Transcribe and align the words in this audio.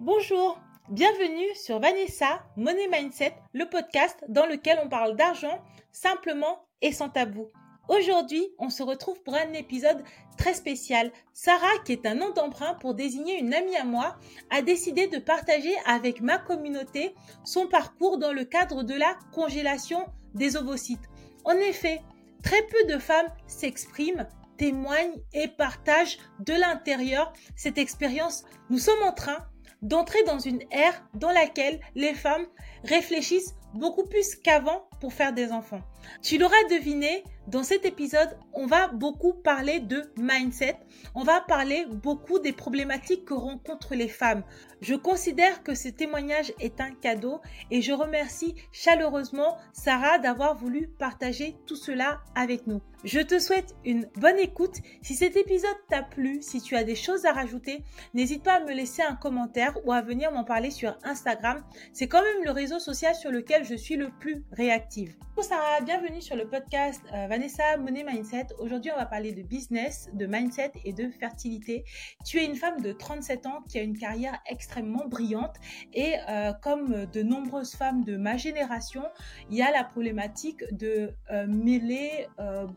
Bonjour, 0.00 0.58
bienvenue 0.88 1.54
sur 1.54 1.78
Vanessa 1.78 2.42
Money 2.56 2.88
Mindset, 2.88 3.34
le 3.52 3.68
podcast 3.68 4.16
dans 4.30 4.46
lequel 4.46 4.80
on 4.82 4.88
parle 4.88 5.14
d'argent 5.14 5.62
simplement 5.92 6.64
et 6.80 6.90
sans 6.90 7.10
tabou. 7.10 7.48
Aujourd'hui, 7.86 8.48
on 8.58 8.70
se 8.70 8.82
retrouve 8.82 9.22
pour 9.22 9.34
un 9.34 9.52
épisode 9.52 10.02
très 10.38 10.54
spécial. 10.54 11.12
Sarah, 11.34 11.66
qui 11.84 11.92
est 11.92 12.06
un 12.06 12.14
nom 12.14 12.30
d'emprunt 12.30 12.72
pour 12.80 12.94
désigner 12.94 13.38
une 13.40 13.52
amie 13.52 13.76
à 13.76 13.84
moi, 13.84 14.16
a 14.48 14.62
décidé 14.62 15.06
de 15.06 15.18
partager 15.18 15.74
avec 15.84 16.22
ma 16.22 16.38
communauté 16.38 17.14
son 17.44 17.66
parcours 17.66 18.16
dans 18.16 18.32
le 18.32 18.46
cadre 18.46 18.82
de 18.82 18.94
la 18.94 19.18
congélation 19.34 20.06
des 20.32 20.56
ovocytes. 20.56 21.10
En 21.44 21.52
effet, 21.52 22.00
très 22.42 22.62
peu 22.62 22.90
de 22.90 22.98
femmes 22.98 23.28
s'expriment 23.46 24.26
témoignent 24.56 25.20
et 25.34 25.48
partagent 25.48 26.18
de 26.38 26.54
l'intérieur 26.54 27.34
cette 27.54 27.76
expérience. 27.76 28.44
Nous 28.70 28.78
sommes 28.78 29.02
en 29.02 29.12
train 29.12 29.49
d'entrer 29.82 30.22
dans 30.24 30.38
une 30.38 30.62
ère 30.70 31.04
dans 31.14 31.30
laquelle 31.30 31.80
les 31.94 32.14
femmes 32.14 32.46
réfléchissent 32.84 33.54
beaucoup 33.74 34.04
plus 34.04 34.34
qu'avant 34.36 34.88
pour 35.00 35.12
faire 35.12 35.32
des 35.32 35.52
enfants. 35.52 35.80
Tu 36.22 36.38
l'auras 36.38 36.62
deviné, 36.70 37.24
dans 37.50 37.64
cet 37.64 37.84
épisode, 37.84 38.38
on 38.52 38.66
va 38.66 38.86
beaucoup 38.86 39.32
parler 39.32 39.80
de 39.80 40.04
mindset. 40.16 40.76
On 41.16 41.24
va 41.24 41.40
parler 41.40 41.84
beaucoup 41.90 42.38
des 42.38 42.52
problématiques 42.52 43.24
que 43.24 43.34
rencontrent 43.34 43.96
les 43.96 44.08
femmes. 44.08 44.44
Je 44.80 44.94
considère 44.94 45.64
que 45.64 45.74
ce 45.74 45.88
témoignage 45.88 46.52
est 46.60 46.80
un 46.80 46.92
cadeau 46.92 47.40
et 47.72 47.82
je 47.82 47.92
remercie 47.92 48.54
chaleureusement 48.70 49.56
Sarah 49.72 50.18
d'avoir 50.18 50.56
voulu 50.56 50.88
partager 50.98 51.56
tout 51.66 51.76
cela 51.76 52.20
avec 52.36 52.68
nous. 52.68 52.80
Je 53.02 53.20
te 53.20 53.38
souhaite 53.38 53.74
une 53.84 54.06
bonne 54.16 54.38
écoute. 54.38 54.76
Si 55.02 55.14
cet 55.14 55.36
épisode 55.36 55.76
t'a 55.88 56.02
plu, 56.02 56.42
si 56.42 56.60
tu 56.60 56.76
as 56.76 56.84
des 56.84 56.94
choses 56.94 57.24
à 57.24 57.32
rajouter, 57.32 57.82
n'hésite 58.12 58.42
pas 58.42 58.54
à 58.54 58.60
me 58.60 58.72
laisser 58.72 59.02
un 59.02 59.16
commentaire 59.16 59.74
ou 59.84 59.92
à 59.92 60.02
venir 60.02 60.30
m'en 60.32 60.44
parler 60.44 60.70
sur 60.70 60.96
Instagram. 61.02 61.64
C'est 61.92 62.08
quand 62.08 62.22
même 62.22 62.44
le 62.44 62.50
réseau 62.50 62.78
social 62.78 63.14
sur 63.14 63.30
lequel 63.30 63.64
je 63.64 63.74
suis 63.74 63.96
le 63.96 64.10
plus 64.20 64.44
réactive. 64.52 65.16
Bonjour 65.34 65.52
Sarah, 65.52 65.80
bienvenue 65.80 66.20
sur 66.20 66.36
le 66.36 66.46
podcast 66.46 67.02
euh, 67.14 67.26
Vanessa 67.40 67.78
Money 67.78 68.04
Mindset. 68.04 68.48
Aujourd'hui, 68.58 68.90
on 68.94 68.98
va 68.98 69.06
parler 69.06 69.32
de 69.32 69.40
business, 69.40 70.10
de 70.12 70.26
mindset 70.26 70.72
et 70.84 70.92
de 70.92 71.08
fertilité. 71.08 71.84
Tu 72.26 72.36
es 72.36 72.44
une 72.44 72.54
femme 72.54 72.82
de 72.82 72.92
37 72.92 73.46
ans 73.46 73.62
qui 73.66 73.78
a 73.78 73.82
une 73.82 73.96
carrière 73.96 74.38
extrêmement 74.44 75.06
brillante 75.06 75.56
et 75.94 76.16
euh, 76.28 76.52
comme 76.52 77.06
de 77.06 77.22
nombreuses 77.22 77.74
femmes 77.74 78.04
de 78.04 78.18
ma 78.18 78.36
génération, 78.36 79.04
il 79.48 79.56
y 79.56 79.62
a 79.62 79.70
la 79.70 79.84
problématique 79.84 80.62
de 80.70 81.12
euh, 81.30 81.46
mêler 81.46 82.26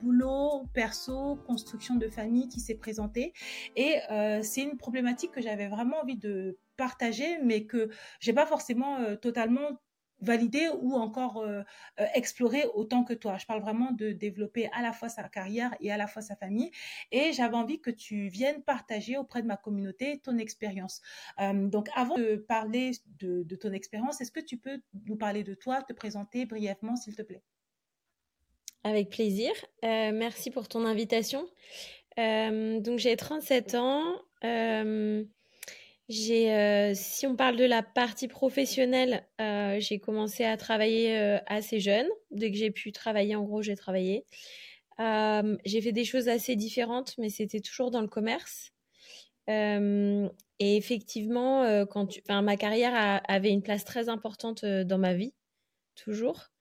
boulot, 0.02 0.64
perso, 0.74 1.36
construction 1.46 1.96
de 1.96 2.08
famille 2.08 2.48
qui 2.48 2.62
s'est 2.62 2.76
présentée 2.76 3.34
et 3.76 3.98
c'est 4.44 4.62
une 4.62 4.78
problématique 4.78 5.32
que 5.32 5.42
j'avais 5.42 5.68
vraiment 5.68 5.98
envie 6.04 6.18
de 6.18 6.58
partager 6.78 7.38
mais 7.44 7.66
que 7.66 7.90
j'ai 8.22 8.34
pas 8.34 8.46
forcément 8.46 8.98
totalement 9.22 9.78
valider 10.24 10.70
ou 10.82 10.94
encore 10.96 11.38
euh, 11.38 11.62
euh, 12.00 12.06
explorer 12.14 12.66
autant 12.74 13.04
que 13.04 13.14
toi. 13.14 13.38
Je 13.38 13.46
parle 13.46 13.62
vraiment 13.62 13.92
de 13.92 14.12
développer 14.12 14.70
à 14.74 14.82
la 14.82 14.94
fois 14.94 15.10
sa 15.10 15.24
carrière 15.30 15.76
et 15.80 15.92
à 15.92 15.98
la 15.98 16.08
fois 16.08 16.22
sa 16.22 16.36
famille. 16.36 16.72
Et 17.12 17.34
j'avais 17.34 17.56
envie 17.56 17.80
que 17.80 17.92
tu 17.92 18.28
viennes 18.28 18.64
partager 18.64 19.18
auprès 19.18 19.42
de 19.42 19.48
ma 19.48 19.58
communauté 19.58 20.20
ton 20.20 20.38
expérience. 20.38 21.02
Euh, 21.40 21.68
donc 21.68 21.90
avant 21.96 22.16
de 22.18 22.36
parler 22.36 22.92
de, 23.20 23.44
de 23.44 23.56
ton 23.56 23.72
expérience, 23.72 24.22
est-ce 24.22 24.32
que 24.32 24.40
tu 24.40 24.58
peux 24.58 24.82
nous 25.06 25.16
parler 25.16 25.44
de 25.44 25.54
toi, 25.54 25.82
te 25.84 25.94
présenter 25.94 26.46
brièvement, 26.46 26.96
s'il 26.96 27.16
te 27.16 27.22
plaît? 27.22 27.44
Avec 28.86 29.10
plaisir. 29.10 29.54
merci 29.82 30.52
pour 30.52 30.68
ton 30.68 30.86
invitation. 30.86 31.48
donc 32.18 33.00
j'ai 33.00 33.16
37 33.16 33.76
ans. 33.76 34.04
Euh, 36.12 36.92
si 36.96 37.26
on 37.26 37.36
parle 37.36 37.56
de 37.56 37.64
la 37.64 37.82
partie 37.82 38.28
professionnelle, 38.28 39.26
euh, 39.40 39.80
j'ai 39.80 40.00
commencé 40.00 40.44
à 40.44 40.58
travailler 40.58 41.18
euh, 41.18 41.40
assez 41.48 41.80
jeune. 41.80 42.08
Dès 42.32 42.52
que 42.52 42.58
j'ai 42.58 42.72
pu 42.72 42.92
travailler, 42.92 43.36
en 43.36 43.44
gros, 43.44 43.62
j'ai 43.62 43.76
travaillé. 43.76 44.26
j'ai 45.00 45.82
fait 45.82 45.92
des 45.92 46.06
choses 46.06 46.28
assez 46.30 46.56
différentes, 46.56 47.16
mais 47.18 47.30
c'était 47.30 47.62
toujours 47.62 47.92
dans 47.92 48.02
le 48.02 48.08
commerce. 48.08 48.72
et 49.48 50.78
effectivement, 50.78 51.86
quand 51.88 52.08
ma 52.30 52.58
carrière 52.58 53.22
avait 53.28 53.52
une 53.52 53.64
place 53.64 53.86
très 53.86 54.10
importante 54.10 54.66
dans 54.66 54.98
ma 54.98 55.14
vie, 55.14 55.34
toujours. 55.96 56.52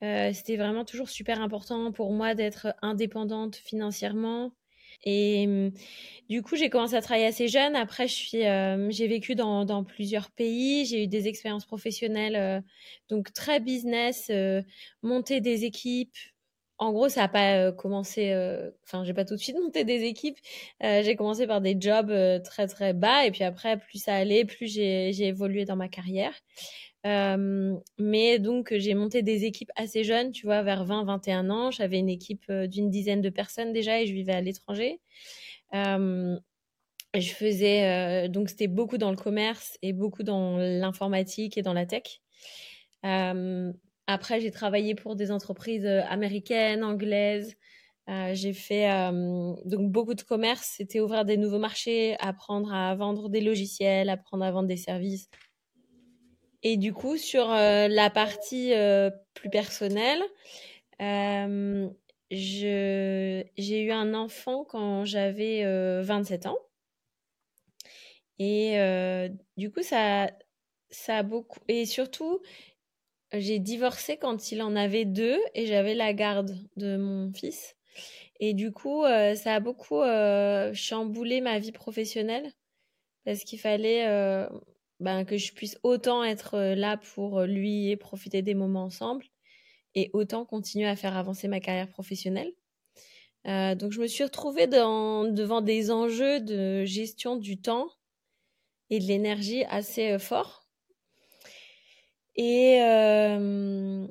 c'était 0.00 0.56
vraiment 0.56 0.84
toujours 0.84 1.10
super 1.10 1.40
important 1.40 1.92
pour 1.92 2.12
moi 2.12 2.34
d'être 2.34 2.74
indépendante 2.82 3.56
financièrement, 3.56 4.52
et 5.04 5.46
mmh, 5.46 5.72
du 6.28 6.42
coup, 6.42 6.56
j'ai 6.56 6.70
commencé 6.70 6.94
à 6.94 7.02
travailler 7.02 7.26
assez 7.26 7.48
jeune. 7.48 7.76
Après, 7.76 8.08
je 8.08 8.14
suis, 8.14 8.40
j'ai 8.90 9.08
vécu 9.08 9.34
dans, 9.34 9.64
dans, 9.64 9.84
plusieurs 9.84 10.30
pays. 10.30 10.84
J'ai 10.86 11.04
eu 11.04 11.06
des 11.06 11.28
expériences 11.28 11.66
professionnelles, 11.66 12.64
donc 13.08 13.32
très 13.32 13.60
business, 13.60 14.30
monter 15.02 15.40
des 15.40 15.64
équipes. 15.64 16.16
En 16.78 16.92
gros, 16.92 17.08
ça 17.08 17.22
n'a 17.22 17.28
pas 17.28 17.72
commencé. 17.72 18.34
Enfin, 18.84 19.04
j'ai 19.04 19.14
pas 19.14 19.24
tout 19.24 19.34
de 19.34 19.40
suite 19.40 19.56
monté 19.62 19.84
des 19.84 20.02
équipes. 20.04 20.38
j'ai 20.80 21.16
commencé 21.16 21.46
par 21.46 21.60
des 21.60 21.76
jobs 21.78 22.12
très 22.42 22.66
très 22.66 22.92
bas, 22.92 23.24
et 23.26 23.30
puis 23.30 23.44
après, 23.44 23.78
plus 23.78 24.02
ça 24.02 24.14
allait, 24.14 24.44
plus 24.44 24.66
j'ai 24.66 25.26
évolué 25.26 25.64
dans 25.64 25.76
ma 25.76 25.88
carrière. 25.88 26.34
Euh, 27.06 27.76
mais 27.98 28.38
donc, 28.38 28.74
j'ai 28.76 28.94
monté 28.94 29.22
des 29.22 29.44
équipes 29.44 29.70
assez 29.76 30.02
jeunes, 30.02 30.32
tu 30.32 30.46
vois, 30.46 30.62
vers 30.62 30.84
20-21 30.84 31.50
ans. 31.50 31.70
J'avais 31.70 31.98
une 31.98 32.08
équipe 32.08 32.44
euh, 32.50 32.66
d'une 32.66 32.90
dizaine 32.90 33.20
de 33.20 33.30
personnes 33.30 33.72
déjà 33.72 34.00
et 34.00 34.06
je 34.06 34.12
vivais 34.12 34.32
à 34.32 34.40
l'étranger. 34.40 35.00
Euh, 35.74 36.36
je 37.14 37.30
faisais, 37.30 38.28
donc 38.28 38.50
c'était 38.50 38.66
beaucoup 38.66 38.98
dans 38.98 39.10
le 39.10 39.16
commerce 39.16 39.78
et 39.82 39.92
beaucoup 39.94 40.22
dans 40.22 40.58
l'informatique 40.58 41.56
et 41.56 41.62
dans 41.62 41.72
la 41.72 41.86
tech. 41.86 42.20
Après, 44.06 44.40
j'ai 44.40 44.50
travaillé 44.50 44.94
pour 44.94 45.16
des 45.16 45.30
entreprises 45.30 45.86
américaines, 45.86 46.84
anglaises. 46.84 47.56
j'ai 48.32 48.52
fait 48.52 48.88
donc 49.64 49.90
beaucoup 49.90 50.14
de 50.14 50.22
commerce. 50.22 50.74
C'était 50.76 51.00
ouvrir 51.00 51.24
des 51.24 51.36
nouveaux 51.36 51.58
marchés, 51.58 52.16
apprendre 52.20 52.72
à 52.72 52.94
vendre 52.94 53.28
des 53.28 53.40
logiciels, 53.40 54.08
apprendre 54.08 54.44
à 54.44 54.50
vendre 54.50 54.68
des 54.68 54.76
services, 54.76 55.28
et 56.68 56.76
du 56.76 56.92
coup, 56.92 57.16
sur 57.16 57.52
euh, 57.52 57.86
la 57.86 58.10
partie 58.10 58.72
euh, 58.74 59.08
plus 59.34 59.50
personnelle, 59.50 60.20
euh, 61.00 61.88
j'ai 62.32 63.44
eu 63.56 63.92
un 63.92 64.14
enfant 64.14 64.64
quand 64.64 65.04
j'avais 65.04 65.64
27 66.02 66.46
ans. 66.46 66.58
Et 68.40 68.78
du 69.56 69.70
coup, 69.70 69.82
ça, 69.82 70.28
ça 70.90 71.18
a 71.18 71.22
beaucoup. 71.22 71.60
Et 71.68 71.86
surtout, 71.86 72.40
j'ai 73.32 73.58
divorcé 73.58 74.16
quand 74.16 74.52
il 74.52 74.62
en 74.62 74.76
avait 74.76 75.04
deux 75.04 75.38
et 75.54 75.66
j'avais 75.66 75.94
la 75.94 76.12
garde 76.12 76.56
de 76.76 76.96
mon 76.96 77.32
fils. 77.32 77.74
Et 78.40 78.54
du 78.54 78.72
coup, 78.72 79.02
ça 79.02 79.54
a 79.54 79.60
beaucoup 79.60 80.02
chamboulé 80.74 81.40
ma 81.40 81.58
vie 81.58 81.72
professionnelle 81.72 82.52
parce 83.24 83.44
qu'il 83.44 83.58
fallait 83.58 84.06
ben, 85.00 85.24
que 85.24 85.38
je 85.38 85.52
puisse 85.52 85.78
autant 85.82 86.22
être 86.22 86.58
là 86.58 86.98
pour 86.98 87.42
lui 87.42 87.90
et 87.90 87.96
profiter 87.96 88.42
des 88.42 88.54
moments 88.54 88.84
ensemble 88.84 89.26
et 89.96 90.10
autant 90.12 90.44
continuer 90.44 90.86
à 90.86 90.94
faire 90.94 91.16
avancer 91.16 91.48
ma 91.48 91.58
carrière 91.58 91.88
professionnelle. 91.88 92.52
Euh, 93.48 93.74
donc 93.74 93.92
je 93.92 94.00
me 94.00 94.06
suis 94.06 94.24
retrouvée 94.24 94.66
devant 94.66 95.60
des 95.60 95.90
enjeux 95.90 96.40
de 96.40 96.84
gestion 96.84 97.36
du 97.36 97.60
temps 97.60 97.88
et 98.90 98.98
de 98.98 99.04
l'énergie 99.04 99.64
assez 99.64 100.18
forts. 100.18 100.65
Et, 102.36 102.80
euh, 102.82 104.06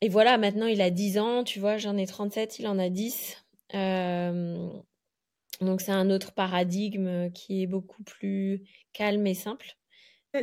et 0.00 0.08
voilà, 0.08 0.38
maintenant 0.38 0.66
il 0.66 0.80
a 0.80 0.90
10 0.90 1.18
ans, 1.18 1.44
tu 1.44 1.60
vois, 1.60 1.78
j'en 1.78 1.96
ai 1.96 2.06
37, 2.06 2.58
il 2.58 2.68
en 2.68 2.78
a 2.78 2.88
10. 2.90 3.44
Euh, 3.74 4.68
donc 5.60 5.80
c'est 5.80 5.92
un 5.92 6.10
autre 6.10 6.32
paradigme 6.32 7.30
qui 7.32 7.62
est 7.62 7.66
beaucoup 7.66 8.02
plus 8.04 8.62
calme 8.92 9.26
et 9.26 9.34
simple 9.34 9.76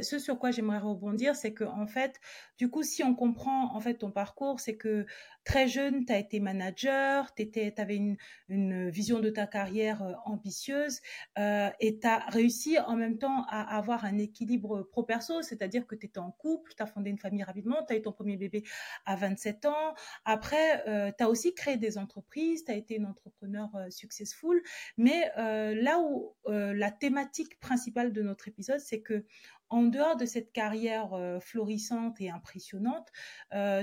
ce 0.02 0.20
sur 0.20 0.38
quoi 0.38 0.52
j'aimerais 0.52 0.80
rebondir, 0.80 1.36
c'est 1.36 1.54
que 1.54 1.64
en 1.64 1.88
fait, 1.88 2.20
du 2.58 2.70
coup, 2.70 2.84
si 2.84 3.04
on 3.04 3.16
comprend 3.16 3.76
en 3.76 3.80
fait 3.80 3.96
ton 3.96 4.12
parcours, 4.12 4.60
c'est 4.60 4.76
que 4.76 5.06
très 5.48 5.68
jeune, 5.68 6.06
tu 6.06 6.12
as 6.12 6.18
été 6.18 6.42
manager, 6.42 7.34
tu 7.34 7.50
avais 7.78 7.96
une, 7.96 8.90
vision 8.90 9.20
de 9.20 9.30
ta 9.30 9.48
carrière 9.48 10.04
euh, 10.04 10.14
ambitieuse 10.26 11.00
euh, 11.40 11.70
et 11.80 12.00
tu 12.00 12.08
as 12.08 12.20
réussi 12.28 12.78
en 12.80 12.96
même 12.96 13.18
temps 13.18 13.46
à 13.48 13.78
avoir 13.78 14.04
un 14.04 14.18
équilibre 14.18 14.84
pro-perso, 14.84 15.42
c'est-à-dire 15.42 15.88
que 15.88 15.96
tu 15.96 16.08
étais 16.08 16.20
en 16.20 16.32
couple, 16.32 16.74
tu 16.76 16.84
as 16.84 16.86
fondé 16.86 17.10
une 17.10 17.18
famille 17.18 17.44
rapidement, 17.44 17.78
tu 17.88 17.94
as 17.94 17.98
eu 17.98 18.02
ton 18.02 18.12
premier 18.12 18.36
bébé 18.36 18.64
à 19.06 19.16
27 19.16 19.66
ans. 19.68 19.94
Après, 20.26 20.84
euh, 20.88 21.12
tu 21.18 21.24
as 21.24 21.30
aussi 21.30 21.54
créé 21.54 21.78
des 21.78 21.98
entreprises, 21.98 22.66
tu 22.66 22.72
as 22.72 22.76
été 22.76 22.96
une 22.96 23.06
entrepreneur 23.06 23.70
successful, 23.90 24.62
mais 24.98 25.32
là 25.38 26.00
où 26.00 26.36
la 26.46 26.92
thématique 26.92 27.60
principale 27.60 28.12
de 28.12 28.22
notre 28.22 28.48
épisode, 28.48 28.80
c'est 28.80 29.02
que 29.02 29.26
en 29.70 29.84
dehors 29.84 30.16
de 30.16 30.26
cette 30.26 30.52
carrière 30.52 31.18
florissante 31.42 32.20
et 32.22 32.30
impressionnante, 32.30 33.10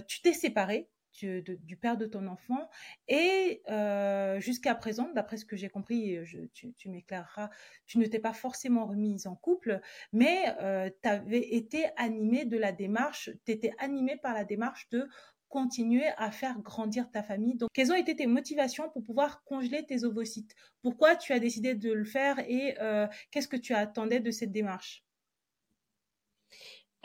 tu 0.07 0.23
t'es 0.23 0.33
séparée 0.33 0.89
du 1.23 1.77
père 1.77 1.97
de 1.97 2.07
ton 2.07 2.27
enfant. 2.27 2.69
Et 3.09 3.63
euh, 3.71 4.41
jusqu'à 4.41 4.75
présent, 4.75 5.09
d'après 5.15 5.37
ce 5.37 5.45
que 5.45 5.57
j'ai 5.57 5.69
compris, 5.69 6.19
tu, 6.53 6.89
m'éclaireras, 6.89 7.51
tu 7.87 7.99
ne 7.99 8.07
t'es 8.07 8.19
pas 8.19 8.33
forcément 8.33 8.87
remise 8.87 9.27
en 9.27 9.37
couple, 9.37 9.81
mais 10.13 10.55
euh, 10.61 10.91
tu 11.03 11.09
avais 11.09 11.55
été 11.55 11.87
animée 11.97 12.45
de 12.45 12.59
la 12.59 12.73
démarche, 12.73 13.31
tu 13.45 13.53
étais 13.53 13.73
animée 13.79 14.17
par 14.17 14.35
la 14.35 14.45
démarche 14.45 14.89
de 14.91 15.09
continuer 15.49 16.09
à 16.17 16.33
faire 16.33 16.59
grandir 16.61 17.11
ta 17.13 17.23
famille. 17.23 17.55
Donc, 17.55 17.71
quelles 17.73 17.93
ont 17.93 17.97
été 17.97 18.17
tes 18.17 18.27
motivations 18.27 18.91
pour 18.91 19.05
pouvoir 19.05 19.45
congeler 19.45 19.87
tes 19.87 20.03
ovocytes? 20.03 20.57
Pourquoi 20.83 21.15
tu 21.15 21.33
as 21.33 21.39
décidé 21.39 21.77
de 21.77 21.93
le 21.93 22.05
faire 22.05 22.41
et 22.41 22.77
euh, 22.81 23.07
qu'est-ce 23.31 23.47
que 23.47 23.57
tu 23.57 23.73
attendais 23.73 24.19
de 24.19 24.33
cette 24.33 24.51
démarche? 24.51 25.04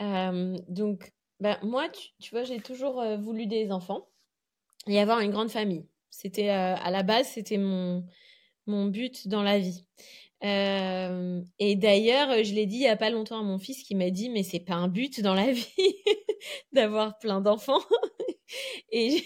Donc, 0.00 1.12
ben, 1.40 1.58
moi, 1.62 1.88
tu, 1.88 2.30
vois, 2.32 2.44
j'ai 2.44 2.60
toujours 2.60 3.00
euh, 3.00 3.16
voulu 3.16 3.46
des 3.46 3.72
enfants 3.72 4.06
et 4.86 5.00
avoir 5.00 5.20
une 5.20 5.30
grande 5.30 5.50
famille. 5.50 5.86
C'était 6.10 6.50
euh, 6.50 6.76
à 6.76 6.90
la 6.90 7.02
base, 7.02 7.28
c'était 7.28 7.56
mon, 7.56 8.04
mon 8.66 8.86
but 8.86 9.26
dans 9.26 9.42
la 9.42 9.58
vie. 9.58 9.86
Euh, 10.44 11.42
et 11.58 11.76
d'ailleurs, 11.76 12.44
je 12.44 12.54
l'ai 12.54 12.66
dit 12.66 12.76
il 12.76 12.82
y 12.82 12.88
a 12.88 12.96
pas 12.96 13.10
longtemps 13.10 13.40
à 13.40 13.42
mon 13.42 13.58
fils 13.58 13.82
qui 13.82 13.94
m'a 13.94 14.10
dit 14.10 14.30
mais 14.30 14.42
c'est 14.42 14.60
pas 14.60 14.74
un 14.74 14.88
but 14.88 15.20
dans 15.20 15.34
la 15.34 15.52
vie 15.52 15.96
d'avoir 16.72 17.18
plein 17.18 17.40
d'enfants. 17.40 17.82
et 18.92 19.22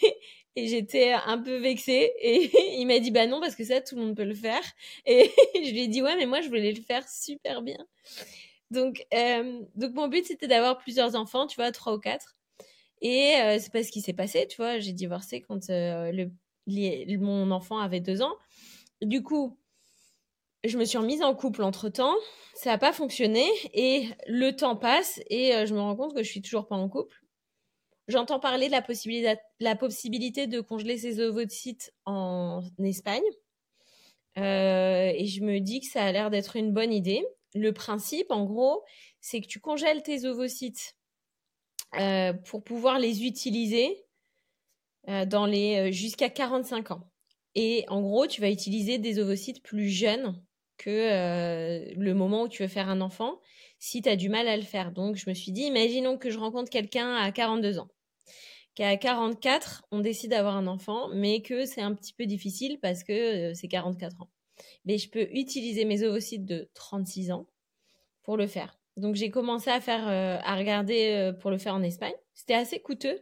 j'étais 0.56 1.12
un 1.12 1.38
peu 1.38 1.56
vexée 1.56 2.12
et 2.20 2.50
il 2.78 2.86
m'a 2.86 2.98
dit 3.00 3.10
bah 3.10 3.26
non 3.26 3.40
parce 3.40 3.56
que 3.56 3.64
ça 3.64 3.80
tout 3.80 3.96
le 3.96 4.02
monde 4.02 4.16
peut 4.16 4.24
le 4.24 4.34
faire. 4.34 4.62
Et 5.06 5.30
je 5.54 5.70
lui 5.70 5.82
ai 5.82 5.88
dit 5.88 6.02
ouais 6.02 6.16
mais 6.16 6.26
moi 6.26 6.40
je 6.42 6.48
voulais 6.48 6.72
le 6.72 6.82
faire 6.82 7.08
super 7.08 7.62
bien. 7.62 7.78
Donc, 8.74 9.06
euh, 9.14 9.62
donc 9.76 9.94
mon 9.94 10.08
but, 10.08 10.26
c'était 10.26 10.48
d'avoir 10.48 10.78
plusieurs 10.78 11.14
enfants, 11.14 11.46
tu 11.46 11.56
vois, 11.56 11.70
trois 11.70 11.94
ou 11.94 11.98
quatre. 11.98 12.36
Et 13.00 13.36
euh, 13.36 13.58
c'est 13.60 13.72
pas 13.72 13.82
ce 13.82 13.92
qui 13.92 14.00
s'est 14.00 14.12
passé, 14.12 14.46
tu 14.48 14.56
vois. 14.56 14.78
J'ai 14.80 14.92
divorcé 14.92 15.40
quand 15.40 15.70
euh, 15.70 16.28
mon 16.66 17.50
enfant 17.50 17.78
avait 17.78 18.00
deux 18.00 18.20
ans. 18.20 18.34
Du 19.00 19.22
coup, 19.22 19.58
je 20.64 20.76
me 20.76 20.84
suis 20.84 20.98
remise 20.98 21.22
en 21.22 21.34
couple 21.34 21.62
entre-temps. 21.62 22.14
Ça 22.54 22.70
n'a 22.70 22.78
pas 22.78 22.92
fonctionné. 22.92 23.46
Et 23.74 24.08
le 24.26 24.50
temps 24.52 24.76
passe 24.76 25.20
et 25.30 25.66
je 25.66 25.74
me 25.74 25.80
rends 25.80 25.96
compte 25.96 26.14
que 26.14 26.22
je 26.22 26.30
suis 26.30 26.42
toujours 26.42 26.66
pas 26.66 26.76
en 26.76 26.88
couple. 26.88 27.16
J'entends 28.08 28.40
parler 28.40 28.66
de 28.66 28.72
la 28.72 28.82
possibilité, 28.82 29.36
la 29.60 29.76
possibilité 29.76 30.46
de 30.46 30.60
congeler 30.60 30.98
ses 30.98 31.20
ovocytes 31.20 31.94
en 32.06 32.62
Espagne. 32.82 33.22
et 34.36 35.26
je 35.26 35.42
me 35.42 35.60
dis 35.60 35.80
que 35.80 35.86
ça 35.86 36.04
a 36.04 36.12
l'air 36.12 36.30
d'être 36.30 36.56
une 36.56 36.72
bonne 36.72 36.92
idée 36.92 37.24
le 37.54 37.72
principe, 37.72 38.30
en 38.30 38.44
gros, 38.44 38.82
c'est 39.20 39.40
que 39.40 39.46
tu 39.46 39.60
congèles 39.60 40.02
tes 40.02 40.24
ovocytes 40.24 40.96
euh, 41.98 42.32
pour 42.32 42.64
pouvoir 42.64 42.98
les 42.98 43.24
utiliser 43.24 44.04
euh, 45.08 45.24
dans 45.24 45.46
les 45.46 45.90
euh, 45.90 45.92
jusqu'à 45.92 46.28
45 46.28 46.90
ans. 46.90 47.10
Et 47.54 47.84
en 47.88 48.02
gros, 48.02 48.26
tu 48.26 48.40
vas 48.40 48.50
utiliser 48.50 48.98
des 48.98 49.20
ovocytes 49.20 49.62
plus 49.62 49.88
jeunes 49.88 50.42
que 50.76 51.94
le 51.96 52.14
moment 52.14 52.42
où 52.42 52.48
tu 52.48 52.62
veux 52.62 52.68
faire 52.68 52.88
un 52.88 53.00
enfant 53.00 53.40
si 53.78 54.02
tu 54.02 54.08
as 54.08 54.16
du 54.16 54.28
mal 54.28 54.48
à 54.48 54.56
le 54.56 54.64
faire. 54.64 54.90
Donc, 54.90 55.14
je 55.14 55.30
me 55.30 55.34
suis 55.34 55.52
dit, 55.52 55.62
imaginons 55.62 56.18
que 56.18 56.30
je 56.30 56.38
rencontre 56.38 56.68
quelqu'un 56.68 57.14
à 57.14 57.30
42 57.30 57.78
ans, 57.78 57.88
qu'à 58.74 58.96
44, 58.96 59.84
on 59.92 60.00
décide 60.00 60.30
d'avoir 60.30 60.56
un 60.56 60.66
enfant, 60.66 61.08
mais 61.14 61.42
que 61.42 61.64
c'est 61.64 61.80
un 61.80 61.94
petit 61.94 62.12
peu 62.12 62.26
difficile 62.26 62.80
parce 62.80 63.04
que 63.04 63.54
c'est 63.54 63.68
44 63.68 64.22
ans 64.22 64.30
mais 64.84 64.98
je 64.98 65.08
peux 65.10 65.28
utiliser 65.32 65.84
mes 65.84 66.02
ovocytes 66.02 66.44
de 66.44 66.68
36 66.74 67.32
ans 67.32 67.46
pour 68.22 68.36
le 68.36 68.46
faire. 68.46 68.78
Donc 68.96 69.16
j'ai 69.16 69.30
commencé 69.30 69.70
à 69.70 69.80
faire, 69.80 70.08
euh, 70.08 70.38
à 70.42 70.56
regarder 70.56 71.12
euh, 71.12 71.32
pour 71.32 71.50
le 71.50 71.58
faire 71.58 71.74
en 71.74 71.82
Espagne. 71.82 72.14
C'était 72.34 72.54
assez 72.54 72.80
coûteux. 72.80 73.20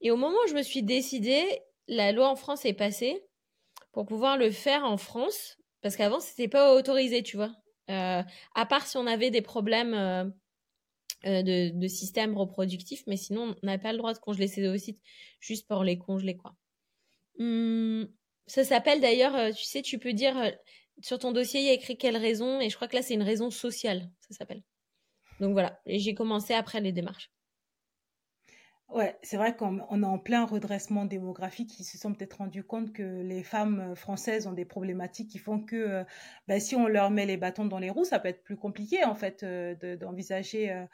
Et 0.00 0.10
au 0.10 0.16
moment 0.16 0.36
où 0.44 0.48
je 0.48 0.54
me 0.54 0.62
suis 0.62 0.82
décidée, 0.82 1.44
la 1.86 2.12
loi 2.12 2.28
en 2.28 2.36
France 2.36 2.64
est 2.64 2.72
passée 2.72 3.24
pour 3.92 4.06
pouvoir 4.06 4.36
le 4.36 4.50
faire 4.50 4.84
en 4.84 4.96
France, 4.96 5.58
parce 5.82 5.96
qu'avant 5.96 6.20
c'était 6.20 6.48
pas 6.48 6.74
autorisé, 6.74 7.22
tu 7.22 7.36
vois. 7.36 7.52
Euh, 7.90 8.22
à 8.54 8.66
part 8.66 8.86
si 8.86 8.96
on 8.96 9.06
avait 9.06 9.30
des 9.30 9.42
problèmes 9.42 10.32
de, 11.24 11.86
système 11.88 12.36
reproductif, 12.36 13.04
mais 13.06 13.16
sinon 13.16 13.54
on 13.62 13.66
n'a 13.66 13.78
pas 13.78 13.92
le 13.92 13.98
droit 13.98 14.12
de 14.12 14.18
congeler 14.18 14.48
ses 14.48 14.66
ovocytes 14.66 15.00
juste 15.40 15.68
pour 15.68 15.84
les 15.84 15.98
congeler, 15.98 16.36
quoi. 16.36 16.54
Hum, 17.38 18.08
ça 18.46 18.64
s'appelle 18.64 19.00
d'ailleurs, 19.00 19.34
euh, 19.34 19.50
tu 19.50 19.64
sais, 19.64 19.82
tu 19.82 19.98
peux 19.98 20.12
dire 20.12 20.36
euh, 20.38 20.50
sur 21.00 21.18
ton 21.18 21.32
dossier, 21.32 21.60
il 21.60 21.66
y 21.66 21.70
a 21.70 21.74
écrit 21.74 21.96
quelle 21.96 22.16
raison, 22.16 22.60
et 22.60 22.70
je 22.70 22.76
crois 22.76 22.88
que 22.88 22.96
là, 22.96 23.02
c'est 23.02 23.14
une 23.14 23.22
raison 23.22 23.50
sociale, 23.50 24.10
ça 24.20 24.34
s'appelle. 24.34 24.62
Donc 25.40 25.52
voilà, 25.52 25.80
j'ai 25.86 26.14
commencé 26.14 26.54
après 26.54 26.80
les 26.80 26.92
démarches. 26.92 27.30
Ouais, 28.88 29.16
c'est 29.22 29.38
vrai 29.38 29.56
qu'on 29.56 29.78
est 30.02 30.06
en 30.06 30.18
plein 30.18 30.44
redressement 30.44 31.06
démographique. 31.06 31.80
Ils 31.80 31.84
se 31.84 31.96
sont 31.96 32.12
peut-être 32.12 32.34
rendus 32.34 32.62
compte 32.62 32.92
que 32.92 33.22
les 33.22 33.42
femmes 33.42 33.80
euh, 33.80 33.94
françaises 33.94 34.46
ont 34.46 34.52
des 34.52 34.66
problématiques 34.66 35.30
qui 35.30 35.38
font 35.38 35.60
que 35.60 36.04
ben, 36.46 36.60
si 36.60 36.76
on 36.76 36.86
leur 36.86 37.10
met 37.10 37.24
les 37.24 37.38
bâtons 37.38 37.64
dans 37.64 37.78
les 37.78 37.88
roues, 37.88 38.04
ça 38.04 38.18
peut 38.18 38.28
être 38.28 38.42
plus 38.42 38.56
compliqué 38.56 39.02
en 39.04 39.14
fait 39.14 39.44
d'envisager 39.98 40.86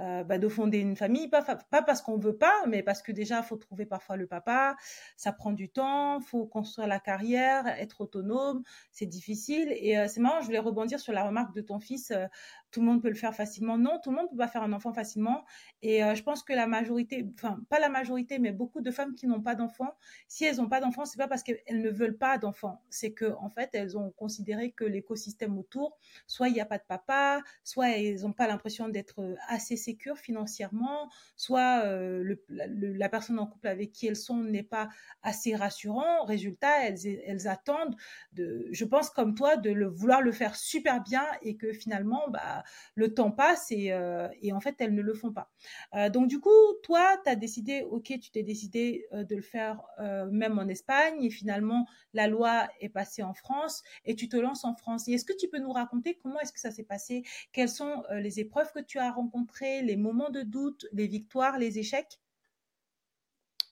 euh, 0.00 0.24
bah, 0.24 0.38
de 0.38 0.48
fonder 0.48 0.78
une 0.78 0.96
famille, 0.96 1.28
pas, 1.28 1.42
pas 1.42 1.82
parce 1.82 2.02
qu'on 2.02 2.18
veut 2.18 2.36
pas, 2.36 2.66
mais 2.66 2.82
parce 2.82 3.00
que 3.00 3.12
déjà, 3.12 3.42
faut 3.42 3.56
trouver 3.56 3.86
parfois 3.86 4.16
le 4.16 4.26
papa, 4.26 4.76
ça 5.16 5.32
prend 5.32 5.52
du 5.52 5.68
temps, 5.68 6.20
faut 6.20 6.46
construire 6.46 6.88
la 6.88 6.98
carrière, 6.98 7.66
être 7.68 8.00
autonome, 8.00 8.62
c'est 8.90 9.06
difficile. 9.06 9.72
Et 9.76 9.96
euh, 9.96 10.08
c'est 10.08 10.20
marrant, 10.20 10.40
je 10.40 10.46
voulais 10.46 10.58
rebondir 10.58 10.98
sur 10.98 11.12
la 11.12 11.22
remarque 11.24 11.54
de 11.54 11.60
ton 11.60 11.78
fils, 11.78 12.10
euh, 12.10 12.26
tout 12.72 12.80
le 12.80 12.86
monde 12.86 13.02
peut 13.02 13.08
le 13.08 13.14
faire 13.14 13.34
facilement. 13.34 13.78
Non, 13.78 14.00
tout 14.02 14.10
le 14.10 14.16
monde 14.16 14.28
peut 14.30 14.36
pas 14.36 14.48
faire 14.48 14.64
un 14.64 14.72
enfant 14.72 14.92
facilement. 14.92 15.44
Et 15.82 16.00
je 16.00 16.22
pense 16.24 16.42
que 16.42 16.52
la 16.52 16.66
majorité, 16.66 17.24
enfin, 17.34 17.60
pas 17.68 17.78
la 17.78 17.88
majorité, 17.88 18.40
mais 18.40 18.50
beaucoup 18.50 18.80
de 18.80 18.90
femmes 18.90 19.14
qui 19.14 19.28
n'ont 19.28 19.40
pas 19.40 19.54
d'enfants, 19.54 19.94
si 20.26 20.44
elles 20.44 20.56
n'ont 20.56 20.68
pas 20.68 20.80
d'enfants, 20.80 21.04
c'est 21.04 21.18
pas 21.18 21.28
parce 21.28 21.44
qu'elles 21.44 21.62
ne 21.70 21.90
veulent 21.90 22.18
pas 22.18 22.36
d'enfants, 22.36 22.82
c'est 22.90 23.12
que, 23.12 23.32
en 23.38 23.48
fait, 23.48 23.70
elles 23.74 23.96
ont 23.96 24.10
considéré 24.10 24.72
que 24.72 24.84
l'écosystème 24.84 25.56
autour, 25.56 25.96
soit 26.26 26.48
il 26.48 26.54
n'y 26.54 26.60
a 26.60 26.66
pas 26.66 26.78
de 26.78 26.84
papa, 26.88 27.42
soit 27.62 27.90
elles 27.90 28.22
n'ont 28.22 28.32
pas 28.32 28.48
l'impression 28.48 28.88
d'être 28.88 29.36
assez 29.46 29.76
sécure 29.84 30.18
financièrement, 30.18 31.10
soit 31.36 31.82
euh, 31.84 32.36
la, 32.48 33.08
personne 33.08 33.38
en 33.38 33.46
couple 33.46 33.68
avec 33.68 33.92
qui 33.92 34.06
elles 34.06 34.16
sont 34.16 34.42
n'est 34.42 34.62
pas 34.62 34.88
assez 35.22 35.54
rassurant. 35.54 36.24
Résultat, 36.24 36.88
elles, 36.88 37.48
attendent, 37.48 37.96
de, 38.32 38.66
je 38.72 38.84
pense 38.84 39.10
comme 39.10 39.34
toi, 39.34 39.56
de 39.56 39.84
vouloir 39.84 40.22
le 40.22 40.32
faire 40.32 40.56
super 40.56 41.02
bien 41.02 41.24
et 41.42 41.56
que 41.56 41.72
finalement, 41.72 42.22
bah, 42.28 42.64
le 42.94 43.12
temps 43.14 43.30
passe 43.30 43.70
et, 43.70 43.92
euh, 43.92 44.28
et 44.40 44.52
en 44.52 44.60
fait, 44.60 44.76
elles 44.78 44.94
ne 44.94 45.02
le 45.02 45.14
font 45.14 45.32
pas. 45.32 45.50
Euh, 45.94 46.08
donc 46.08 46.28
du 46.28 46.40
coup, 46.40 46.50
toi, 46.82 47.16
tu 47.22 47.30
as 47.30 47.36
décidé, 47.36 47.82
ok, 47.82 48.04
tu 48.20 48.30
t'es 48.30 48.42
décidé 48.42 49.06
de 49.12 49.36
le 49.36 49.42
faire 49.42 49.82
même 50.30 50.58
en 50.58 50.68
Espagne 50.68 51.22
et 51.22 51.30
finalement, 51.30 51.86
la 52.12 52.26
loi 52.26 52.68
est 52.80 52.88
passée 52.88 53.22
en 53.22 53.34
France 53.34 53.82
et 54.04 54.14
tu 54.14 54.28
te 54.28 54.36
lances 54.36 54.64
en 54.64 54.74
France. 54.74 55.08
Et 55.08 55.12
est-ce 55.12 55.24
que 55.24 55.36
tu 55.36 55.48
peux 55.48 55.58
nous 55.58 55.72
raconter 55.72 56.18
comment 56.22 56.40
est-ce 56.40 56.52
que 56.52 56.60
ça 56.60 56.70
s'est 56.70 56.84
passé? 56.84 57.24
Quelles 57.52 57.68
sont 57.68 58.02
les 58.12 58.40
épreuves 58.40 58.72
que 58.72 58.80
tu 58.80 58.98
as 58.98 59.10
rencontrées? 59.10 59.73
Les 59.82 59.96
moments 59.96 60.30
de 60.30 60.42
doute, 60.42 60.86
les 60.92 61.06
victoires, 61.06 61.58
les 61.58 61.78
échecs? 61.78 62.20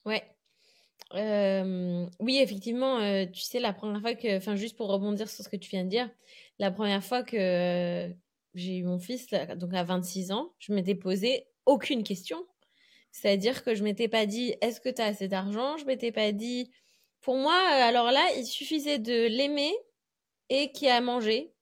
Ouais. 0.05 0.23
Euh, 1.15 2.05
oui, 2.19 2.37
effectivement, 2.37 2.97
euh, 2.99 3.25
tu 3.25 3.41
sais, 3.41 3.59
la 3.59 3.73
première 3.73 4.01
fois 4.01 4.15
que, 4.15 4.37
enfin, 4.37 4.55
juste 4.55 4.75
pour 4.77 4.87
rebondir 4.87 5.29
sur 5.29 5.43
ce 5.43 5.49
que 5.49 5.55
tu 5.55 5.69
viens 5.69 5.83
de 5.83 5.89
dire, 5.89 6.09
la 6.59 6.71
première 6.71 7.03
fois 7.03 7.23
que 7.23 7.37
euh, 7.37 8.13
j'ai 8.55 8.77
eu 8.77 8.83
mon 8.83 8.99
fils, 8.99 9.27
donc 9.57 9.73
à 9.73 9.83
26 9.83 10.31
ans, 10.31 10.53
je 10.59 10.73
m'étais 10.73 10.95
posé 10.95 11.47
aucune 11.65 12.03
question. 12.03 12.45
C'est-à-dire 13.11 13.63
que 13.63 13.75
je 13.75 13.83
m'étais 13.83 14.07
pas 14.07 14.25
dit, 14.25 14.55
est-ce 14.61 14.81
que 14.81 14.89
tu 14.89 15.01
as 15.01 15.05
assez 15.05 15.27
d'argent? 15.27 15.77
Je 15.77 15.85
m'étais 15.85 16.11
pas 16.11 16.31
dit, 16.31 16.71
pour 17.21 17.37
moi, 17.37 17.55
alors 17.55 18.11
là, 18.11 18.25
il 18.37 18.45
suffisait 18.45 18.97
de 18.97 19.27
l'aimer 19.27 19.71
et 20.49 20.71
qu'il 20.71 20.89
a 20.89 20.99
mangé 20.99 21.53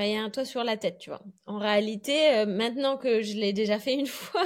il 0.00 0.12
y 0.12 0.16
a 0.16 0.22
un 0.22 0.30
toit 0.30 0.44
sur 0.44 0.64
la 0.64 0.76
tête, 0.76 0.98
tu 0.98 1.10
vois. 1.10 1.22
En 1.46 1.58
réalité, 1.58 2.34
euh, 2.36 2.46
maintenant 2.46 2.96
que 2.96 3.22
je 3.22 3.34
l'ai 3.34 3.52
déjà 3.52 3.78
fait 3.78 3.94
une 3.94 4.06
fois, 4.06 4.44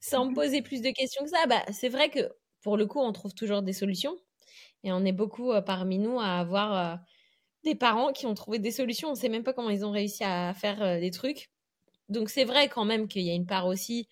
sans 0.00 0.26
me 0.26 0.34
poser 0.34 0.62
plus 0.62 0.82
de 0.82 0.90
questions 0.90 1.24
que 1.24 1.30
ça, 1.30 1.46
bah, 1.46 1.62
c'est 1.72 1.88
vrai 1.88 2.10
que 2.10 2.32
pour 2.62 2.76
le 2.76 2.86
coup, 2.86 3.00
on 3.00 3.12
trouve 3.12 3.34
toujours 3.34 3.62
des 3.62 3.72
solutions. 3.72 4.16
Et 4.84 4.92
on 4.92 5.04
est 5.04 5.12
beaucoup 5.12 5.52
euh, 5.52 5.62
parmi 5.62 5.98
nous 5.98 6.20
à 6.20 6.38
avoir 6.38 6.94
euh, 6.94 6.96
des 7.64 7.74
parents 7.74 8.12
qui 8.12 8.26
ont 8.26 8.34
trouvé 8.34 8.58
des 8.58 8.72
solutions. 8.72 9.08
On 9.08 9.12
ne 9.12 9.16
sait 9.16 9.28
même 9.28 9.44
pas 9.44 9.52
comment 9.52 9.70
ils 9.70 9.84
ont 9.84 9.92
réussi 9.92 10.24
à 10.24 10.54
faire 10.54 11.00
des 11.00 11.10
trucs. 11.10 11.50
Donc 12.08 12.30
c'est 12.30 12.44
vrai 12.44 12.68
quand 12.68 12.84
même 12.84 13.08
qu'il 13.08 13.22
y 13.22 13.30
a 13.30 13.34
une 13.34 13.46
part 13.46 13.66
aussi 13.66 14.08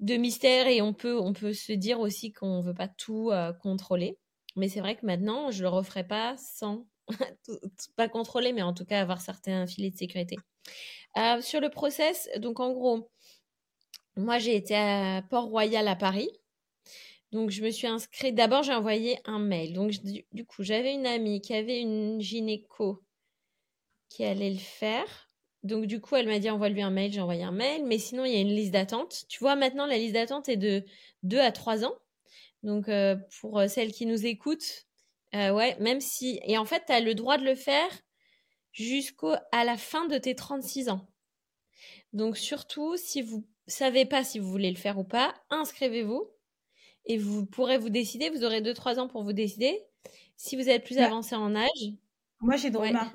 de 0.00 0.16
mystère 0.16 0.66
et 0.66 0.82
on 0.82 0.94
peut, 0.94 1.18
on 1.18 1.32
peut 1.32 1.52
se 1.54 1.72
dire 1.72 2.00
aussi 2.00 2.32
qu'on 2.32 2.58
ne 2.58 2.62
veut 2.62 2.74
pas 2.74 2.88
tout 2.88 3.32
contrôler. 3.62 4.18
Mais 4.56 4.68
c'est 4.68 4.80
vrai 4.80 4.96
que 4.96 5.06
maintenant, 5.06 5.50
je 5.50 5.58
ne 5.58 5.62
le 5.62 5.68
referai 5.68 6.04
pas 6.06 6.36
sans 6.36 6.86
pas 7.96 8.08
contrôler, 8.08 8.52
mais 8.52 8.62
en 8.62 8.74
tout 8.74 8.84
cas 8.84 9.00
avoir 9.00 9.20
certains 9.20 9.66
filets 9.66 9.90
de 9.90 9.96
sécurité. 9.96 10.36
Euh, 11.16 11.40
sur 11.40 11.60
le 11.60 11.70
process, 11.70 12.28
donc 12.38 12.60
en 12.60 12.72
gros, 12.72 13.10
moi 14.16 14.38
j'ai 14.38 14.54
été 14.54 14.76
à 14.76 15.22
Port-Royal 15.28 15.86
à 15.88 15.96
Paris. 15.96 16.30
Donc 17.32 17.50
je 17.50 17.62
me 17.62 17.70
suis 17.70 17.86
inscrite. 17.86 18.34
D'abord, 18.34 18.62
j'ai 18.62 18.74
envoyé 18.74 19.18
un 19.24 19.38
mail. 19.38 19.72
Donc 19.72 19.92
du, 20.02 20.44
coup, 20.46 20.62
j'avais 20.62 20.94
une 20.94 21.06
amie 21.06 21.40
qui 21.40 21.54
avait 21.54 21.80
une 21.80 22.20
gynéco 22.20 23.02
qui 24.08 24.24
allait 24.24 24.50
le 24.50 24.58
faire. 24.58 25.30
Donc 25.62 25.86
du 25.86 26.00
coup, 26.00 26.16
elle 26.16 26.26
m'a 26.26 26.38
dit 26.38 26.50
envoie-lui 26.50 26.82
un 26.82 26.90
mail. 26.90 27.12
J'ai 27.12 27.20
envoyé 27.20 27.44
un 27.44 27.52
mail. 27.52 27.84
Mais 27.86 27.98
sinon, 27.98 28.24
il 28.24 28.32
y 28.32 28.36
a 28.36 28.40
une 28.40 28.54
liste 28.54 28.72
d'attente. 28.72 29.24
Tu 29.28 29.38
vois, 29.38 29.54
maintenant, 29.54 29.86
la 29.86 29.96
liste 29.96 30.14
d'attente 30.14 30.48
est 30.48 30.56
de 30.56 30.84
2 31.22 31.38
à 31.38 31.52
3 31.52 31.84
ans. 31.84 31.94
Donc, 32.62 32.90
pour 33.40 33.62
celles 33.68 33.92
qui 33.92 34.06
nous 34.06 34.26
écoutent, 34.26 34.86
ouais, 35.32 35.76
même 35.80 36.00
si. 36.00 36.40
Et 36.44 36.58
en 36.58 36.64
fait, 36.64 36.84
tu 36.86 36.92
as 36.92 37.00
le 37.00 37.14
droit 37.14 37.38
de 37.38 37.44
le 37.44 37.54
faire 37.54 37.90
jusqu'à 38.72 39.64
la 39.64 39.76
fin 39.76 40.06
de 40.06 40.18
tes 40.18 40.34
36 40.34 40.88
ans. 40.88 41.08
Donc, 42.12 42.36
surtout, 42.36 42.96
si 42.96 43.22
vous 43.22 43.46
savez 43.66 44.04
pas 44.04 44.24
si 44.24 44.38
vous 44.38 44.50
voulez 44.50 44.70
le 44.70 44.76
faire 44.76 44.98
ou 44.98 45.04
pas, 45.04 45.34
inscrivez-vous 45.50 46.28
et 47.06 47.18
vous 47.18 47.46
pourrez 47.46 47.78
vous 47.78 47.90
décider. 47.90 48.30
Vous 48.30 48.44
aurez 48.44 48.60
2-3 48.60 48.98
ans 48.98 49.08
pour 49.08 49.22
vous 49.22 49.32
décider. 49.32 49.80
Si 50.36 50.56
vous 50.56 50.68
êtes 50.68 50.84
plus 50.84 50.98
avancé 50.98 51.34
en 51.34 51.54
âge. 51.54 51.92
Moi, 52.40 52.56
j'ai 52.56 52.72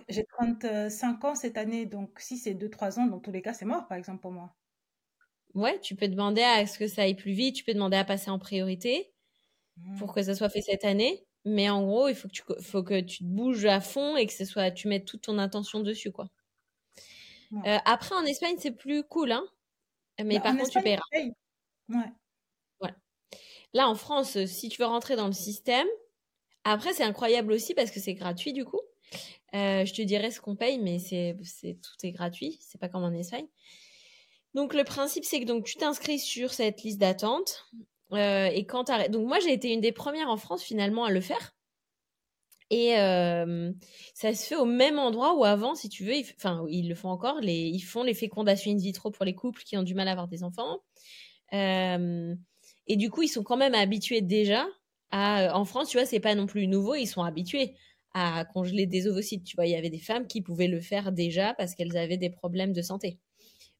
j'ai 0.07 0.23
35 0.37 1.25
ans 1.25 1.35
cette 1.35 1.57
année, 1.57 1.87
donc 1.87 2.19
si 2.19 2.37
c'est 2.37 2.53
2-3 2.53 2.99
ans, 2.99 3.07
dans 3.07 3.19
tous 3.19 3.31
les 3.31 3.41
cas, 3.41 3.53
c'est 3.53 3.65
mort, 3.65 3.87
par 3.87 3.97
exemple, 3.97 4.21
pour 4.21 4.31
moi. 4.31 4.55
Ouais, 5.55 5.79
tu 5.79 5.95
peux 5.95 6.07
demander 6.07 6.43
à 6.43 6.67
ce 6.67 6.77
que 6.77 6.87
ça 6.87 7.03
aille 7.03 7.15
plus 7.15 7.31
vite, 7.31 7.55
tu 7.55 7.63
peux 7.63 7.73
demander 7.73 7.97
à 7.97 8.03
passer 8.03 8.29
en 8.29 8.37
priorité 8.37 9.13
pour 9.97 10.11
mmh. 10.11 10.13
que 10.13 10.21
ça 10.21 10.35
soit 10.35 10.49
fait 10.49 10.61
cette 10.61 10.85
année. 10.85 11.25
Mais 11.45 11.69
en 11.69 11.83
gros, 11.83 12.07
il 12.07 12.15
faut 12.15 12.27
que 12.27 12.33
tu, 12.33 12.43
faut 12.61 12.83
que 12.83 12.99
tu 13.01 13.19
te 13.19 13.23
bouges 13.23 13.65
à 13.65 13.79
fond 13.79 14.17
et 14.17 14.25
que 14.25 14.33
ce 14.33 14.45
soit, 14.45 14.71
tu 14.71 14.87
mettes 14.87 15.05
toute 15.05 15.21
ton 15.21 15.37
attention 15.37 15.79
dessus, 15.79 16.11
quoi. 16.11 16.29
Euh, 17.53 17.77
après, 17.85 18.15
en 18.15 18.25
Espagne, 18.25 18.55
c'est 18.59 18.71
plus 18.71 19.03
cool, 19.03 19.31
hein. 19.31 19.45
Mais 20.23 20.37
bah, 20.37 20.45
par 20.45 20.57
contre, 20.57 20.71
tu 20.71 20.81
paieras. 20.81 21.03
Ouais. 21.89 22.11
Là, 23.73 23.89
en 23.89 23.95
France, 23.95 24.37
euh, 24.37 24.45
si 24.45 24.69
tu 24.69 24.81
veux 24.81 24.87
rentrer 24.87 25.17
dans 25.17 25.27
le 25.27 25.33
système, 25.33 25.87
après, 26.63 26.93
c'est 26.93 27.03
incroyable 27.03 27.51
aussi 27.51 27.73
parce 27.73 27.91
que 27.91 27.99
c'est 27.99 28.13
gratuit, 28.13 28.53
du 28.53 28.63
coup. 28.63 28.79
Euh, 29.53 29.85
je 29.85 29.93
te 29.93 30.01
dirais 30.01 30.31
ce 30.31 30.39
qu'on 30.39 30.55
paye, 30.55 30.79
mais 30.79 30.97
c'est, 30.97 31.35
c'est, 31.43 31.77
tout 31.81 32.05
est 32.05 32.11
gratuit. 32.11 32.57
C'est 32.61 32.79
pas 32.79 32.87
comme 32.87 33.03
en 33.03 33.11
Espagne. 33.11 33.47
Donc, 34.53 34.73
le 34.73 34.85
principe, 34.85 35.25
c'est 35.25 35.41
que 35.41 35.45
donc, 35.45 35.65
tu 35.65 35.75
t'inscris 35.75 36.19
sur 36.19 36.53
cette 36.53 36.83
liste 36.83 36.99
d'attente. 36.99 37.69
Euh, 38.13 38.47
et 38.47 38.65
quand. 38.65 38.91
Donc, 39.09 39.27
moi, 39.27 39.39
j'ai 39.39 39.53
été 39.53 39.73
une 39.73 39.81
des 39.81 39.91
premières 39.91 40.29
en 40.29 40.37
France, 40.37 40.63
finalement, 40.63 41.05
à 41.05 41.11
le 41.11 41.21
faire. 41.21 41.55
Et 42.71 42.97
euh, 42.97 43.71
ça 44.15 44.33
se 44.33 44.47
fait 44.47 44.55
au 44.55 44.65
même 44.65 44.97
endroit 44.97 45.35
où 45.35 45.45
avant, 45.45 45.75
si 45.75 45.87
tu 45.87 46.03
veux, 46.03 46.15
ils, 46.15 46.25
enfin, 46.35 46.65
ils 46.69 46.89
le 46.89 46.95
font 46.95 47.09
encore, 47.09 47.39
les, 47.39 47.53
ils 47.53 47.81
font 47.81 48.03
les 48.03 48.15
fécondations 48.15 48.71
in 48.71 48.77
vitro 48.77 49.11
pour 49.11 49.23
les 49.23 49.35
couples 49.35 49.61
qui 49.63 49.77
ont 49.77 49.83
du 49.83 49.93
mal 49.93 50.07
à 50.07 50.11
avoir 50.11 50.27
des 50.27 50.43
enfants. 50.43 50.79
Euh, 51.53 52.35
et 52.87 52.97
du 52.97 53.09
coup, 53.11 53.23
ils 53.23 53.29
sont 53.29 53.43
quand 53.43 53.57
même 53.57 53.75
habitués 53.75 54.21
déjà 54.21 54.67
à. 55.11 55.57
En 55.57 55.65
France, 55.65 55.89
tu 55.89 55.97
vois, 55.97 56.05
c'est 56.07 56.19
pas 56.19 56.35
non 56.35 56.47
plus 56.47 56.67
nouveau, 56.67 56.95
ils 56.95 57.07
sont 57.07 57.23
habitués 57.23 57.75
à 58.13 58.45
congeler 58.45 58.87
des 58.87 59.07
ovocytes. 59.07 59.43
Tu 59.45 59.55
vois, 59.55 59.67
il 59.67 59.71
y 59.71 59.75
avait 59.75 59.89
des 59.91 59.99
femmes 59.99 60.27
qui 60.27 60.41
pouvaient 60.41 60.67
le 60.67 60.81
faire 60.81 61.11
déjà 61.11 61.53
parce 61.55 61.75
qu'elles 61.75 61.97
avaient 61.97 62.17
des 62.17 62.29
problèmes 62.31 62.73
de 62.73 62.81
santé. 62.81 63.19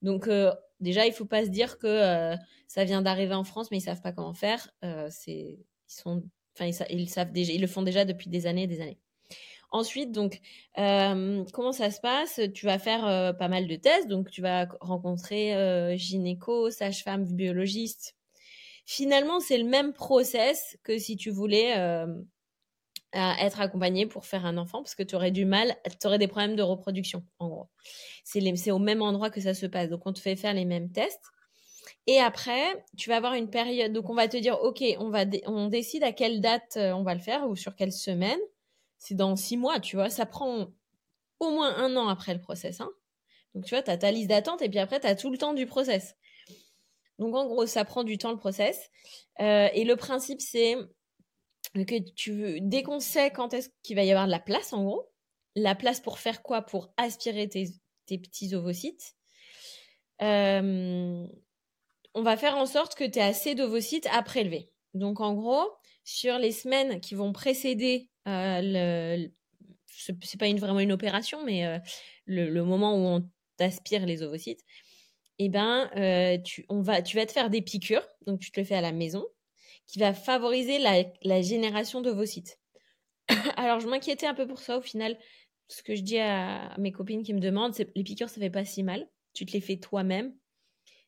Donc, 0.06 0.28
euh, 0.30 0.54
déjà, 0.80 1.06
il 1.06 1.12
faut 1.12 1.26
pas 1.26 1.44
se 1.44 1.50
dire 1.50 1.78
que 1.78 2.36
ça 2.68 2.86
vient 2.86 3.02
d'arriver 3.02 3.34
en 3.34 3.44
France, 3.44 3.70
mais 3.72 3.78
ils 3.78 3.82
savent 3.82 4.02
pas 4.02 4.14
comment 4.14 4.34
faire. 4.34 4.70
c'est, 5.10 5.58
ils 5.60 5.68
sont 5.88 6.24
déjà, 6.60 6.86
ils 7.54 7.62
le 7.62 7.68
font 7.68 7.82
déjà 7.82 8.06
depuis 8.06 8.30
des 8.30 8.48
années 8.48 8.64
et 8.64 8.68
des 8.68 8.82
années. 8.82 9.00
Ensuite, 9.72 10.12
donc, 10.12 10.40
euh, 10.78 11.44
comment 11.52 11.74
ça 11.74 11.92
se 11.92 12.00
passe? 12.00 12.40
Tu 12.54 12.66
vas 12.66 12.80
faire 12.80 13.06
euh, 13.06 13.34
pas 13.34 13.50
mal 13.50 13.68
de 13.68 13.76
tests. 13.76 14.08
Donc, 14.08 14.30
tu 14.30 14.42
vas 14.42 14.68
rencontrer 14.80 15.54
euh, 15.56 15.98
gynéco, 15.98 16.70
sage-femme, 16.72 17.26
biologiste. 17.26 18.16
Finalement, 18.86 19.40
c'est 19.40 19.58
le 19.58 19.66
même 19.66 19.92
process 19.92 20.78
que 20.84 20.98
si 20.98 21.18
tu 21.18 21.32
voulais 21.32 21.76
être 23.16 23.62
accompagné 23.62 24.06
pour 24.06 24.26
faire 24.26 24.46
un 24.46 24.58
enfant, 24.58 24.82
parce 24.82 24.96
que 24.96 25.04
tu 25.04 25.16
aurais 25.16 25.32
du 25.32 25.46
mal, 25.46 25.76
tu 26.00 26.08
aurais 26.08 26.18
des 26.18 26.28
problèmes 26.28 26.56
de 26.56 26.62
reproduction, 26.62 27.24
en 27.40 27.48
gros. 27.48 27.70
C'est 28.24 28.72
au 28.72 28.80
même 28.80 29.02
endroit 29.02 29.30
que 29.30 29.42
ça 29.42 29.54
se 29.54 29.66
passe. 29.66 29.90
Donc, 29.90 30.02
on 30.06 30.14
te 30.14 30.20
fait 30.20 30.36
faire 30.36 30.54
les 30.54 30.66
mêmes 30.66 30.92
tests. 30.92 31.32
Et 32.08 32.20
après, 32.20 32.84
tu 32.98 33.10
vas 33.10 33.18
avoir 33.18 33.34
une 33.34 33.50
période. 33.50 33.94
Donc, 33.94 34.10
on 34.10 34.16
va 34.16 34.28
te 34.28 34.38
dire, 34.38 34.62
OK, 34.62 34.84
on, 35.00 35.10
va 35.10 35.26
on 35.46 35.68
décide 35.68 36.04
à 36.04 36.12
quelle 36.12 36.42
date 36.42 36.78
euh, 36.78 36.92
on 36.94 37.04
va 37.04 37.14
le 37.14 37.20
faire 37.20 37.48
ou 37.48 37.56
sur 37.56 37.76
quelle 37.76 37.92
semaine. 37.92 38.40
C'est 38.98 39.16
dans 39.16 39.36
six 39.36 39.58
mois, 39.58 39.80
tu 39.80 39.96
vois. 39.96 40.10
Ça 40.10 40.26
prend 40.26 40.68
au 41.40 41.52
moins 41.52 41.76
un 41.78 41.96
an 41.96 42.08
après 42.08 42.34
le 42.34 42.42
process. 42.42 42.82
Hein. 42.82 42.90
Donc, 43.54 43.66
tu 43.66 43.74
vois, 43.74 43.82
tu 43.82 43.92
as 43.92 43.98
ta 43.98 44.12
liste 44.12 44.30
d'attente 44.30 44.62
et 44.62 44.70
puis 44.70 44.80
après, 44.80 45.00
tu 45.00 45.08
as 45.08 45.16
tout 45.16 45.32
le 45.32 45.38
temps 45.38 45.54
du 45.54 45.66
process. 45.66 46.16
Donc, 47.18 47.34
en 47.36 47.46
gros, 47.46 47.66
ça 47.66 47.86
prend 47.86 48.04
du 48.04 48.18
temps 48.18 48.32
le 48.32 48.38
process. 48.38 48.90
Euh, 49.40 49.70
et 49.74 49.84
le 49.84 49.96
principe, 49.96 50.42
c'est 50.42 50.76
que 51.84 52.00
tu 52.14 52.32
veux, 52.32 52.60
dès 52.62 52.84
qu'on 52.84 53.00
sait 53.00 53.32
quand 53.32 53.54
est-ce 53.54 53.70
qu'il 53.84 53.96
va 53.96 54.04
y 54.04 54.12
avoir 54.12 54.26
de 54.26 54.32
la 54.32 54.40
place, 54.40 54.72
en 54.72 54.84
gros, 54.84 55.12
la 55.56 55.76
place 55.76 56.00
pour 56.00 56.20
faire 56.20 56.42
quoi? 56.42 56.62
Pour 56.62 56.94
aspirer 56.98 57.50
tes, 57.50 57.68
petits 58.08 58.56
ovocytes? 58.56 59.16
Euh, 60.22 61.28
on 62.14 62.22
va 62.22 62.38
faire 62.38 62.56
en 62.56 62.66
sorte 62.66 62.96
que 62.96 63.04
tu 63.04 63.20
aies 63.20 63.24
assez 63.24 63.56
d'ovocytes 63.56 64.08
à 64.12 64.24
prélever. 64.24 64.72
Donc 64.94 65.20
en 65.20 65.34
gros, 65.34 65.70
sur 66.06 66.40
les 66.40 66.54
semaines 66.54 67.02
qui 67.02 67.16
vont 67.16 67.34
précéder 67.34 68.10
euh, 68.28 68.62
le, 68.64 69.32
c'est 70.22 70.40
pas 70.40 70.48
une, 70.48 70.60
vraiment 70.60 70.80
une 70.80 70.92
opération, 70.92 71.44
mais 71.44 71.66
euh, 71.66 71.80
le, 72.26 72.64
moment 72.64 72.96
où 72.96 73.18
on 73.18 73.30
t'aspire 73.58 74.06
les 74.06 74.22
ovocytes, 74.22 74.62
eh 75.40 75.50
ben, 75.50 75.90
euh, 75.96 76.38
tu, 76.42 76.66
on 76.70 76.82
va, 76.82 77.02
tu 77.02 77.18
vas 77.18 77.26
te 77.26 77.32
faire 77.32 77.50
des 77.50 77.62
piqûres, 77.62 78.08
donc 78.26 78.40
tu 78.40 78.52
te 78.52 78.60
le 78.60 78.66
fais 78.66 78.76
à 78.76 78.82
la 78.82 78.92
maison, 78.92 79.26
qui 79.88 80.00
va 80.00 80.14
favoriser 80.14 80.80
la, 80.80 81.42
génération 81.42 82.02
d'ovocytes. 82.02 82.60
Alors 83.58 83.80
je 83.80 83.88
m'inquiétais 83.88 84.28
un 84.28 84.34
peu 84.34 84.48
pour 84.48 84.60
ça 84.60 84.78
au 84.78 84.82
final. 84.82 85.18
Ce 85.68 85.82
que 85.82 85.96
je 85.96 86.02
dis 86.02 86.20
à, 86.20 86.76
mes 86.78 86.92
copines 86.92 87.24
qui 87.24 87.34
me 87.34 87.40
demandent, 87.40 87.74
c'est 87.74 87.92
les 87.96 88.04
piqûres, 88.04 88.30
ça 88.30 88.40
fait 88.40 88.50
pas 88.50 88.66
si 88.66 88.84
mal. 88.84 89.08
Tu 89.34 89.46
te 89.46 89.52
les 89.52 89.62
fais 89.62 89.78
toi-même 89.78 90.34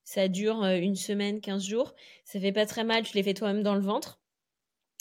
ça 0.07 0.29
dure 0.29 0.63
euh, 0.63 0.77
une 0.77 0.95
semaine, 0.95 1.41
15 1.41 1.65
jours. 1.65 1.93
Ça 2.23 2.39
fait 2.39 2.53
pas 2.53 2.65
très 2.65 2.85
mal, 2.85 3.03
tu 3.03 3.17
les 3.17 3.23
fais 3.23 3.33
toi-même 3.33 3.61
dans 3.61 3.75
le 3.75 3.81
ventre. 3.81 4.21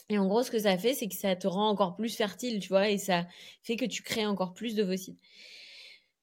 Et 0.08 0.18
en 0.18 0.26
gros, 0.26 0.42
ce 0.42 0.50
que 0.50 0.58
ça 0.58 0.76
fait, 0.76 0.94
c'est 0.94 1.06
que 1.06 1.14
ça 1.14 1.36
te 1.36 1.46
rend 1.46 1.68
encore 1.68 1.94
plus 1.94 2.16
fertile, 2.16 2.58
tu 2.58 2.68
vois, 2.68 2.88
et 2.90 2.98
ça 2.98 3.24
fait 3.62 3.76
que 3.76 3.84
tu 3.84 4.02
crées 4.02 4.26
encore 4.26 4.52
plus 4.52 4.74
d'ovocytes. 4.74 5.20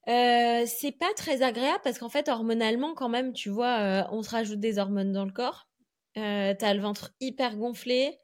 Euh, 0.10 0.66
c'est 0.66 0.92
pas 0.92 1.14
très 1.16 1.44
agréable 1.44 1.80
parce 1.82 1.98
qu'en 1.98 2.10
fait, 2.10 2.28
hormonalement, 2.28 2.94
quand 2.94 3.08
même, 3.08 3.32
tu 3.32 3.50
vois, 3.50 3.80
euh, 3.80 4.04
on 4.12 4.22
se 4.22 4.30
rajoute 4.30 4.60
des 4.60 4.78
hormones 4.80 5.14
dans 5.14 5.24
le 5.24 5.32
corps. 5.32 5.70
Euh, 6.17 6.53
t'as 6.58 6.74
le 6.74 6.82
ventre 6.82 7.13
hyper 7.20 7.58
gonflé. 7.58 8.17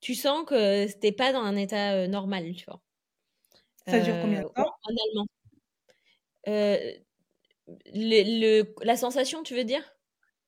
Tu 0.00 0.14
sens 0.14 0.44
que 0.46 0.90
t'es 0.98 1.12
pas 1.12 1.32
dans 1.32 1.42
un 1.42 1.56
état 1.56 2.06
normal, 2.08 2.54
tu 2.54 2.64
vois. 2.66 2.80
Ça 3.86 4.00
dure 4.00 4.20
combien 4.20 4.42
de 4.42 4.48
temps? 4.48 4.64
Hormonalement 4.84 5.26
le, 7.94 8.64
la 8.84 8.96
sensation, 8.96 9.42
tu 9.42 9.54
veux 9.54 9.64
dire? 9.64 9.82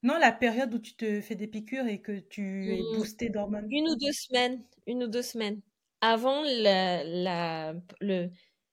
Non, 0.03 0.19
la 0.19 0.33
période 0.33 0.75
où 0.75 0.79
tu 0.79 0.95
te 0.95 1.21
fais 1.21 1.35
des 1.35 1.47
piqûres 1.47 1.87
et 1.87 2.01
que 2.01 2.19
tu 2.19 2.75
es 2.75 2.79
mmh. 2.79 2.97
boosté 2.97 3.29
d'hormones. 3.31 3.67
Une 3.71 3.89
ou 3.89 3.97
deux 3.97 4.13
semaines. 4.13 4.63
Une 4.87 5.05
ou 5.05 5.09
deux 5.09 5.23
semaines. 5.23 5.61
Avant 6.01 6.43
la, 6.43 7.73
le, 8.01 8.29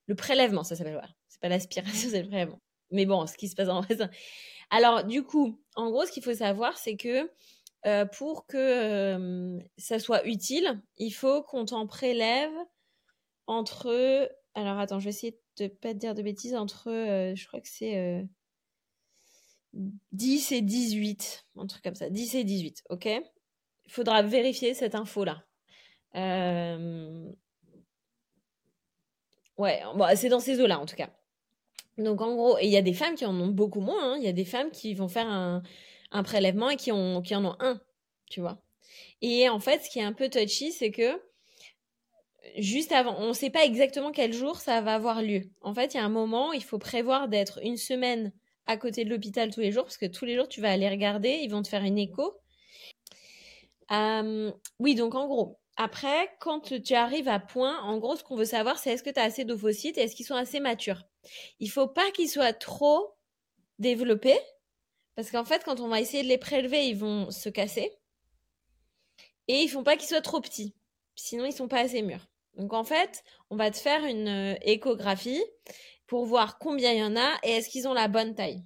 le 0.08 0.16
prélèvement, 0.16 0.64
ça 0.64 0.76
s'appelle. 0.76 0.94
Voilà. 0.94 1.10
C'est 1.30 1.40
pas 1.40 1.50
l'aspiration, 1.50 2.10
c'est 2.12 2.22
le 2.22 2.28
prélèvement. 2.28 2.62
Mais 2.92 3.06
bon, 3.06 3.26
ce 3.28 3.38
qui 3.38 3.48
se 3.48 3.56
passe 3.56 3.70
en 3.70 3.82
vrai. 3.82 3.96
Alors, 4.70 5.06
du 5.06 5.24
coup, 5.24 5.62
en 5.76 5.90
gros, 5.90 6.06
ce 6.06 6.12
qu'il 6.12 6.24
faut 6.24 6.34
savoir, 6.34 6.78
c'est 6.78 6.98
que 6.98 7.30
euh, 7.86 8.06
pour 8.06 8.46
que 8.46 8.58
euh, 8.58 9.60
ça 9.78 10.00
soit 10.00 10.26
utile, 10.28 10.82
il 10.98 11.12
faut 11.12 11.44
qu'on 11.44 11.66
t'en 11.66 11.88
prélève 11.88 12.52
entre. 13.48 14.30
Alors, 14.54 14.80
attends, 14.80 15.00
je 15.00 15.06
vais 15.06 15.10
essayer 15.12 15.40
de 15.58 15.68
pas 15.68 15.94
te 15.94 16.00
dire 16.00 16.14
de 16.14 16.22
bêtises. 16.22 16.56
Entre, 16.56 16.90
euh, 16.90 17.36
je 17.36 17.48
crois 17.48 17.62
que 17.62 17.70
c'est 17.70 18.28
10 19.74 20.52
et 20.52 20.62
18, 20.62 21.46
un 21.58 21.68
truc 21.68 21.84
comme 21.84 21.96
ça, 21.96 22.10
10 22.10 22.36
et 22.36 22.44
18, 22.44 22.84
ok? 22.90 23.06
Il 23.06 23.92
faudra 23.92 24.22
vérifier 24.22 24.74
cette 24.74 24.96
info-là. 24.96 25.44
Euh, 26.16 27.32
ouais, 29.58 29.82
c'est 30.16 30.30
dans 30.30 30.40
ces 30.40 30.60
eaux-là 30.62 30.80
en 30.80 30.86
tout 30.86 30.96
cas. 30.96 31.10
Donc 31.98 32.22
en 32.22 32.36
gros, 32.36 32.58
et 32.58 32.66
il 32.66 32.72
y 32.72 32.78
a 32.78 32.82
des 32.82 32.94
femmes 32.94 33.16
qui 33.16 33.26
en 33.26 33.36
ont 33.40 33.48
beaucoup 33.48 33.82
moins, 33.82 34.14
hein. 34.14 34.18
il 34.18 34.24
y 34.24 34.28
a 34.28 34.34
des 34.34 34.46
femmes 34.46 34.72
qui 34.72 34.94
vont 34.94 35.08
faire 35.08 35.28
un, 35.28 35.62
prélèvement 36.24 36.70
et 36.70 36.76
qui, 36.76 36.92
en 36.92 37.24
ont 37.46 37.56
un, 37.60 37.82
tu 38.30 38.42
vois. 38.42 38.62
Et 39.22 39.50
en 39.50 39.60
fait, 39.60 39.84
ce 39.84 39.90
qui 39.90 40.00
est 40.00 40.04
un 40.04 40.14
peu 40.14 40.30
touchy, 40.30 40.72
c'est 40.72 40.92
que 40.92 41.22
juste 42.58 42.92
avant, 42.92 43.16
on 43.20 43.30
ne 43.30 43.34
sait 43.34 43.50
pas 43.50 43.66
exactement 43.66 44.12
quel 44.12 44.34
jour 44.34 44.58
ça 44.58 44.82
va 44.82 44.96
avoir 44.96 45.22
lieu. 45.22 45.44
En 45.62 45.74
fait, 45.74 45.94
il 45.94 45.98
y 45.98 46.00
a 46.00 46.06
un 46.06 46.10
moment, 46.10 46.54
il 46.54 46.64
faut 46.64 46.80
prévoir 46.80 47.28
d'être 47.28 47.60
une 47.64 47.78
semaine 47.78 48.34
à 48.68 48.78
côté 48.78 49.06
de 49.06 49.10
l'hôpital 49.10 49.54
tous 49.54 49.62
les 49.62 49.72
jours, 49.72 49.84
parce 49.84 49.98
que 49.98 50.06
tous 50.06 50.26
les 50.26 50.36
jours, 50.36 50.48
tu 50.48 50.62
vas 50.62 50.72
aller 50.72 50.90
regarder, 50.90 51.40
ils 51.44 51.50
vont 51.50 51.62
te 51.62 51.68
faire 51.68 51.84
une 51.84 51.98
écho. 51.98 52.38
Euh, 53.92 54.52
oui, 54.80 54.96
donc 54.96 55.16
en 55.16 55.28
gros, 55.28 55.60
après, 55.78 56.30
quand 56.40 56.62
tu 56.82 56.94
arrives 56.94 57.28
à 57.28 57.40
point, 57.40 57.82
en 57.82 57.98
gros, 57.98 58.16
ce 58.16 58.24
qu'on 58.24 58.36
veut 58.36 58.46
savoir, 58.46 58.78
c'est 58.78 58.92
est-ce 58.92 59.04
que 59.04 59.10
tu 59.10 59.20
as 59.20 59.24
assez 59.24 59.46
d'ovocytes 59.46 59.98
et 59.98 60.02
est-ce 60.02 60.16
qu'ils 60.16 60.26
sont 60.26 60.36
assez 60.36 60.60
matures. 60.60 61.04
Il 61.60 61.70
faut 61.70 61.88
pas 61.88 62.10
qu'ils 62.12 62.30
soient 62.30 62.54
trop 62.54 63.16
développés, 63.80 64.40
parce 65.22 65.30
qu'en 65.30 65.46
fait, 65.46 65.64
quand 65.64 65.80
on 65.80 65.88
va 65.88 66.02
essayer 66.02 66.24
de 66.24 66.28
les 66.28 66.40
prélever, 66.40 66.88
ils 66.88 66.98
vont 66.98 67.30
se 67.30 67.48
casser. 67.48 67.92
Et 69.48 69.62
il 69.62 69.68
faut 69.68 69.84
pas 69.84 69.96
qu'ils 69.96 70.08
soient 70.08 70.20
trop 70.20 70.42
petits, 70.42 70.74
sinon 71.14 71.46
ils 71.46 71.54
sont 71.54 71.68
pas 71.68 71.82
assez 71.82 72.02
mûrs. 72.02 72.28
Donc 72.56 72.74
en 72.74 72.84
fait, 72.84 73.24
on 73.52 73.56
va 73.56 73.70
te 73.70 73.78
faire 73.78 74.04
une 74.04 74.28
euh, 74.28 74.56
échographie 74.64 75.44
pour 76.08 76.26
voir 76.26 76.58
combien 76.58 76.92
il 76.92 76.98
y 76.98 77.04
en 77.04 77.16
a 77.16 77.38
et 77.44 77.52
est-ce 77.52 77.70
qu'ils 77.70 77.88
ont 77.88 77.94
la 77.94 78.08
bonne 78.08 78.34
taille. 78.34 78.64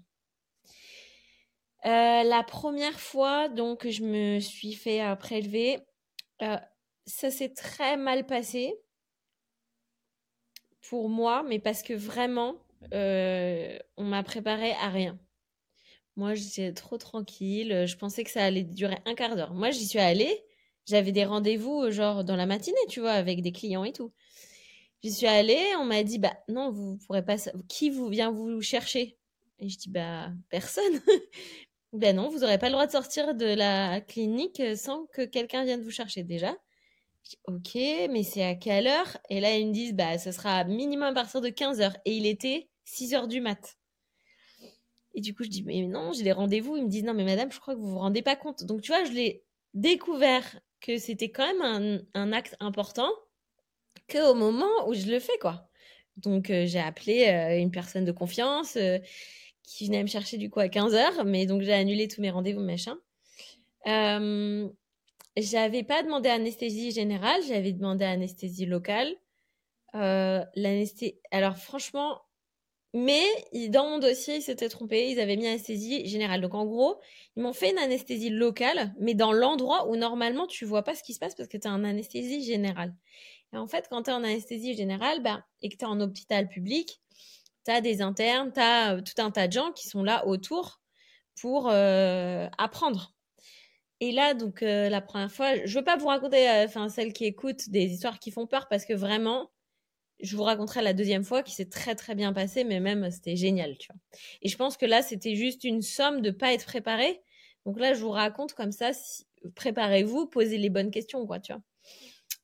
Euh, 1.85 2.23
la 2.23 2.43
première 2.47 3.01
fois, 3.01 3.49
donc, 3.49 3.85
je 3.89 4.03
me 4.03 4.39
suis 4.39 4.75
fait 4.75 5.03
euh, 5.03 5.17
prélever, 5.17 5.79
ça 6.39 7.31
s'est 7.31 7.53
très 7.53 7.97
mal 7.97 8.25
passé 8.25 8.73
pour 10.87 11.09
moi, 11.09 11.43
mais 11.43 11.59
parce 11.59 11.83
que 11.83 11.93
vraiment, 11.93 12.55
on 12.93 14.03
m'a 14.05 14.23
préparé 14.23 14.71
à 14.75 14.87
rien. 14.87 15.19
Moi, 16.15 16.33
j'étais 16.35 16.73
trop 16.73 16.97
tranquille. 16.97 17.85
Je 17.85 17.97
pensais 17.97 18.23
que 18.23 18.31
ça 18.31 18.43
allait 18.43 18.63
durer 18.63 18.97
un 19.05 19.15
quart 19.15 19.35
d'heure. 19.35 19.53
Moi, 19.53 19.71
j'y 19.71 19.85
suis 19.85 19.99
allée. 19.99 20.43
J'avais 20.85 21.11
des 21.11 21.25
rendez-vous, 21.25 21.91
genre, 21.91 22.23
dans 22.23 22.35
la 22.35 22.45
matinée, 22.45 22.77
tu 22.89 22.99
vois, 23.01 23.11
avec 23.11 23.41
des 23.41 23.51
clients 23.51 23.83
et 23.83 23.91
tout. 23.91 24.13
J'y 25.03 25.11
suis 25.11 25.27
allée. 25.27 25.63
On 25.79 25.85
m'a 25.85 26.03
dit, 26.03 26.19
bah, 26.19 26.37
non, 26.47 26.71
vous 26.71 26.97
pourrez 27.05 27.23
pas. 27.25 27.37
Qui 27.67 27.89
vous 27.89 28.07
vient 28.07 28.31
vous 28.31 28.61
chercher? 28.61 29.17
Et 29.59 29.69
je 29.69 29.77
dis, 29.77 29.89
bah, 29.89 30.31
personne. 30.49 30.83
ben 31.93 32.15
non, 32.15 32.29
vous 32.29 32.39
n'aurez 32.39 32.57
pas 32.59 32.67
le 32.67 32.73
droit 32.73 32.87
de 32.87 32.91
sortir 32.91 33.35
de 33.35 33.45
la 33.45 34.01
clinique 34.01 34.61
sans 34.77 35.05
que 35.07 35.23
quelqu'un 35.23 35.65
vienne 35.65 35.81
vous 35.81 35.91
chercher 35.91 36.23
déjà. 36.23 36.55
Je 37.23 37.35
ok, 37.45 38.09
mais 38.11 38.23
c'est 38.23 38.43
à 38.43 38.55
quelle 38.55 38.87
heure? 38.87 39.17
Et 39.29 39.39
là, 39.41 39.57
ils 39.57 39.67
me 39.67 39.73
disent, 39.73 39.93
bah, 39.93 40.17
ce 40.17 40.31
sera 40.31 40.63
minimum 40.63 41.09
à 41.09 41.13
partir 41.13 41.41
de 41.41 41.49
15 41.49 41.81
heures. 41.81 41.97
Et 42.05 42.15
il 42.15 42.25
était 42.25 42.69
6 42.85 43.15
heures 43.15 43.27
du 43.27 43.41
mat'. 43.41 43.77
Et 45.15 45.21
du 45.21 45.33
coup, 45.33 45.43
je 45.43 45.49
dis, 45.49 45.63
mais 45.63 45.81
non, 45.83 46.11
j'ai 46.11 46.23
des 46.23 46.33
rendez-vous. 46.33 46.75
Ils 46.75 46.83
me 46.83 46.89
disent, 46.89 47.05
non, 47.05 47.13
mais 47.13 47.23
madame, 47.23 47.51
je 47.51 47.59
crois 47.59 47.73
que 47.73 47.79
vous 47.79 47.89
vous 47.91 47.99
rendez 47.99 48.21
pas 48.21 48.35
compte. 48.35 48.65
Donc, 48.65 48.81
tu 48.81 48.91
vois, 48.91 49.05
je 49.05 49.11
l'ai 49.13 49.43
découvert 49.73 50.43
que 50.81 50.97
c'était 50.97 51.31
quand 51.31 51.47
même 51.47 52.05
un, 52.13 52.33
acte 52.33 52.57
important 52.59 53.09
qu'au 54.11 54.35
moment 54.35 54.87
où 54.87 54.93
je 54.93 55.09
le 55.09 55.19
fais, 55.19 55.37
quoi. 55.39 55.69
Donc, 56.17 56.49
euh, 56.49 56.65
j'ai 56.65 56.79
appelé 56.79 57.27
euh, 57.27 57.59
une 57.59 57.71
personne 57.71 58.03
de 58.03 58.11
confiance 58.11 58.75
euh, 58.75 58.99
qui 59.63 59.87
venait 59.87 60.03
me 60.03 60.07
chercher 60.07 60.37
du 60.37 60.49
coup 60.49 60.59
à 60.59 60.67
15 60.67 60.93
heures. 60.93 61.25
Mais 61.25 61.45
donc, 61.45 61.61
j'ai 61.61 61.73
annulé 61.73 62.09
tous 62.09 62.21
mes 62.21 62.29
rendez-vous, 62.29 62.61
machin. 62.61 62.97
j'avais 65.37 65.83
pas 65.83 66.03
demandé 66.03 66.29
anesthésie 66.29 66.91
générale, 66.91 67.41
j'avais 67.47 67.71
demandé 67.71 68.03
anesthésie 68.03 68.65
locale. 68.65 69.15
l'anesthésie. 69.93 71.19
Alors, 71.31 71.55
franchement, 71.55 72.21
mais 72.97 73.25
dans 73.67 73.89
mon 73.89 73.99
dossier, 73.99 74.37
ils 74.37 74.41
s'étaient 74.41 74.69
trompés. 74.69 75.11
Ils 75.11 75.19
avaient 75.19 75.35
mis 75.35 75.47
anesthésie 75.47 76.07
générale. 76.07 76.39
Donc 76.39 76.53
en 76.53 76.65
gros, 76.65 77.01
ils 77.35 77.43
m'ont 77.43 77.51
fait 77.51 77.71
une 77.71 77.77
anesthésie 77.77 78.29
locale, 78.29 78.95
mais 78.97 79.13
dans 79.13 79.33
l'endroit 79.33 79.89
où 79.89 79.97
normalement 79.97 80.47
tu 80.47 80.63
vois 80.63 80.81
pas 80.81 80.95
ce 80.95 81.03
qui 81.03 81.13
se 81.13 81.19
passe 81.19 81.35
parce 81.35 81.49
que 81.49 81.57
tu 81.57 81.67
es 81.67 81.69
en 81.69 81.83
anesthésie 81.83 82.41
générale. 82.41 82.95
Et 83.51 83.57
en 83.57 83.67
fait, 83.67 83.87
quand 83.89 84.03
tu 84.03 84.11
es 84.11 84.13
en 84.13 84.23
anesthésie 84.23 84.75
générale 84.75 85.21
bah, 85.21 85.43
et 85.61 85.67
que 85.67 85.75
tu 85.75 85.83
es 85.83 85.87
en 85.87 85.99
hôpital 85.99 86.47
public, 86.47 87.01
tu 87.65 87.71
as 87.71 87.81
des 87.81 88.01
internes, 88.01 88.53
tu 88.53 88.61
as 88.61 88.93
euh, 88.95 89.01
tout 89.01 89.21
un 89.21 89.29
tas 89.29 89.47
de 89.47 89.51
gens 89.51 89.73
qui 89.73 89.89
sont 89.89 90.01
là 90.01 90.25
autour 90.25 90.79
pour 91.41 91.67
euh, 91.69 92.47
apprendre. 92.57 93.13
Et 93.99 94.13
là, 94.13 94.33
donc, 94.33 94.63
euh, 94.63 94.87
la 94.87 95.01
première 95.01 95.31
fois, 95.33 95.65
je 95.65 95.77
veux 95.77 95.83
pas 95.83 95.97
vous 95.97 96.07
raconter, 96.07 96.49
enfin, 96.65 96.87
celles 96.87 97.11
qui 97.11 97.25
écoutent 97.25 97.69
des 97.69 97.91
histoires 97.91 98.19
qui 98.19 98.31
font 98.31 98.47
peur 98.47 98.67
parce 98.69 98.85
que 98.85 98.93
vraiment, 98.93 99.49
je 100.19 100.35
vous 100.35 100.43
raconterai 100.43 100.81
la 100.81 100.93
deuxième 100.93 101.23
fois 101.23 101.43
qui 101.43 101.53
s'est 101.53 101.69
très 101.69 101.95
très 101.95 102.15
bien 102.15 102.33
passé, 102.33 102.63
mais 102.63 102.79
même 102.79 103.09
c'était 103.11 103.35
génial, 103.35 103.77
tu 103.77 103.87
vois. 103.91 103.99
Et 104.41 104.49
je 104.49 104.57
pense 104.57 104.77
que 104.77 104.85
là, 104.85 105.01
c'était 105.01 105.35
juste 105.35 105.63
une 105.63 105.81
somme 105.81 106.21
de 106.21 106.31
pas 106.31 106.53
être 106.53 106.65
préparé. 106.65 107.21
Donc 107.65 107.79
là, 107.79 107.93
je 107.93 107.99
vous 107.99 108.11
raconte 108.11 108.53
comme 108.53 108.71
ça, 108.71 108.91
préparez-vous, 109.55 110.27
posez 110.27 110.57
les 110.57 110.69
bonnes 110.69 110.91
questions, 110.91 111.25
quoi, 111.25 111.39
tu 111.39 111.51
vois. 111.51 111.61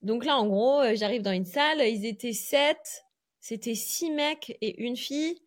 Donc 0.02 0.26
là, 0.26 0.38
en 0.38 0.48
gros, 0.48 0.82
euh, 0.82 0.96
j'arrive 0.96 1.22
dans 1.22 1.32
une 1.32 1.46
salle, 1.46 1.82
ils 1.82 2.06
étaient 2.06 2.34
sept, 2.34 3.06
c'était 3.40 3.76
six 3.76 4.10
mecs 4.10 4.58
et 4.62 4.82
une 4.84 4.98
fille. 4.98 5.38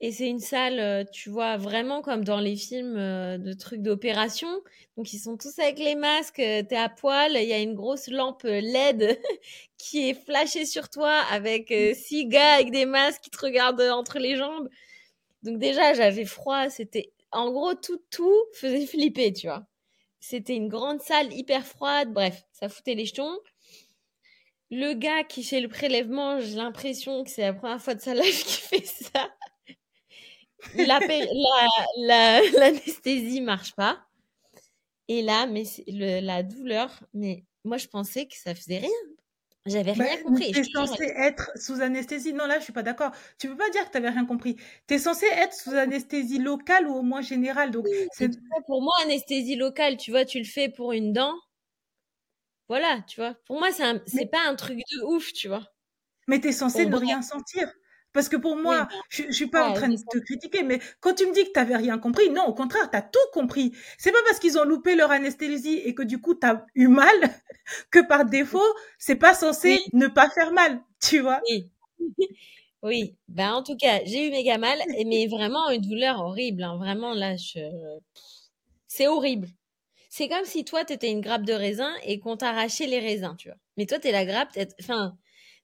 Et 0.00 0.12
c'est 0.12 0.28
une 0.28 0.38
salle, 0.38 0.78
euh, 0.78 1.04
tu 1.12 1.28
vois, 1.28 1.56
vraiment 1.56 2.02
comme 2.02 2.22
dans 2.22 2.38
les 2.38 2.54
films 2.54 2.96
euh, 2.96 3.36
de 3.36 3.52
trucs 3.52 3.82
d'opération. 3.82 4.48
Donc 4.96 5.12
ils 5.12 5.18
sont 5.18 5.36
tous 5.36 5.58
avec 5.58 5.80
les 5.80 5.96
masques, 5.96 6.38
euh, 6.38 6.62
t'es 6.62 6.76
à 6.76 6.88
poil, 6.88 7.32
il 7.34 7.48
y 7.48 7.52
a 7.52 7.58
une 7.58 7.74
grosse 7.74 8.06
lampe 8.06 8.44
LED 8.44 9.18
qui 9.76 10.08
est 10.08 10.14
flashée 10.14 10.66
sur 10.66 10.88
toi 10.88 11.12
avec 11.30 11.72
six 11.94 12.26
gars 12.26 12.54
avec 12.54 12.70
des 12.70 12.86
masques 12.86 13.22
qui 13.22 13.30
te 13.30 13.44
regardent 13.44 13.80
entre 13.80 14.18
les 14.20 14.36
jambes. 14.36 14.68
Donc 15.42 15.58
déjà, 15.58 15.94
j'avais 15.94 16.24
froid, 16.24 16.70
c'était... 16.70 17.12
En 17.32 17.50
gros, 17.50 17.74
tout, 17.74 18.00
tout 18.10 18.36
faisait 18.54 18.86
flipper, 18.86 19.32
tu 19.32 19.48
vois. 19.48 19.66
C'était 20.20 20.56
une 20.56 20.68
grande 20.68 21.00
salle 21.02 21.32
hyper 21.32 21.66
froide, 21.66 22.12
bref, 22.12 22.44
ça 22.52 22.68
foutait 22.68 22.94
les 22.94 23.06
jetons. 23.06 23.38
Le 24.70 24.94
gars 24.94 25.24
qui 25.24 25.42
fait 25.44 25.60
le 25.60 25.68
prélèvement, 25.68 26.40
j'ai 26.40 26.56
l'impression 26.56 27.24
que 27.24 27.30
c'est 27.30 27.42
la 27.42 27.52
première 27.54 27.80
fois 27.82 27.94
de 27.94 28.00
sa 28.00 28.14
life 28.22 28.44
qu'il 28.44 28.80
fait 28.80 28.86
ça 28.86 29.28
l'anesthésie 31.96 33.40
la, 33.40 33.44
marche 33.44 33.74
pas. 33.74 34.04
Et 35.08 35.22
là, 35.22 35.46
mais 35.46 35.64
la 35.86 36.42
douleur, 36.42 36.90
mais 37.14 37.44
moi 37.64 37.76
je 37.78 37.86
pensais 37.86 38.26
que 38.26 38.36
ça 38.36 38.54
faisait 38.54 38.78
rien. 38.78 38.90
J'avais 39.68 39.92
rien 39.92 40.16
bah, 40.16 40.22
compris. 40.22 40.52
Tu 40.52 40.60
es 40.60 40.64
censé 40.64 41.04
être 41.04 41.50
sous 41.56 41.80
anesthésie. 41.80 42.32
Non, 42.32 42.46
là, 42.46 42.58
je 42.58 42.64
suis 42.64 42.72
pas 42.72 42.82
d'accord. 42.82 43.12
Tu 43.38 43.48
peux 43.48 43.56
pas 43.56 43.68
dire 43.70 43.84
que 43.84 43.90
tu 43.90 43.98
n'avais 43.98 44.10
rien 44.10 44.24
compris. 44.24 44.56
Tu 44.86 44.94
es 44.94 44.98
censé 44.98 45.26
être 45.26 45.52
sous 45.52 45.74
anesthésie 45.74 46.38
locale 46.38 46.86
ou 46.86 46.94
au 46.94 47.02
moins 47.02 47.20
générale. 47.20 47.70
Donc, 47.70 47.86
c'est 48.12 48.30
pour 48.66 48.82
moi 48.82 48.92
anesthésie 49.04 49.56
locale. 49.56 49.96
Tu 49.96 50.10
vois, 50.10 50.24
tu 50.24 50.38
le 50.38 50.44
fais 50.44 50.68
pour 50.68 50.92
une 50.92 51.12
dent. 51.12 51.34
Voilà, 52.68 53.02
tu 53.08 53.20
vois. 53.20 53.34
Pour 53.46 53.58
moi, 53.58 53.70
c'est 53.72 54.02
mais... 54.14 54.26
pas 54.26 54.46
un 54.46 54.54
truc 54.54 54.78
de 54.78 55.04
ouf, 55.04 55.32
tu 55.32 55.48
vois. 55.48 55.66
Mais 56.26 56.40
tu 56.40 56.48
es 56.48 56.52
censé 56.52 56.86
ne 56.86 56.96
rien 56.96 57.22
sentir. 57.22 57.70
Parce 58.12 58.28
que 58.28 58.36
pour 58.36 58.56
moi, 58.56 58.88
je, 59.10 59.24
ne 59.24 59.32
suis 59.32 59.48
pas 59.48 59.68
en 59.68 59.74
train 59.74 59.88
de 59.88 59.96
te 59.96 60.18
critiquer, 60.18 60.62
mais 60.62 60.80
quand 61.00 61.14
tu 61.14 61.26
me 61.26 61.32
dis 61.32 61.44
que 61.44 61.52
tu 61.52 61.58
n'avais 61.58 61.76
rien 61.76 61.98
compris, 61.98 62.30
non, 62.30 62.46
au 62.46 62.54
contraire, 62.54 62.90
tu 62.90 62.96
as 62.96 63.02
tout 63.02 63.18
compris. 63.32 63.72
C'est 63.98 64.12
pas 64.12 64.22
parce 64.26 64.38
qu'ils 64.38 64.58
ont 64.58 64.64
loupé 64.64 64.94
leur 64.94 65.10
anesthésie 65.10 65.80
et 65.84 65.94
que 65.94 66.02
du 66.02 66.20
coup 66.20 66.34
tu 66.34 66.46
as 66.46 66.64
eu 66.74 66.88
mal 66.88 67.14
que 67.90 68.00
par 68.06 68.24
défaut, 68.24 68.74
c'est 68.98 69.16
pas 69.16 69.34
censé 69.34 69.80
ne 69.92 70.06
pas 70.06 70.30
faire 70.30 70.52
mal, 70.52 70.80
tu 71.00 71.20
vois. 71.20 71.40
Oui. 71.48 71.70
Oui, 72.82 73.16
ben 73.26 73.54
en 73.54 73.62
tout 73.64 73.76
cas, 73.76 74.00
j'ai 74.04 74.28
eu 74.28 74.30
méga 74.30 74.56
mal, 74.56 74.78
mais 75.04 75.26
vraiment 75.26 75.68
une 75.70 75.80
douleur 75.80 76.20
horrible. 76.20 76.62
Hein. 76.62 76.76
Vraiment 76.76 77.12
là, 77.12 77.36
je... 77.36 77.58
c'est 78.86 79.08
horrible. 79.08 79.48
C'est 80.10 80.28
comme 80.28 80.44
si 80.44 80.64
toi, 80.64 80.84
tu 80.84 80.92
étais 80.92 81.10
une 81.10 81.20
grappe 81.20 81.42
de 81.42 81.52
raisin 81.52 81.92
et 82.04 82.20
qu'on 82.20 82.36
t'arrachait 82.36 82.86
les 82.86 83.00
raisins, 83.00 83.34
tu 83.36 83.48
vois. 83.48 83.58
Mais 83.76 83.86
toi, 83.86 83.98
tu 83.98 84.08
es 84.08 84.12
la 84.12 84.24
grappe, 84.24 84.56
enfin, 84.80 85.16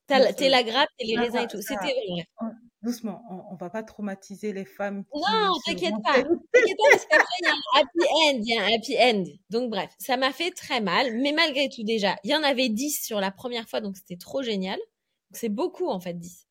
T'es 0.06 0.48
la 0.48 0.62
grappe 0.62 0.88
et 0.98 1.06
les 1.06 1.18
raisins 1.18 1.38
et 1.38 1.46
tout. 1.46 1.60
C'était 1.62 1.76
vrai. 1.76 2.26
Doucement, 2.82 3.22
on, 3.30 3.54
on, 3.54 3.56
va 3.56 3.70
pas 3.70 3.82
traumatiser 3.82 4.52
les 4.52 4.66
femmes. 4.66 5.04
Non, 5.14 5.54
t'inquiète 5.64 5.94
pas. 6.04 6.16
T'inquiète 6.16 6.76
pas 6.76 6.90
parce 6.90 7.06
qu'après, 7.06 7.26
il 7.40 7.46
y 7.46 7.48
a 7.48 7.52
un 7.52 7.80
happy 7.80 8.04
end. 8.04 8.40
Il 8.42 8.54
y 8.54 8.58
a 8.58 8.62
un 8.62 8.74
happy 8.74 8.96
end. 8.98 9.24
Donc, 9.48 9.70
bref, 9.70 9.90
ça 9.98 10.18
m'a 10.18 10.32
fait 10.32 10.50
très 10.50 10.82
mal. 10.82 11.16
Mais 11.16 11.32
malgré 11.32 11.70
tout, 11.70 11.82
déjà, 11.82 12.16
il 12.24 12.30
y 12.30 12.34
en 12.34 12.42
avait 12.42 12.68
10 12.68 13.02
sur 13.02 13.20
la 13.20 13.30
première 13.30 13.66
fois. 13.70 13.80
Donc, 13.80 13.96
c'était 13.96 14.18
trop 14.18 14.42
génial. 14.42 14.78
C'est 15.32 15.48
beaucoup, 15.48 15.88
en 15.88 15.98
fait, 15.98 16.18
10. 16.18 16.46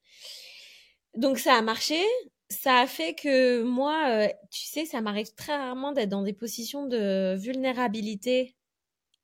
Donc, 1.16 1.38
ça 1.38 1.54
a 1.54 1.62
marché. 1.62 2.02
Ça 2.50 2.80
a 2.80 2.88
fait 2.88 3.14
que 3.14 3.62
moi, 3.62 4.10
euh, 4.10 4.28
tu 4.50 4.66
sais, 4.66 4.86
ça 4.86 5.02
m'arrive 5.02 5.34
très 5.36 5.56
rarement 5.56 5.92
d'être 5.92 6.10
dans 6.10 6.24
des 6.24 6.34
positions 6.34 6.88
de 6.88 7.36
vulnérabilité. 7.36 8.56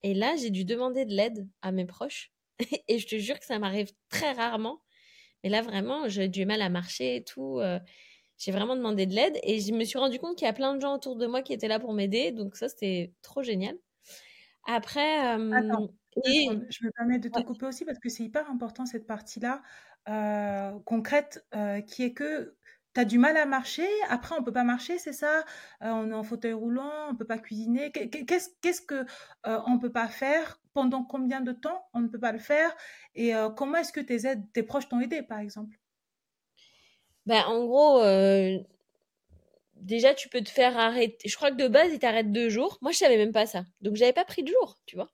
Et 0.04 0.14
là, 0.14 0.36
j'ai 0.36 0.52
dû 0.52 0.64
demander 0.64 1.06
de 1.06 1.14
l'aide 1.14 1.48
à 1.64 1.72
mes 1.72 1.86
proches 1.86 2.32
et 2.88 3.00
je 3.00 3.08
te 3.08 3.18
jure 3.18 3.40
que 3.40 3.46
ça 3.46 3.60
m'arrive 3.60 3.92
très 4.10 4.32
rarement. 4.32 4.82
Mais 5.44 5.50
là, 5.50 5.62
vraiment, 5.62 6.10
j'ai 6.10 6.28
du 6.28 6.46
mal 6.46 6.62
à 6.62 6.70
marcher 6.70 7.18
et 7.18 7.24
tout. 7.24 7.60
Euh, 7.60 7.80
j'ai 8.38 8.52
vraiment 8.52 8.76
demandé 8.76 9.06
de 9.06 9.14
l'aide 9.14 9.38
et 9.44 9.60
je 9.60 9.74
me 9.74 9.84
suis 9.84 9.98
rendu 9.98 10.20
compte 10.20 10.38
qu'il 10.38 10.46
y 10.46 10.50
a 10.50 10.54
plein 10.54 10.74
de 10.76 10.82
gens 10.82 10.96
autour 10.96 11.16
de 11.16 11.28
moi 11.28 11.42
qui 11.42 11.54
étaient 11.54 11.68
là 11.68 11.80
pour 11.80 11.94
m'aider. 11.94 12.32
Donc 12.32 12.56
ça, 12.56 12.70
c'était 12.70 13.14
trop 13.22 13.44
génial. 13.44 13.76
Après, 14.66 15.20
Attends, 15.20 15.90
je 16.26 16.86
me 16.86 16.92
permets 16.92 17.20
de 17.20 17.30
te 17.30 17.42
couper 17.42 17.66
aussi 17.66 17.86
parce 17.86 18.00
que 18.00 18.10
c'est 18.10 18.24
hyper 18.24 18.50
important 18.50 18.86
cette 18.86 19.08
partie-là 19.08 19.62
euh, 20.08 20.72
concrète 20.86 21.46
euh, 21.56 21.82
qui 21.82 22.04
est 22.04 22.14
que 22.14 22.56
du 23.06 23.18
mal 23.18 23.38
à 23.38 23.46
marcher, 23.46 23.88
après 24.10 24.36
on 24.38 24.44
peut 24.44 24.54
pas 24.54 24.64
marcher, 24.64 24.98
c'est 24.98 25.14
ça 25.14 25.44
On 25.82 26.10
est 26.12 26.14
en 26.14 26.24
fauteuil 26.24 26.54
roulant, 26.54 27.10
on 27.10 27.16
peut 27.16 27.26
pas 27.26 27.38
cuisiner. 27.38 27.92
Qu'est-ce 27.92 28.50
qu'est-ce 28.62 28.82
que 28.82 29.06
on 29.44 29.80
peut 29.80 29.92
pas 29.92 30.08
faire? 30.08 30.60
Pendant 30.74 31.04
combien 31.04 31.42
de 31.42 31.52
temps 31.52 31.86
on 31.94 32.00
ne 32.00 32.08
peut 32.08 32.20
pas 32.20 32.32
le 32.32 32.40
faire? 32.40 32.76
Et 33.16 33.34
comment 33.58 33.78
est-ce 33.78 33.92
que 33.92 34.00
tes 34.00 34.26
aides, 34.26 34.44
tes 34.54 34.64
proches 34.64 34.88
t'ont 34.88 35.02
aidé, 35.02 35.22
par 35.22 35.40
exemple? 35.40 35.78
Ben, 37.26 37.44
en 37.48 37.66
gros, 37.66 38.02
déjà 39.76 40.14
tu 40.14 40.30
peux 40.30 40.42
te 40.42 40.50
faire 40.50 40.78
arrêter. 40.78 41.28
Je 41.28 41.36
crois 41.36 41.52
que 41.52 41.58
de 41.58 41.68
base 41.68 41.92
ils 41.94 42.00
t'arrêtent 42.00 42.32
deux 42.32 42.50
jours. 42.50 42.78
Moi 42.82 42.92
je 42.92 42.98
savais 42.98 43.18
même 43.18 43.34
pas 43.34 43.46
ça, 43.46 43.66
donc 43.82 43.96
j'avais 43.96 44.14
pas 44.14 44.26
pris 44.26 44.44
de 44.44 44.50
jour, 44.50 44.78
tu 44.86 44.96
vois. 44.96 45.10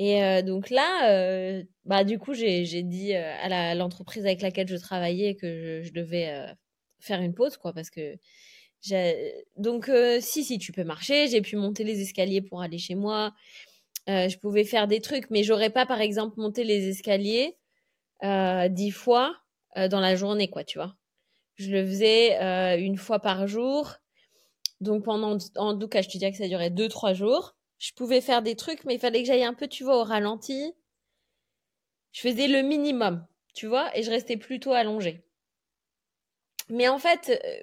Et 0.00 0.42
donc 0.44 0.70
là, 0.70 1.62
bah 1.84 2.04
du 2.04 2.20
coup 2.20 2.32
j'ai 2.34 2.82
dit 2.82 3.14
à 3.14 3.74
l'entreprise 3.74 4.24
avec 4.24 4.42
laquelle 4.42 4.68
je 4.68 4.76
travaillais 4.76 5.34
que 5.34 5.82
je 5.82 5.92
devais 5.92 6.46
faire 7.00 7.20
une 7.20 7.34
pause, 7.34 7.56
quoi, 7.56 7.72
parce 7.72 7.90
que 7.90 8.18
donc 9.56 9.88
euh, 9.88 10.18
si 10.20 10.44
si 10.44 10.58
tu 10.58 10.72
peux 10.72 10.84
marcher, 10.84 11.28
j'ai 11.28 11.40
pu 11.40 11.56
monter 11.56 11.84
les 11.84 12.00
escaliers 12.00 12.42
pour 12.42 12.62
aller 12.62 12.78
chez 12.78 12.94
moi. 12.94 13.34
Euh, 14.08 14.28
je 14.28 14.38
pouvais 14.38 14.64
faire 14.64 14.86
des 14.88 15.00
trucs, 15.00 15.30
mais 15.30 15.42
j'aurais 15.42 15.70
pas 15.70 15.86
par 15.86 16.00
exemple 16.00 16.40
monté 16.40 16.64
les 16.64 16.88
escaliers 16.88 17.56
euh, 18.24 18.68
dix 18.68 18.90
fois 18.90 19.36
dans 19.76 20.00
la 20.00 20.16
journée, 20.16 20.50
quoi, 20.50 20.64
tu 20.64 20.78
vois. 20.78 20.96
Je 21.54 21.70
le 21.70 21.86
faisais 21.86 22.36
une 22.78 22.96
fois 22.96 23.20
par 23.20 23.46
jour. 23.46 23.94
Donc 24.80 25.04
pendant, 25.04 25.38
en 25.56 25.78
tout 25.78 25.88
cas, 25.88 26.02
je 26.02 26.08
te 26.08 26.18
dis 26.18 26.28
que 26.30 26.36
ça 26.36 26.48
durait 26.48 26.70
deux 26.70 26.88
trois 26.88 27.12
jours. 27.14 27.54
je 27.78 27.92
pouvais 27.92 28.20
faire 28.20 28.42
des 28.42 28.56
trucs, 28.56 28.84
mais 28.84 28.94
il 28.94 29.00
fallait 29.00 29.22
que 29.22 29.28
j'aille 29.28 29.44
un 29.44 29.54
peu, 29.54 29.68
tu 29.68 29.84
vois, 29.84 30.00
au 30.00 30.04
ralenti. 30.04 30.72
Je 32.12 32.22
faisais 32.22 32.48
le 32.48 32.62
minimum, 32.62 33.24
tu 33.54 33.66
vois, 33.66 33.96
et 33.96 34.02
je 34.02 34.10
restais 34.10 34.36
plutôt 34.36 34.72
allongée. 34.72 35.22
Mais 36.70 36.88
en 36.88 36.98
fait, 36.98 37.30
euh, 37.30 37.60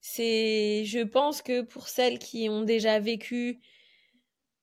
c'est, 0.00 0.84
je 0.84 1.00
pense 1.00 1.42
que 1.42 1.62
pour 1.62 1.88
celles 1.88 2.18
qui 2.18 2.48
ont 2.48 2.62
déjà 2.62 2.98
vécu 3.00 3.60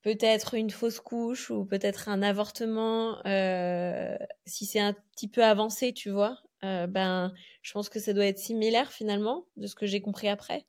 peut-être 0.01 0.55
une 0.55 0.69
fausse 0.69 0.99
couche 0.99 1.49
ou 1.49 1.65
peut-être 1.65 2.09
un 2.09 2.21
avortement, 2.21 3.25
euh, 3.25 4.17
si 4.45 4.65
c'est 4.65 4.79
un 4.79 4.93
petit 5.15 5.27
peu 5.29 5.43
avancé, 5.43 5.93
tu 5.93 6.09
vois, 6.09 6.39
euh, 6.63 6.87
ben, 6.87 7.33
je 7.61 7.71
pense 7.73 7.89
que 7.89 7.99
ça 7.99 8.13
doit 8.13 8.25
être 8.25 8.39
similaire 8.39 8.91
finalement, 8.91 9.45
de 9.57 9.67
ce 9.67 9.75
que 9.75 9.85
j'ai 9.85 10.01
compris 10.01 10.27
après. 10.27 10.65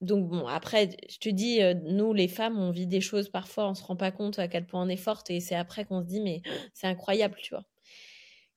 Donc 0.00 0.28
bon, 0.28 0.46
après, 0.46 0.90
je 1.08 1.18
te 1.18 1.28
dis, 1.28 1.60
nous 1.84 2.12
les 2.12 2.28
femmes, 2.28 2.58
on 2.58 2.70
vit 2.70 2.86
des 2.86 3.00
choses 3.00 3.28
parfois, 3.30 3.68
on 3.68 3.74
se 3.74 3.82
rend 3.82 3.96
pas 3.96 4.10
compte 4.12 4.38
à 4.38 4.48
quel 4.48 4.66
point 4.66 4.82
on 4.84 4.88
est 4.88 4.96
forte, 4.96 5.30
et 5.30 5.40
c'est 5.40 5.54
après 5.54 5.84
qu'on 5.84 6.02
se 6.02 6.06
dit, 6.06 6.20
mais 6.20 6.42
c'est 6.74 6.86
incroyable, 6.86 7.36
tu 7.42 7.54
vois. 7.54 7.64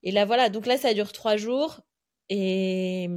Et 0.07 0.11
là, 0.11 0.23
voilà, 0.23 0.47
donc 0.47 0.67
là, 0.67 0.77
ça 0.77 0.93
dure 0.93 1.11
trois 1.11 1.35
jours, 1.35 1.81
et, 2.29 3.09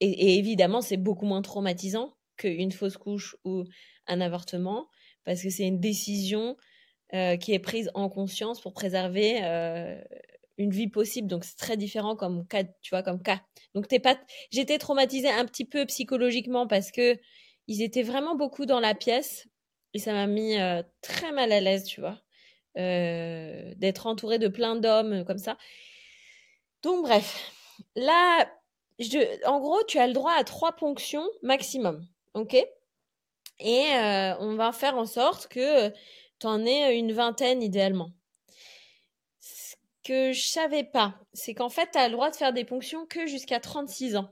évidemment, 0.00 0.80
c'est 0.80 0.96
beaucoup 0.96 1.24
moins 1.24 1.40
traumatisant 1.40 2.16
qu'une 2.36 2.72
fausse 2.72 2.96
couche 2.96 3.36
ou 3.44 3.62
un 4.08 4.20
avortement, 4.20 4.88
parce 5.24 5.40
que 5.40 5.50
c'est 5.50 5.68
une 5.68 5.78
décision 5.78 6.56
euh, 7.14 7.36
qui 7.36 7.52
est 7.52 7.60
prise 7.60 7.92
en 7.94 8.08
conscience 8.08 8.60
pour 8.60 8.72
préserver 8.72 9.44
euh, 9.44 10.02
une 10.58 10.72
vie 10.72 10.88
possible. 10.88 11.28
Donc 11.28 11.44
c'est 11.44 11.56
très 11.56 11.76
différent 11.76 12.16
comme 12.16 12.44
cas, 12.48 12.64
tu 12.64 12.90
vois, 12.90 13.04
comme 13.04 13.22
cas. 13.22 13.40
Donc 13.76 13.86
t'es 13.86 14.00
pas, 14.00 14.18
j'étais 14.50 14.78
traumatisée 14.78 15.30
un 15.30 15.44
petit 15.44 15.64
peu 15.64 15.86
psychologiquement 15.86 16.66
parce 16.66 16.90
que 16.90 17.20
ils 17.68 17.82
étaient 17.82 18.02
vraiment 18.02 18.34
beaucoup 18.34 18.66
dans 18.66 18.80
la 18.80 18.96
pièce 18.96 19.46
et 19.94 20.00
ça 20.00 20.12
m'a 20.12 20.26
mis 20.26 20.58
euh, 20.58 20.82
très 21.02 21.30
mal 21.30 21.52
à 21.52 21.60
l'aise, 21.60 21.84
tu 21.84 22.00
vois, 22.00 22.20
d'être 22.74 24.08
entourée 24.08 24.40
de 24.40 24.48
plein 24.48 24.74
d'hommes 24.74 25.24
comme 25.24 25.38
ça. 25.38 25.56
Donc 26.82 27.04
bref, 27.04 27.52
là, 27.96 28.48
en 29.46 29.60
gros, 29.60 29.82
tu 29.84 29.98
as 29.98 30.06
le 30.06 30.12
droit 30.12 30.32
à 30.32 30.44
trois 30.44 30.72
ponctions 30.72 31.28
maximum, 31.42 32.06
ok? 32.34 32.54
Et 33.60 33.86
euh, 33.94 34.36
on 34.40 34.56
va 34.56 34.72
faire 34.72 34.96
en 34.96 35.06
sorte 35.06 35.48
que 35.48 35.90
tu 36.40 36.46
en 36.46 36.64
aies 36.66 36.96
une 36.96 37.12
vingtaine 37.12 37.62
idéalement 37.62 38.10
que 40.02 40.32
je 40.32 40.46
savais 40.46 40.84
pas, 40.84 41.14
c'est 41.32 41.54
qu'en 41.54 41.68
fait, 41.68 41.90
tu 41.92 41.98
as 41.98 42.08
le 42.08 42.12
droit 42.12 42.30
de 42.30 42.36
faire 42.36 42.52
des 42.52 42.64
ponctions 42.64 43.06
que 43.06 43.26
jusqu'à 43.26 43.60
36 43.60 44.16
ans. 44.16 44.28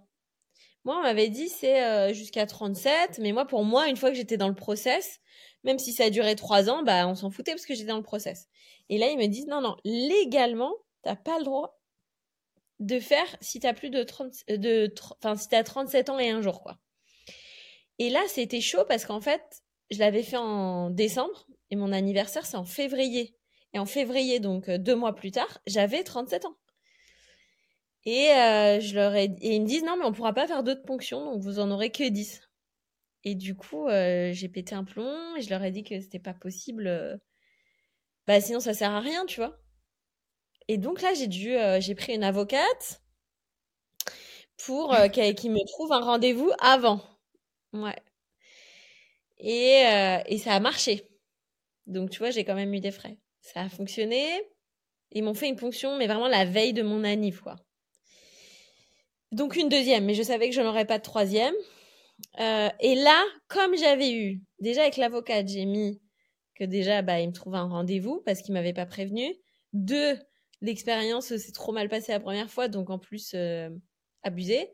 Moi, 0.85 0.97
on 0.99 1.03
m'avait 1.03 1.29
dit 1.29 1.49
c'est 1.49 1.83
euh, 1.85 2.13
jusqu'à 2.13 2.47
37, 2.47 3.19
mais 3.19 3.33
moi, 3.33 3.47
pour 3.47 3.65
moi, 3.65 3.89
une 3.89 3.97
fois 3.97 4.11
que 4.11 4.17
j'étais 4.17 4.37
dans 4.37 4.49
le 4.49 4.55
process, 4.55 5.21
même 5.63 5.79
si 5.79 5.93
ça 5.93 6.05
a 6.05 6.11
duré 6.11 6.35
3 6.37 6.71
ans, 6.71 6.83
bah, 6.83 7.07
on 7.07 7.15
s'en 7.15 7.31
foutait 7.31 7.53
parce 7.53 7.67
que 7.67 7.75
j'étais 7.75 7.89
dans 7.89 7.99
le 7.99 8.03
process. 8.03 8.49
Et 8.89 8.99
là, 8.99 9.09
ils 9.09 9.19
me 9.19 9.27
disent 9.27 9.47
non, 9.47 9.61
non, 9.61 9.77
légalement, 9.85 10.75
t'as 11.03 11.17
pas 11.17 11.39
le 11.39 11.45
droit 11.45 11.80
de 12.81 12.99
faire 12.99 13.37
si 13.41 13.61
t'as 13.61 13.75
plus 13.75 13.91
de 13.91 14.03
30, 14.03 14.33
euh, 14.51 14.57
de, 14.57 14.93
si 15.37 15.49
t'as 15.49 15.63
37 15.63 16.09
ans 16.09 16.19
et 16.19 16.31
un 16.31 16.43
jour, 16.43 16.63
quoi. 16.63 16.79
Et 17.99 18.09
là, 18.09 18.21
c'était 18.29 18.63
chaud 18.63 18.85
parce 18.89 19.05
qu'en 19.05 19.21
fait, 19.21 19.63
je 19.91 19.99
l'avais 19.99 20.23
fait 20.23 20.39
en 20.39 20.91
décembre 20.91 21.47
et 21.71 21.77
mon 21.77 21.93
anniversaire, 21.93 22.47
c'est 22.47 22.57
en 22.57 22.65
février. 22.65 23.37
Et 23.75 23.79
en 23.79 23.87
février, 23.87 24.41
donc 24.41 24.69
euh, 24.69 24.79
deux 24.79 24.97
mois 24.97 25.15
plus 25.15 25.31
tard, 25.31 25.61
j'avais 25.67 26.03
37 26.03 26.47
ans. 26.47 26.57
Et, 28.07 28.31
euh, 28.31 28.81
je 28.81 28.95
leur 28.95 29.15
ai... 29.15 29.25
et 29.25 29.57
ils 29.57 29.61
me 29.61 29.67
disent 29.67 29.85
non, 29.85 29.97
mais 29.99 30.07
on 30.07 30.13
pourra 30.13 30.33
pas 30.33 30.47
faire 30.47 30.63
d'autres 30.63 30.85
ponctions, 30.85 31.23
donc 31.25 31.43
vous 31.43 31.59
en 31.59 31.71
aurez 31.71 31.91
que 31.91 32.09
10. 32.09 32.41
Et 33.25 33.35
du 33.35 33.55
coup, 33.55 33.87
j'ai 33.91 34.49
pété 34.49 34.75
un 34.75 34.85
plomb 34.85 35.37
et 35.37 35.43
je 35.43 35.51
leur 35.51 35.63
ai 35.63 35.71
dit 35.71 35.85
que 35.85 36.01
c'était 36.01 36.19
pas 36.19 36.33
possible. 36.33 37.21
Bah 38.27 38.41
sinon, 38.41 38.61
ça 38.61 38.73
sert 38.73 38.93
à 38.93 39.01
rien, 39.01 39.27
tu 39.27 39.41
vois. 39.41 39.61
Et 40.71 40.79
donc 40.79 41.03
là, 41.03 41.15
j'ai 41.15 41.27
dû, 41.27 41.57
j'ai 41.81 41.97
pris 41.97 42.15
une 42.15 42.23
avocate 42.23 43.03
pour 44.57 44.95
qui 45.37 45.51
me 45.51 45.67
trouve 45.67 45.93
un 45.93 45.99
rendez-vous 45.99 46.53
avant. 46.61 47.03
Ouais. 47.73 47.97
Et, 49.41 49.83
et 50.27 50.39
ça 50.39 50.53
a 50.53 50.61
marché. 50.61 51.09
Donc 51.89 52.11
tu 52.11 52.21
vois, 52.21 52.31
j'ai 52.31 52.45
quand 52.45 52.55
même 52.55 52.73
eu 52.73 52.79
des 52.79 52.93
frais. 52.93 53.19
Ça 53.41 53.63
a 53.63 53.69
fonctionné. 53.69 54.25
Ils 55.11 55.25
m'ont 55.25 55.35
fait 55.35 55.49
une 55.49 55.57
ponction, 55.57 55.97
mais 55.97 56.07
vraiment 56.07 56.29
la 56.29 56.45
veille 56.45 56.73
de 56.73 56.85
mon 56.85 57.03
anniv, 57.03 57.41
quoi. 57.41 57.57
Donc 59.33 59.57
une 59.57 59.69
deuxième, 59.69 60.05
mais 60.05 60.15
je 60.15 60.23
savais 60.23 60.49
que 60.49 60.55
je 60.55 60.61
n'aurais 60.61 60.85
pas 60.85 60.99
de 60.99 61.03
troisième. 61.03 61.55
Euh, 62.39 62.69
et 62.79 62.95
là, 62.95 63.25
comme 63.49 63.77
j'avais 63.77 64.13
eu, 64.13 64.41
déjà 64.61 64.83
avec 64.83 64.97
l'avocate, 64.99 65.49
j'ai 65.49 65.65
mis 65.65 66.01
que 66.55 66.65
déjà, 66.65 67.03
bah, 67.03 67.21
il 67.21 67.29
me 67.29 67.33
trouve 67.33 67.57
un 67.57 67.69
rendez-vous 67.69 68.23
parce 68.25 68.41
qu'il 68.43 68.55
m'avait 68.55 68.73
pas 68.73 68.87
prévenu. 68.87 69.35
Deux, 69.73 70.17
l'expérience 70.61 71.35
s'est 71.37 71.53
trop 71.53 71.73
mal 71.73 71.89
passée 71.89 72.13
la 72.13 72.21
première 72.21 72.51
fois, 72.51 72.69
donc 72.69 72.91
en 72.91 72.99
plus, 72.99 73.33
euh, 73.35 73.71
abusé. 74.23 74.71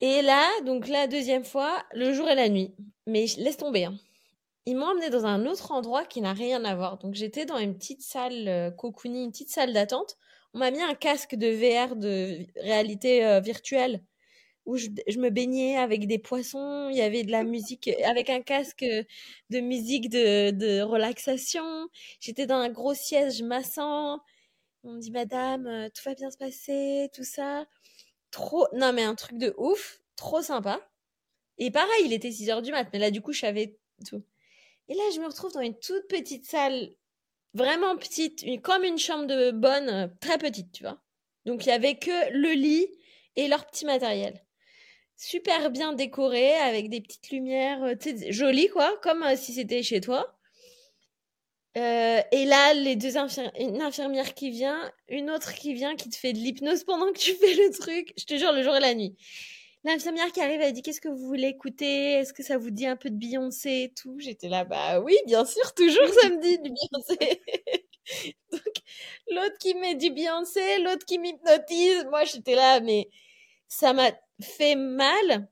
Et 0.00 0.22
là, 0.22 0.48
donc 0.64 0.88
la 0.88 1.06
deuxième 1.06 1.44
fois, 1.44 1.84
le 1.92 2.12
jour 2.12 2.28
et 2.28 2.34
la 2.34 2.48
nuit. 2.48 2.74
Mais 3.06 3.26
laisse 3.38 3.56
tomber. 3.58 3.84
Hein 3.84 3.98
ils 4.66 4.76
m'ont 4.76 4.86
emmené 4.86 5.10
dans 5.10 5.26
un 5.26 5.46
autre 5.46 5.72
endroit 5.72 6.04
qui 6.04 6.20
n'a 6.20 6.32
rien 6.32 6.64
à 6.64 6.74
voir. 6.74 6.98
Donc 6.98 7.14
j'étais 7.14 7.44
dans 7.44 7.58
une 7.58 7.76
petite 7.76 8.02
salle 8.02 8.48
euh, 8.48 8.70
une 9.04 9.30
petite 9.30 9.50
salle 9.50 9.72
d'attente. 9.72 10.16
On 10.54 10.58
m'a 10.58 10.70
mis 10.70 10.80
un 10.80 10.94
casque 10.94 11.34
de 11.34 11.48
VR 11.48 11.96
de 11.96 12.46
réalité 12.56 13.24
euh, 13.24 13.40
virtuelle 13.40 14.02
où 14.66 14.76
je, 14.76 14.88
me 15.18 15.30
baignais 15.30 15.76
avec 15.78 16.06
des 16.06 16.18
poissons, 16.18 16.88
il 16.90 16.96
y 16.96 17.00
avait 17.00 17.24
de 17.24 17.32
la 17.32 17.42
musique 17.44 17.90
avec 18.04 18.30
un 18.30 18.42
casque 18.42 18.84
de 18.84 19.60
musique 19.60 20.10
de 20.10 20.82
relaxation. 20.82 21.88
J'étais 22.20 22.46
dans 22.46 22.58
un 22.58 22.68
gros 22.68 22.94
siège 22.94 23.42
massant. 23.42 24.20
On 24.82 24.92
me 24.94 25.00
dit 25.00 25.10
madame, 25.10 25.66
euh, 25.66 25.88
tout 25.88 26.02
va 26.04 26.14
bien 26.14 26.30
se 26.30 26.38
passer, 26.38 27.10
tout 27.14 27.24
ça. 27.24 27.66
Trop 28.30 28.66
non 28.72 28.92
mais 28.92 29.02
un 29.02 29.14
truc 29.14 29.38
de 29.38 29.54
ouf, 29.58 30.00
trop 30.16 30.42
sympa. 30.42 30.80
Et 31.58 31.70
pareil, 31.70 32.04
il 32.06 32.12
était 32.12 32.30
6 32.32 32.50
heures 32.50 32.62
du 32.62 32.72
mat, 32.72 32.88
mais 32.92 32.98
là 32.98 33.10
du 33.10 33.20
coup, 33.20 33.32
je 33.32 33.40
savais 33.40 33.78
tout. 34.08 34.24
Et 34.90 34.94
là, 34.94 35.04
je 35.14 35.20
me 35.20 35.26
retrouve 35.26 35.52
dans 35.52 35.60
une 35.60 35.78
toute 35.78 36.08
petite 36.08 36.46
salle, 36.46 36.90
vraiment 37.54 37.96
petite, 37.96 38.44
comme 38.62 38.82
une 38.82 38.98
chambre 38.98 39.26
de 39.26 39.52
bonne, 39.52 39.88
euh, 39.88 40.08
très 40.20 40.36
petite, 40.36 40.72
tu 40.72 40.82
vois. 40.82 41.00
Donc, 41.46 41.64
il 41.64 41.68
y 41.68 41.72
avait 41.72 41.96
que 41.96 42.32
le 42.32 42.52
lit 42.54 42.88
et 43.36 43.46
leur 43.46 43.66
petit 43.66 43.86
matériel. 43.86 44.44
Super 45.16 45.70
bien 45.70 45.92
décoré, 45.92 46.54
avec 46.54 46.90
des 46.90 47.00
petites 47.00 47.30
lumières, 47.30 47.84
euh, 47.84 47.94
jolies, 48.30 48.68
quoi, 48.68 48.98
comme 49.00 49.24
si 49.36 49.54
c'était 49.54 49.84
chez 49.84 50.00
toi. 50.00 50.39
Et 51.74 52.44
là, 52.46 52.74
les 52.74 52.96
deux 52.96 53.16
une 53.58 53.80
infirmière 53.82 54.34
qui 54.34 54.50
vient, 54.50 54.90
une 55.08 55.30
autre 55.30 55.54
qui 55.54 55.74
vient, 55.74 55.96
qui 55.96 56.08
te 56.08 56.16
fait 56.16 56.32
de 56.32 56.38
l'hypnose 56.38 56.84
pendant 56.84 57.12
que 57.12 57.18
tu 57.18 57.34
fais 57.34 57.54
le 57.54 57.70
truc. 57.78 58.12
Je 58.18 58.24
te 58.24 58.36
jure, 58.36 58.52
le 58.52 58.62
jour 58.62 58.76
et 58.76 58.80
la 58.80 58.94
nuit. 58.94 59.16
L'infirmière 59.84 60.30
qui 60.32 60.40
arrive, 60.40 60.60
elle 60.60 60.72
dit 60.74 60.82
Qu'est-ce 60.82 61.00
que 61.00 61.08
vous 61.08 61.26
voulez 61.26 61.48
écouter? 61.48 62.12
Est-ce 62.14 62.34
que 62.34 62.42
ça 62.42 62.58
vous 62.58 62.70
dit 62.70 62.86
un 62.86 62.96
peu 62.96 63.08
de 63.08 63.16
Beyoncé 63.16 63.84
et 63.84 63.92
tout? 63.94 64.18
J'étais 64.18 64.48
là, 64.48 64.64
bah 64.64 65.00
oui, 65.00 65.16
bien 65.26 65.44
sûr, 65.44 65.72
toujours 65.74 66.08
ça 66.20 66.28
me 66.28 66.40
dit 66.40 66.58
du 66.58 66.70
Beyoncé. 66.70 67.42
Donc, 68.52 68.74
l'autre 69.30 69.56
qui 69.58 69.74
met 69.74 69.94
du 69.94 70.10
Beyoncé, 70.10 70.78
l'autre 70.80 71.06
qui 71.06 71.18
m'hypnotise. 71.18 72.04
Moi, 72.10 72.24
j'étais 72.24 72.54
là, 72.56 72.80
mais 72.80 73.08
ça 73.68 73.92
m'a 73.94 74.10
fait 74.42 74.76
mal. 74.76 75.48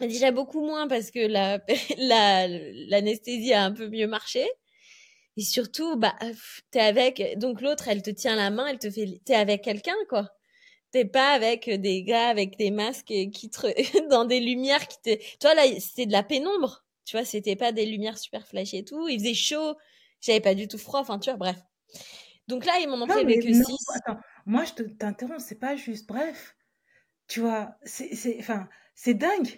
Déjà 0.00 0.32
beaucoup 0.32 0.62
moins 0.62 0.88
parce 0.88 1.10
que 1.10 1.20
la, 1.20 1.58
l'anesthésie 2.88 3.52
a 3.52 3.64
un 3.64 3.72
peu 3.72 3.88
mieux 3.88 4.06
marché. 4.08 4.48
Et 5.40 5.42
surtout, 5.42 5.96
bah, 5.96 6.14
t'es 6.70 6.80
avec, 6.80 7.38
donc 7.38 7.62
l'autre, 7.62 7.88
elle 7.88 8.02
te 8.02 8.10
tient 8.10 8.36
la 8.36 8.50
main, 8.50 8.66
elle 8.66 8.78
te 8.78 8.90
fait, 8.90 9.22
t'es 9.24 9.34
avec 9.34 9.62
quelqu'un, 9.62 9.96
quoi. 10.10 10.28
T'es 10.90 11.06
pas 11.06 11.32
avec 11.32 11.70
des 11.70 12.02
gars 12.02 12.28
avec 12.28 12.58
des 12.58 12.70
masques 12.70 13.06
qui 13.06 13.48
te 13.48 14.08
dans 14.10 14.26
des 14.26 14.40
lumières 14.40 14.86
qui 14.86 15.00
te 15.00 15.16
tu 15.16 15.46
vois 15.46 15.54
là 15.54 15.62
c'était 15.80 16.04
de 16.04 16.12
la 16.12 16.22
pénombre. 16.22 16.84
Tu 17.06 17.16
vois 17.16 17.24
c'était 17.24 17.56
pas 17.56 17.72
des 17.72 17.86
lumières 17.86 18.18
super 18.18 18.46
flashy 18.46 18.78
et 18.78 18.84
tout. 18.84 19.08
Il 19.08 19.18
faisait 19.18 19.32
chaud. 19.32 19.76
J'avais 20.20 20.40
pas 20.40 20.54
du 20.54 20.68
tout 20.68 20.76
froid. 20.76 21.00
Enfin 21.00 21.18
tu 21.18 21.30
vois 21.30 21.38
bref. 21.38 21.56
Donc 22.48 22.66
là 22.66 22.72
ils 22.82 22.88
m'ont 22.88 22.98
montré 22.98 23.24
que 23.24 23.40
6 23.40 23.64
attends. 23.94 24.20
Moi 24.44 24.64
je 24.64 24.82
t'interromps 24.82 25.42
c'est 25.42 25.58
pas 25.58 25.74
juste 25.74 26.06
bref. 26.06 26.54
Tu 27.28 27.40
vois 27.40 27.76
c'est 27.84 28.14
c'est 28.14 28.36
enfin 28.40 28.68
c'est 28.94 29.14
dingue. 29.14 29.56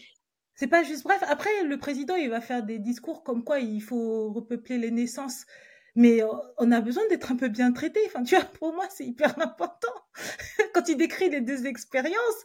C'est 0.55 0.69
pas 0.69 0.85
juste 0.85 1.03
bref. 1.03 1.25
Après 1.27 1.65
le 1.65 1.79
président 1.79 2.15
il 2.15 2.29
va 2.29 2.41
faire 2.41 2.63
des 2.63 2.79
discours 2.79 3.25
comme 3.25 3.43
quoi 3.43 3.59
il 3.59 3.81
faut 3.81 4.31
repeupler 4.33 4.77
les 4.79 4.93
naissances 4.93 5.47
mais 5.95 6.23
on 6.59 6.71
a 6.73 6.81
besoin 6.81 7.03
d'être 7.09 7.31
un 7.33 7.37
peu 7.37 7.49
bien 7.49 7.73
traité. 7.73 8.01
Enfin, 8.07 8.23
tu 8.23 8.35
vois, 8.35 8.45
pour 8.45 8.73
moi, 8.75 8.87
c'est 8.91 9.05
hyper 9.05 9.39
important. 9.41 9.93
Quand 10.75 10.83
tu 10.83 10.97
décris 10.97 11.29
les 11.29 11.41
deux 11.41 11.67
expériences, 11.67 12.45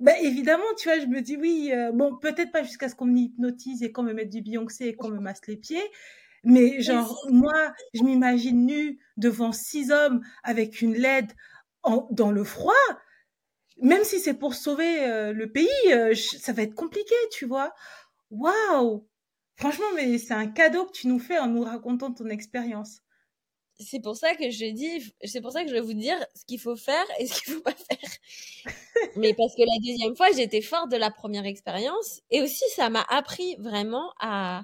ben 0.00 0.14
évidemment, 0.22 0.64
tu 0.76 0.88
vois, 0.88 0.98
je 0.98 1.06
me 1.06 1.20
dis 1.20 1.36
oui, 1.36 1.70
euh, 1.72 1.92
bon, 1.92 2.16
peut-être 2.16 2.52
pas 2.52 2.62
jusqu'à 2.62 2.88
ce 2.88 2.94
qu'on 2.94 3.06
m'hypnotise 3.06 3.82
et 3.82 3.92
qu'on 3.92 4.02
me 4.02 4.12
mette 4.12 4.30
du 4.30 4.42
Beyoncé 4.42 4.86
et 4.86 4.96
qu'on 4.96 5.08
me 5.08 5.20
masse 5.20 5.46
les 5.46 5.56
pieds, 5.56 5.82
mais 6.44 6.80
genre, 6.80 7.26
moi, 7.30 7.74
je 7.94 8.02
m'imagine 8.02 8.66
nue 8.66 8.98
devant 9.16 9.52
six 9.52 9.90
hommes 9.90 10.22
avec 10.44 10.80
une 10.80 10.94
LED 10.94 11.32
en, 11.82 12.08
dans 12.10 12.30
le 12.30 12.44
froid. 12.44 12.74
Même 13.80 14.04
si 14.04 14.18
c'est 14.20 14.34
pour 14.34 14.54
sauver 14.54 15.04
euh, 15.04 15.32
le 15.32 15.50
pays, 15.50 15.68
euh, 15.92 16.14
ça 16.14 16.52
va 16.52 16.62
être 16.62 16.74
compliqué, 16.74 17.14
tu 17.30 17.46
vois. 17.46 17.74
Waouh 18.30 19.07
Franchement, 19.58 19.86
mais 19.96 20.18
c'est 20.18 20.34
un 20.34 20.46
cadeau 20.46 20.86
que 20.86 20.92
tu 20.92 21.08
nous 21.08 21.18
fais 21.18 21.38
en 21.38 21.48
nous 21.48 21.64
racontant 21.64 22.12
ton 22.12 22.28
expérience. 22.28 23.00
C'est 23.80 24.00
pour 24.00 24.16
ça 24.16 24.34
que 24.34 24.50
je 24.50 24.72
dis, 24.72 25.12
c'est 25.24 25.40
pour 25.40 25.52
ça 25.52 25.62
que 25.62 25.68
je 25.68 25.74
vais 25.74 25.80
vous 25.80 25.94
dire 25.94 26.16
ce 26.34 26.44
qu'il 26.44 26.58
faut 26.58 26.76
faire 26.76 27.04
et 27.18 27.26
ce 27.26 27.40
qu'il 27.40 27.54
faut 27.54 27.60
pas 27.60 27.74
faire. 27.74 28.10
mais 29.16 29.34
parce 29.34 29.54
que 29.54 29.62
la 29.62 29.78
deuxième 29.84 30.16
fois, 30.16 30.28
j'étais 30.34 30.62
forte 30.62 30.90
de 30.90 30.96
la 30.96 31.10
première 31.10 31.44
expérience 31.44 32.20
et 32.30 32.42
aussi 32.42 32.64
ça 32.74 32.88
m'a 32.90 33.02
appris 33.08 33.56
vraiment 33.58 34.12
à, 34.20 34.62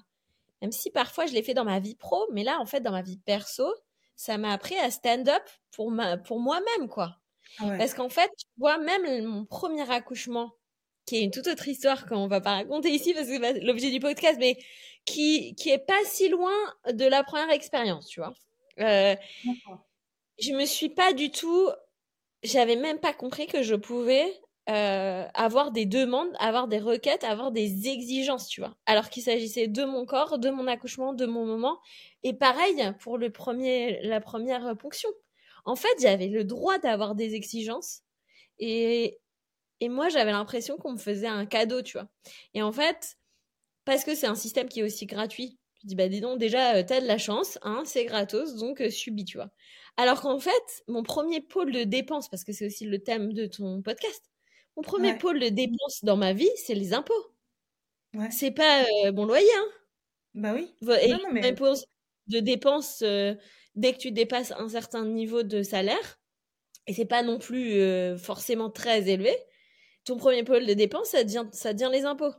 même 0.63 0.73
si 0.73 0.91
parfois 0.91 1.27
je 1.27 1.33
l'ai 1.33 1.43
fait 1.43 1.55
dans 1.55 1.65
ma 1.65 1.81
vie 1.81 1.95
pro, 1.95 2.27
mais 2.33 2.45
là 2.45 2.59
en 2.61 2.67
fait 2.67 2.81
dans 2.81 2.93
ma 2.93 3.03
vie 3.03 3.19
perso, 3.19 3.73
ça 4.17 4.39
m'a 4.39 4.53
appris 4.53 4.77
à 4.77 4.91
stand 4.91 5.29
up 5.29 5.43
pour 5.73 5.91
ma, 5.91 6.17
pour 6.17 6.41
moi-même 6.41 6.89
quoi. 6.89 7.19
Parce 7.59 7.95
qu'en 7.95 8.09
fait, 8.09 8.31
tu 8.37 8.47
vois, 8.59 8.79
même 8.79 9.27
mon 9.27 9.45
premier 9.45 9.89
accouchement, 9.91 10.55
qui 11.07 11.17
est 11.17 11.23
une 11.23 11.31
toute 11.31 11.47
autre 11.47 11.69
histoire 11.69 12.07
qu'on 12.07 12.27
va 12.27 12.41
pas 12.41 12.55
raconter 12.57 12.91
ici 12.91 13.13
parce 13.15 13.27
que 13.27 13.39
c'est 13.41 13.61
l'objet 13.61 13.91
du 13.91 14.01
podcast, 14.01 14.37
mais 14.39 14.57
qui, 15.05 15.55
qui 15.55 15.71
est 15.71 15.79
pas 15.79 16.03
si 16.05 16.29
loin 16.29 16.55
de 16.91 17.05
la 17.05 17.23
première 17.23 17.51
expérience, 17.51 18.07
tu 18.07 18.21
vois. 18.21 18.35
Euh, 18.81 19.15
je 20.39 20.53
me 20.53 20.65
suis 20.65 20.89
pas 20.89 21.13
du 21.13 21.31
tout, 21.31 21.69
j'avais 22.43 22.77
même 22.77 22.99
pas 22.99 23.13
compris 23.13 23.47
que 23.47 23.63
je 23.63 23.75
pouvais 23.75 24.33
euh, 24.71 25.27
avoir 25.35 25.73
des 25.73 25.85
demandes, 25.85 26.31
avoir 26.39 26.69
des 26.69 26.79
requêtes, 26.79 27.23
avoir 27.23 27.53
des 27.53 27.89
exigences, 27.89 28.49
tu 28.49 28.61
vois. 28.61 28.75
Alors 28.87 29.11
qu'il 29.11 29.23
s'agissait 29.23 29.69
de 29.69 29.85
mon 29.85 30.07
corps, 30.07 30.39
de 30.39 30.49
mon 30.49 30.67
accouchement, 30.67 31.13
de 31.13 31.27
mon 31.27 31.45
moment. 31.45 31.79
Et 32.23 32.33
pareil 32.33 32.83
pour 33.01 33.19
le 33.19 33.31
premier, 33.31 34.01
la 34.03 34.21
première 34.21 34.75
ponction. 34.77 35.11
En 35.67 35.77
fait, 35.77 35.95
j'avais 36.01 36.29
le 36.29 36.45
droit 36.45 36.79
d'avoir 36.79 37.15
des 37.15 37.35
exigences. 37.35 38.03
Et, 38.59 39.19
et 39.81 39.89
moi, 39.89 40.09
j'avais 40.09 40.33
l'impression 40.33 40.77
qu'on 40.77 40.93
me 40.93 40.99
faisait 40.99 41.27
un 41.27 41.47
cadeau, 41.47 41.83
tu 41.83 41.99
vois. 41.99 42.09
Et 42.55 42.63
en 42.63 42.73
fait, 42.73 43.17
parce 43.85 44.05
que 44.05 44.15
c'est 44.15 44.27
un 44.27 44.35
système 44.35 44.69
qui 44.69 44.81
est 44.81 44.85
aussi 44.85 45.07
gratuit, 45.07 45.59
je 45.83 45.89
dis, 45.89 45.95
bah 45.95 46.09
dis 46.09 46.21
donc, 46.21 46.39
déjà, 46.39 46.77
euh, 46.77 46.83
t'as 46.87 47.01
de 47.01 47.07
la 47.07 47.19
chance, 47.19 47.59
hein, 47.63 47.83
c'est 47.85 48.05
gratos, 48.05 48.57
donc 48.57 48.81
euh, 48.81 48.91
subis, 48.91 49.25
tu 49.25 49.37
vois. 49.37 49.51
Alors 49.97 50.23
qu'en 50.23 50.39
fait, 50.39 50.83
mon 50.89 51.03
premier 51.03 51.41
pôle 51.41 51.73
de 51.73 51.85
dépenses, 51.85 52.29
parce 52.29 52.45
que 52.45 52.53
c'est 52.53 52.67
aussi 52.67 52.87
le 52.87 53.03
thème 53.03 53.33
de 53.33 53.47
ton 53.47 53.83
podcast, 53.83 54.23
mon 54.77 54.83
premier 54.83 55.17
pôle 55.19 55.39
de 55.39 55.49
dépenses 55.49 56.03
dans 56.03 56.17
ma 56.17 56.33
vie, 56.33 56.51
c'est 56.57 56.75
les 56.75 56.95
impôts. 56.95 57.13
Ouais. 58.15 58.31
C'est 58.31 58.51
pas 58.51 58.85
euh, 59.05 59.13
mon 59.13 59.27
loyer, 59.27 59.47
hein. 59.57 59.69
Bah 60.35 60.53
oui. 60.55 60.69
Et 61.03 61.13
non, 61.13 61.19
mais... 61.31 61.53
de 61.53 62.41
dépenses 62.41 63.05
dès 63.75 63.93
que 63.93 63.99
tu 63.99 64.11
dépasses 64.11 64.53
un 64.53 64.69
certain 64.69 65.05
niveau 65.05 65.43
de 65.43 65.63
salaire, 65.63 66.19
et 66.87 66.95
c'est 66.95 67.07
pas 67.07 67.23
non 67.23 67.39
plus 67.39 67.75
euh, 67.75 68.17
forcément 68.17 68.71
très 68.71 69.09
élevé, 69.09 69.35
ton 70.05 70.17
premier 70.17 70.45
pôle 70.45 70.67
de 70.67 70.75
dépenses, 70.75 71.11
ça 71.11 71.25
devient, 71.25 71.47
ça 71.53 71.73
devient 71.73 71.91
les 71.93 72.05
impôts. 72.05 72.35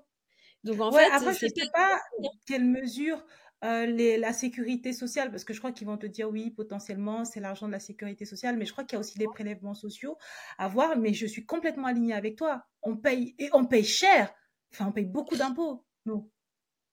Donc 0.63 0.82
en 0.82 0.91
fait, 0.91 1.06
après, 1.12 1.34
je 1.34 1.45
ne 1.45 1.51
sais 1.51 1.69
pas 1.73 1.99
quelle 2.47 2.65
mesure 2.65 3.23
euh, 3.63 3.86
les, 3.86 4.17
la 4.17 4.34
sécurité 4.34 4.93
sociale, 4.93 5.32
parce 5.32 5.43
que 5.43 5.54
je 5.54 5.60
crois 5.60 5.71
qu'ils 5.71 5.88
vont 5.88 5.97
te 5.97 6.08
dire 6.08 6.30
oui, 6.30 6.51
potentiellement, 6.51 7.23
c'est 7.23 7.39
l'argent 7.39 7.67
de 7.67 7.71
la 7.71 7.80
sécurité 7.80 8.25
sociale, 8.25 8.58
mais 8.58 8.65
je 8.65 8.71
crois 8.71 8.84
qu'il 8.84 8.95
y 8.95 8.97
a 8.97 8.99
aussi 8.99 9.17
des 9.17 9.28
prélèvements 9.28 9.73
sociaux 9.73 10.17
à 10.58 10.67
voir, 10.67 10.97
mais 10.97 11.13
je 11.13 11.25
suis 11.25 11.45
complètement 11.45 11.88
alignée 11.88 12.13
avec 12.13 12.36
toi. 12.36 12.63
On 12.82 12.97
paye, 12.97 13.36
et 13.39 13.49
on 13.54 13.65
paye 13.65 13.84
cher, 13.84 14.34
enfin, 14.73 14.88
on 14.88 14.91
paye 14.91 15.06
beaucoup 15.06 15.36
d'impôts, 15.36 15.86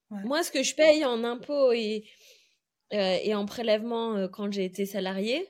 Moi, 0.09 0.43
ce 0.43 0.51
que 0.51 0.63
je 0.63 0.75
paye 0.75 1.03
en 1.05 1.23
impôts 1.23 1.71
et, 1.73 2.05
euh, 2.93 3.17
et 3.21 3.33
en 3.35 3.45
prélèvement 3.45 4.15
euh, 4.15 4.27
quand 4.27 4.51
j'ai 4.51 4.65
été 4.65 4.85
salarié, 4.85 5.47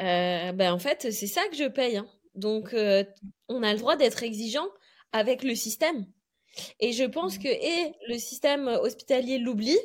euh, 0.00 0.52
ben 0.52 0.72
en 0.72 0.78
fait, 0.78 1.10
c'est 1.12 1.26
ça 1.26 1.46
que 1.48 1.56
je 1.56 1.68
paye. 1.68 1.96
Hein. 1.96 2.06
Donc, 2.36 2.74
on 3.48 3.62
a 3.62 3.72
le 3.72 3.78
droit 3.78 3.96
d'être 3.96 4.22
exigeant 4.22 4.68
avec 5.12 5.42
le 5.42 5.54
système. 5.54 6.06
Et 6.80 6.92
je 6.92 7.04
pense 7.04 7.38
mmh. 7.38 7.42
que 7.42 7.48
et 7.48 7.92
le 8.08 8.18
système 8.18 8.68
hospitalier 8.68 9.38
l'oublie, 9.38 9.78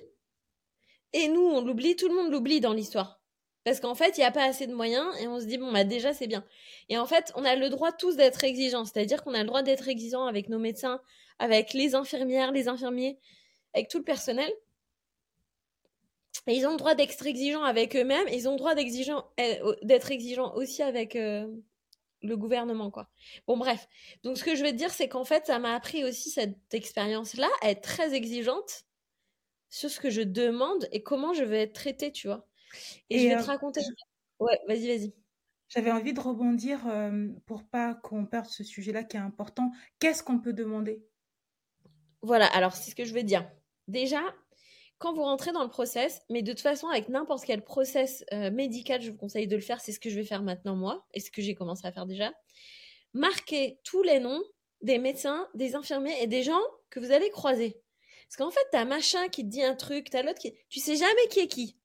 et 1.14 1.28
nous, 1.28 1.42
on 1.42 1.62
l'oublie, 1.62 1.96
tout 1.96 2.08
le 2.08 2.16
monde 2.16 2.32
l'oublie 2.32 2.62
dans 2.62 2.74
l'histoire. 2.74 3.22
Parce 3.64 3.80
qu'en 3.80 3.96
fait, 3.96 4.18
il 4.18 4.22
n'y 4.22 4.26
a 4.26 4.32
pas 4.32 4.46
assez 4.46 4.66
de 4.66 4.74
moyens 4.74 5.06
et 5.22 5.28
on 5.28 5.40
se 5.40 5.46
dit, 5.46 5.58
bon, 5.58 5.72
bah 5.72 5.84
déjà, 5.84 6.14
c'est 6.14 6.28
bien. 6.28 6.44
Et 6.90 6.98
en 6.98 7.06
fait, 7.06 7.32
on 7.36 7.44
a 7.44 7.56
le 7.56 7.70
droit 7.70 7.92
tous 7.92 8.16
d'être 8.16 8.44
exigeants. 8.44 8.86
C'est-à-dire 8.86 9.24
qu'on 9.24 9.34
a 9.34 9.42
le 9.42 9.48
droit 9.48 9.62
d'être 9.62 9.88
exigeants 9.88 10.26
avec 10.26 10.50
nos 10.50 10.58
médecins, 10.58 11.02
avec 11.38 11.74
les 11.74 11.94
infirmières, 11.94 12.52
les 12.52 12.68
infirmiers, 12.70 13.20
avec 13.74 13.90
tout 13.90 14.00
le 14.00 14.04
personnel 14.04 14.52
ils 16.48 16.66
ont 16.66 16.72
le 16.72 16.78
droit 16.78 16.96
d'être 16.96 17.26
exigeants 17.26 17.64
avec 17.64 17.96
eux-mêmes, 17.96 18.28
ils 18.32 18.48
ont 18.48 18.54
le 18.54 18.58
droit 18.58 18.74
euh, 18.76 19.76
d'être 19.84 20.12
exigeants 20.12 20.54
aussi 20.56 20.82
avec 20.82 21.16
euh, 21.16 21.48
le 22.22 22.38
gouvernement, 22.38 22.92
quoi. 22.92 23.10
Bon, 23.48 23.58
bref. 23.58 23.88
Donc, 24.24 24.38
ce 24.38 24.44
que 24.44 24.56
je 24.56 24.64
veux 24.64 24.72
dire, 24.72 24.92
c'est 24.92 25.08
qu'en 25.08 25.26
fait, 25.26 25.48
ça 25.48 25.60
m'a 25.60 25.76
appris 25.76 26.04
aussi 26.04 26.30
cette 26.30 26.74
expérience-là 26.74 27.50
à 27.62 27.72
être 27.72 27.82
très 27.82 28.14
exigeante 28.14 28.86
sur 29.70 29.90
ce 29.90 30.00
que 30.00 30.10
je 30.10 30.22
demande 30.22 30.88
et 30.92 31.04
comment 31.04 31.34
je 31.34 31.44
vais 31.44 31.64
être 31.64 31.74
traitée, 31.74 32.12
tu 32.12 32.28
vois. 32.28 32.48
Et, 33.10 33.20
je 33.20 33.28
vais 33.28 33.36
te 33.36 33.42
euh, 33.42 33.46
raconter. 33.46 33.82
Ouais, 34.40 34.60
vas-y, 34.68 34.88
vas-y. 34.88 35.14
J'avais 35.70 35.92
envie 35.92 36.14
de 36.14 36.20
rebondir 36.20 36.82
pour 37.46 37.64
pas 37.64 37.96
qu'on 37.96 38.26
perde 38.26 38.48
ce 38.48 38.64
sujet-là 38.64 39.06
qui 39.06 39.16
est 39.16 39.22
important. 39.22 39.72
Qu'est-ce 40.00 40.22
qu'on 40.22 40.40
peut 40.40 40.52
demander? 40.52 41.02
Voilà, 42.22 42.46
alors 42.48 42.76
c'est 42.76 42.92
ce 42.92 42.96
que 42.96 43.06
je 43.06 43.14
veux 43.14 43.24
dire. 43.24 43.50
Déjà, 43.88 44.22
quand 45.02 45.14
vous 45.14 45.24
rentrez 45.24 45.52
dans 45.52 45.64
le 45.64 45.70
process, 45.70 46.22
mais 46.30 46.44
de 46.44 46.52
toute 46.52 46.62
façon, 46.62 46.88
avec 46.88 47.10
n'importe 47.10 47.44
quel 47.44 47.64
process 47.64 48.24
euh, 48.34 48.52
médical, 48.52 49.02
je 49.02 49.10
vous 49.10 49.18
conseille 49.18 49.48
de 49.48 49.56
le 49.56 49.62
faire. 49.62 49.82
C'est 49.82 49.92
ce 49.92 50.00
que 50.00 50.12
je 50.12 50.16
vais 50.16 50.24
faire 50.24 50.44
maintenant, 50.44 50.76
moi, 50.76 51.06
et 51.14 51.20
ce 51.20 51.32
que 51.32 51.42
j'ai 51.42 51.56
commencé 51.56 51.88
à 51.88 51.92
faire 51.92 52.06
déjà. 52.06 52.32
Marquez 53.14 53.80
tous 53.84 54.04
les 54.04 54.20
noms 54.20 54.42
des 54.82 55.00
médecins, 55.00 55.50
des 55.56 55.76
infirmiers 55.76 56.16
et 56.22 56.28
des 56.28 56.44
gens 56.44 56.62
que 56.92 57.00
vous 57.00 57.12
allez 57.12 57.32
croiser. 57.32 57.82
Parce 58.28 58.38
qu'en 58.38 58.52
fait, 58.52 58.66
t'as 58.72 58.86
machin 58.86 59.28
qui 59.28 59.44
te 59.44 59.50
dit 59.50 59.64
un 59.64 59.76
truc, 59.76 60.10
t'as 60.12 60.22
l'autre 60.22 60.40
qui. 60.40 60.54
Tu 60.70 60.80
sais 60.80 60.96
jamais 60.96 61.28
qui 61.30 61.40
est 61.40 61.48
qui. 61.48 61.78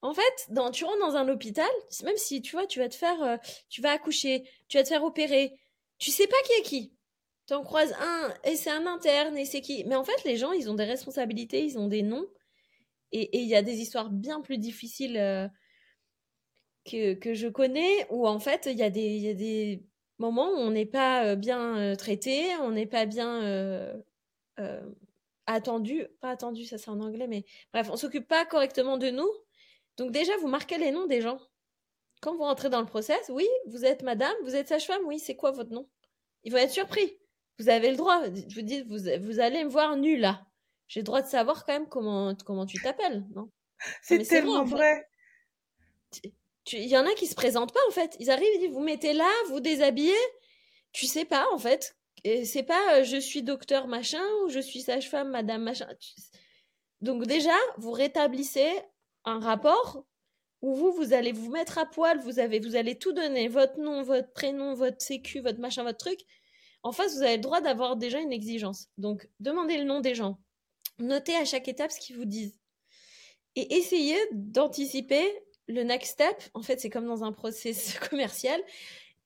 En 0.00 0.14
fait, 0.14 0.48
tu 0.72 0.84
rentres 0.84 1.00
dans 1.00 1.16
un 1.16 1.28
hôpital, 1.28 1.68
même 2.02 2.16
si 2.16 2.40
tu 2.40 2.52
vois, 2.52 2.66
tu 2.66 2.78
vas 2.78 2.88
te 2.88 2.94
faire. 2.94 3.22
Euh, 3.22 3.36
tu 3.68 3.82
vas 3.82 3.90
accoucher, 3.90 4.48
tu 4.68 4.78
vas 4.78 4.84
te 4.84 4.88
faire 4.88 5.04
opérer, 5.04 5.52
tu 5.98 6.10
sais 6.10 6.26
pas 6.26 6.36
qui 6.46 6.52
est 6.52 6.62
qui. 6.62 6.94
Tu 7.46 7.54
en 7.54 7.62
croises 7.62 7.94
un, 8.00 8.34
et 8.44 8.56
c'est 8.56 8.70
un 8.70 8.86
interne, 8.86 9.36
et 9.36 9.44
c'est 9.44 9.60
qui. 9.60 9.84
Mais 9.84 9.96
en 9.96 10.04
fait, 10.04 10.24
les 10.24 10.36
gens, 10.36 10.52
ils 10.52 10.70
ont 10.70 10.74
des 10.74 10.84
responsabilités, 10.84 11.64
ils 11.64 11.78
ont 11.78 11.88
des 11.88 12.02
noms. 12.02 12.26
Et 13.12 13.40
il 13.40 13.48
y 13.48 13.54
a 13.54 13.62
des 13.62 13.80
histoires 13.80 14.10
bien 14.10 14.40
plus 14.40 14.58
difficiles 14.58 15.16
euh, 15.16 15.48
que, 16.84 17.14
que, 17.14 17.34
je 17.34 17.48
connais, 17.48 18.06
où 18.10 18.26
en 18.26 18.38
fait, 18.38 18.66
il 18.66 18.76
y, 18.76 18.80
y 18.80 19.28
a 19.28 19.34
des 19.34 19.82
moments 20.18 20.50
où 20.50 20.56
on 20.56 20.70
n'est 20.70 20.86
pas 20.86 21.24
euh, 21.24 21.36
bien 21.36 21.78
euh, 21.78 21.94
traité, 21.94 22.54
on 22.60 22.70
n'est 22.70 22.86
pas 22.86 23.06
bien 23.06 24.02
attendu. 25.46 26.06
Pas 26.20 26.30
attendu, 26.30 26.64
ça 26.64 26.78
c'est 26.78 26.90
en 26.90 27.00
anglais, 27.00 27.26
mais 27.28 27.44
bref, 27.72 27.88
on 27.90 27.96
s'occupe 27.96 28.28
pas 28.28 28.44
correctement 28.44 28.98
de 28.98 29.10
nous. 29.10 29.30
Donc 29.96 30.12
déjà, 30.12 30.36
vous 30.40 30.48
marquez 30.48 30.78
les 30.78 30.90
noms 30.90 31.06
des 31.06 31.20
gens. 31.20 31.40
Quand 32.20 32.34
vous 32.34 32.42
rentrez 32.42 32.68
dans 32.68 32.80
le 32.80 32.86
process, 32.86 33.30
oui, 33.30 33.46
vous 33.66 33.84
êtes 33.84 34.02
madame, 34.02 34.34
vous 34.44 34.56
êtes 34.56 34.68
sage-femme, 34.68 35.02
oui, 35.06 35.18
c'est 35.18 35.36
quoi 35.36 35.52
votre 35.52 35.70
nom? 35.70 35.88
Ils 36.44 36.52
vont 36.52 36.58
être 36.58 36.72
surpris. 36.72 37.16
Vous 37.58 37.68
avez 37.68 37.90
le 37.90 37.96
droit. 37.96 38.22
Je 38.24 38.54
vous 38.54 38.62
dis, 38.62 38.82
vous, 38.82 38.98
vous 39.20 39.40
allez 39.40 39.64
me 39.64 39.70
voir 39.70 39.96
nu 39.96 40.16
là 40.16 40.47
j'ai 40.88 41.00
le 41.00 41.04
droit 41.04 41.22
de 41.22 41.28
savoir 41.28 41.64
quand 41.64 41.74
même 41.74 41.88
comment, 41.88 42.34
comment 42.46 42.66
tu 42.66 42.80
t'appelles, 42.80 43.24
non? 43.34 43.50
C'est 44.02 44.26
tellement 44.26 44.64
vrai. 44.64 45.06
Il 46.72 46.88
y 46.88 46.96
en 46.96 47.06
a 47.06 47.14
qui 47.14 47.26
se 47.26 47.34
présentent 47.34 47.72
pas 47.72 47.80
en 47.88 47.92
fait. 47.92 48.16
Ils 48.18 48.30
arrivent, 48.30 48.48
ils 48.56 48.60
disent 48.60 48.70
vous 48.70 48.82
mettez 48.82 49.12
là, 49.12 49.30
vous 49.48 49.60
déshabillez. 49.60 50.16
Tu 50.92 51.06
sais 51.06 51.24
pas 51.24 51.46
en 51.52 51.58
fait. 51.58 51.96
C'est 52.44 52.64
pas 52.64 52.98
euh, 52.98 53.04
je 53.04 53.16
suis 53.16 53.42
docteur 53.42 53.86
machin 53.86 54.22
ou 54.42 54.48
je 54.48 54.58
suis 54.58 54.80
sage-femme 54.80 55.30
madame 55.30 55.62
machin. 55.62 55.88
Donc 57.00 57.26
déjà, 57.26 57.54
vous 57.76 57.92
rétablissez 57.92 58.68
un 59.24 59.38
rapport 59.38 60.04
où 60.60 60.74
vous 60.74 60.90
vous 60.92 61.12
allez 61.12 61.32
vous 61.32 61.50
mettre 61.50 61.78
à 61.78 61.86
poil, 61.86 62.18
vous 62.18 62.40
avez 62.40 62.58
vous 62.58 62.74
allez 62.74 62.98
tout 62.98 63.12
donner, 63.12 63.46
votre 63.48 63.78
nom, 63.78 64.02
votre 64.02 64.32
prénom, 64.32 64.74
votre 64.74 65.00
sécu, 65.00 65.40
votre 65.40 65.60
machin, 65.60 65.84
votre 65.84 65.98
truc. 65.98 66.18
En 66.82 66.92
face, 66.92 67.14
vous 67.14 67.22
avez 67.22 67.36
le 67.36 67.42
droit 67.42 67.60
d'avoir 67.60 67.96
déjà 67.96 68.18
une 68.18 68.32
exigence. 68.32 68.88
Donc 68.98 69.28
demandez 69.38 69.78
le 69.78 69.84
nom 69.84 70.00
des 70.00 70.14
gens 70.14 70.38
Notez 70.98 71.36
à 71.36 71.44
chaque 71.44 71.68
étape 71.68 71.90
ce 71.90 72.00
qu'ils 72.00 72.16
vous 72.16 72.24
disent. 72.24 72.58
Et 73.54 73.76
essayez 73.76 74.18
d'anticiper 74.32 75.26
le 75.66 75.82
next 75.82 76.12
step. 76.12 76.42
En 76.54 76.62
fait, 76.62 76.80
c'est 76.80 76.90
comme 76.90 77.06
dans 77.06 77.24
un 77.24 77.32
process 77.32 77.98
commercial. 78.10 78.60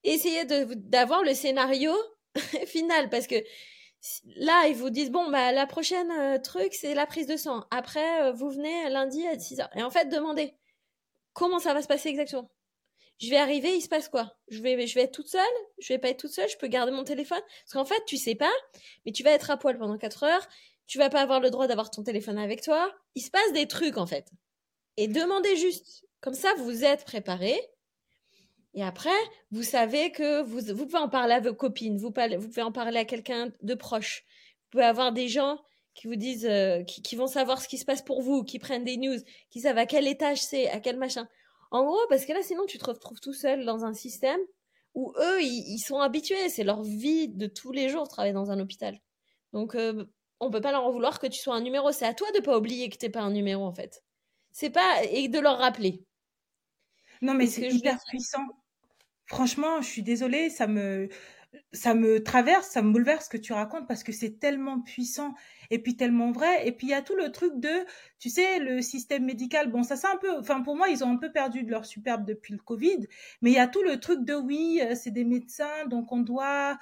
Essayez 0.03 0.45
d'avoir 0.45 1.23
le 1.23 1.33
scénario 1.33 1.93
final 2.67 3.09
parce 3.09 3.27
que 3.27 3.35
là, 4.35 4.67
ils 4.67 4.75
vous 4.75 4.89
disent 4.89 5.11
bon, 5.11 5.29
bah, 5.29 5.51
la 5.51 5.65
prochaine 5.65 6.11
euh, 6.11 6.37
truc, 6.39 6.73
c'est 6.73 6.93
la 6.93 7.05
prise 7.05 7.27
de 7.27 7.37
sang. 7.37 7.65
Après, 7.71 8.23
euh, 8.23 8.31
vous 8.31 8.49
venez 8.49 8.89
lundi 8.89 9.25
à 9.27 9.37
6 9.39 9.57
h 9.59 9.69
Et 9.75 9.83
en 9.83 9.89
fait, 9.89 10.09
demandez 10.09 10.53
comment 11.33 11.59
ça 11.59 11.73
va 11.73 11.81
se 11.81 11.87
passer 11.87 12.09
exactement? 12.09 12.49
Je 13.19 13.29
vais 13.29 13.37
arriver, 13.37 13.75
il 13.75 13.81
se 13.81 13.87
passe 13.87 14.09
quoi? 14.09 14.35
Je 14.49 14.61
vais, 14.61 14.85
je 14.85 14.95
vais 14.95 15.03
être 15.03 15.13
toute 15.13 15.29
seule? 15.29 15.41
Je 15.77 15.93
vais 15.93 15.99
pas 15.99 16.09
être 16.09 16.19
toute 16.19 16.31
seule? 16.31 16.49
Je 16.49 16.57
peux 16.57 16.67
garder 16.67 16.91
mon 16.91 17.03
téléphone? 17.03 17.39
Parce 17.39 17.73
qu'en 17.73 17.85
fait, 17.85 18.03
tu 18.05 18.17
sais 18.17 18.35
pas, 18.35 18.51
mais 19.05 19.11
tu 19.11 19.23
vas 19.23 19.31
être 19.31 19.49
à 19.51 19.57
poil 19.57 19.77
pendant 19.77 19.97
4 19.97 20.23
heures 20.23 20.47
tu 20.87 20.97
vas 20.97 21.09
pas 21.09 21.21
avoir 21.21 21.39
le 21.39 21.49
droit 21.49 21.67
d'avoir 21.67 21.89
ton 21.89 22.03
téléphone 22.03 22.37
avec 22.37 22.61
toi. 22.61 22.91
Il 23.15 23.21
se 23.21 23.31
passe 23.31 23.53
des 23.53 23.67
trucs 23.67 23.97
en 23.97 24.05
fait. 24.05 24.27
Et 24.97 25.07
demandez 25.07 25.55
juste. 25.57 26.05
Comme 26.21 26.33
ça, 26.33 26.53
vous 26.59 26.83
êtes 26.83 27.03
préparé. 27.05 27.59
Et 28.75 28.83
après, 28.83 29.09
vous 29.51 29.63
savez 29.63 30.11
que 30.11 30.41
vous, 30.41 30.73
vous 30.73 30.85
pouvez 30.85 30.99
en 30.99 31.09
parler 31.09 31.33
à 31.33 31.39
vos 31.39 31.53
copines, 31.53 31.97
vous, 31.97 32.11
pouvez 32.11 32.61
en 32.61 32.71
parler 32.71 32.99
à 32.99 33.05
quelqu'un 33.05 33.51
de 33.61 33.75
proche. 33.75 34.23
Vous 34.63 34.69
pouvez 34.71 34.85
avoir 34.85 35.11
des 35.11 35.27
gens 35.27 35.59
qui 35.93 36.07
vous 36.07 36.15
disent, 36.15 36.47
euh, 36.47 36.83
qui, 36.83 37.15
vont 37.15 37.27
savoir 37.27 37.61
ce 37.61 37.67
qui 37.67 37.77
se 37.77 37.85
passe 37.85 38.01
pour 38.01 38.21
vous, 38.21 38.43
qui 38.43 38.57
prennent 38.57 38.83
des 38.83 38.97
news, 38.97 39.19
qui 39.51 39.59
savent 39.61 39.77
à 39.77 39.85
quel 39.85 40.07
étage 40.07 40.41
c'est, 40.41 40.69
à 40.69 40.79
quel 40.79 40.97
machin. 40.97 41.27
En 41.69 41.85
gros, 41.85 41.99
parce 42.09 42.25
que 42.25 42.33
là, 42.33 42.41
sinon, 42.41 42.65
tu 42.65 42.79
te 42.79 42.85
retrouves 42.85 43.19
tout 43.19 43.33
seul 43.33 43.63
dans 43.65 43.85
un 43.85 43.93
système 43.93 44.39
où 44.95 45.13
eux, 45.17 45.41
ils, 45.41 45.79
sont 45.79 45.99
habitués, 45.99 46.49
c'est 46.49 46.63
leur 46.63 46.83
vie 46.83 47.27
de 47.27 47.47
tous 47.47 47.71
les 47.71 47.89
jours, 47.89 48.07
travailler 48.07 48.33
dans 48.33 48.51
un 48.51 48.59
hôpital. 48.59 48.99
Donc, 49.51 49.75
euh, 49.75 50.05
on 50.43 50.51
peut 50.51 50.61
pas 50.61 50.71
leur 50.71 50.85
en 50.85 50.91
vouloir 50.91 51.19
que 51.19 51.27
tu 51.27 51.39
sois 51.39 51.55
un 51.55 51.61
numéro. 51.61 51.91
C'est 51.91 52.05
à 52.05 52.13
toi 52.13 52.27
de 52.35 52.39
pas 52.39 52.57
oublier 52.57 52.89
que 52.89 52.97
t'es 52.97 53.09
pas 53.09 53.21
un 53.21 53.31
numéro, 53.31 53.63
en 53.65 53.73
fait. 53.73 54.03
C'est 54.51 54.69
pas 54.69 55.03
et 55.09 55.27
de 55.27 55.39
leur 55.39 55.57
rappeler. 55.57 56.05
Non, 57.21 57.33
mais 57.33 57.47
c'est 57.47 57.69
hyper 57.69 57.97
puissant. 58.07 58.45
Franchement, 59.25 59.81
je 59.81 59.87
suis 59.87 60.03
désolée, 60.03 60.49
ça 60.49 60.67
me 60.67 61.09
ça 61.71 61.93
me 61.93 62.23
traverse, 62.23 62.67
ça 62.67 62.81
me 62.81 62.91
bouleverse 62.91 63.25
ce 63.25 63.29
que 63.29 63.37
tu 63.37 63.53
racontes 63.53 63.87
parce 63.87 64.03
que 64.03 64.11
c'est 64.11 64.39
tellement 64.39 64.81
puissant 64.81 65.33
et 65.69 65.79
puis 65.79 65.95
tellement 65.95 66.31
vrai. 66.31 66.67
Et 66.67 66.71
puis 66.71 66.87
il 66.87 66.89
y 66.91 66.93
a 66.93 67.01
tout 67.01 67.15
le 67.15 67.31
truc 67.31 67.53
de, 67.57 67.85
tu 68.19 68.29
sais, 68.29 68.59
le 68.59 68.81
système 68.81 69.25
médical. 69.25 69.71
Bon, 69.71 69.83
ça 69.83 69.95
c'est 69.95 70.07
un 70.07 70.17
peu, 70.17 70.37
enfin 70.39 70.61
pour 70.61 70.75
moi 70.75 70.89
ils 70.89 71.03
ont 71.03 71.09
un 71.11 71.17
peu 71.17 71.31
perdu 71.31 71.63
de 71.63 71.71
leur 71.71 71.85
superbe 71.85 72.25
depuis 72.25 72.53
le 72.53 72.59
Covid, 72.59 73.07
mais 73.41 73.51
il 73.51 73.55
y 73.55 73.59
a 73.59 73.67
tout 73.67 73.83
le 73.83 73.99
truc 73.99 74.23
de 74.25 74.35
oui, 74.35 74.81
euh, 74.83 74.95
c'est 74.95 75.11
des 75.11 75.25
médecins, 75.25 75.85
donc 75.87 76.11
on 76.11 76.21
doit 76.21 76.77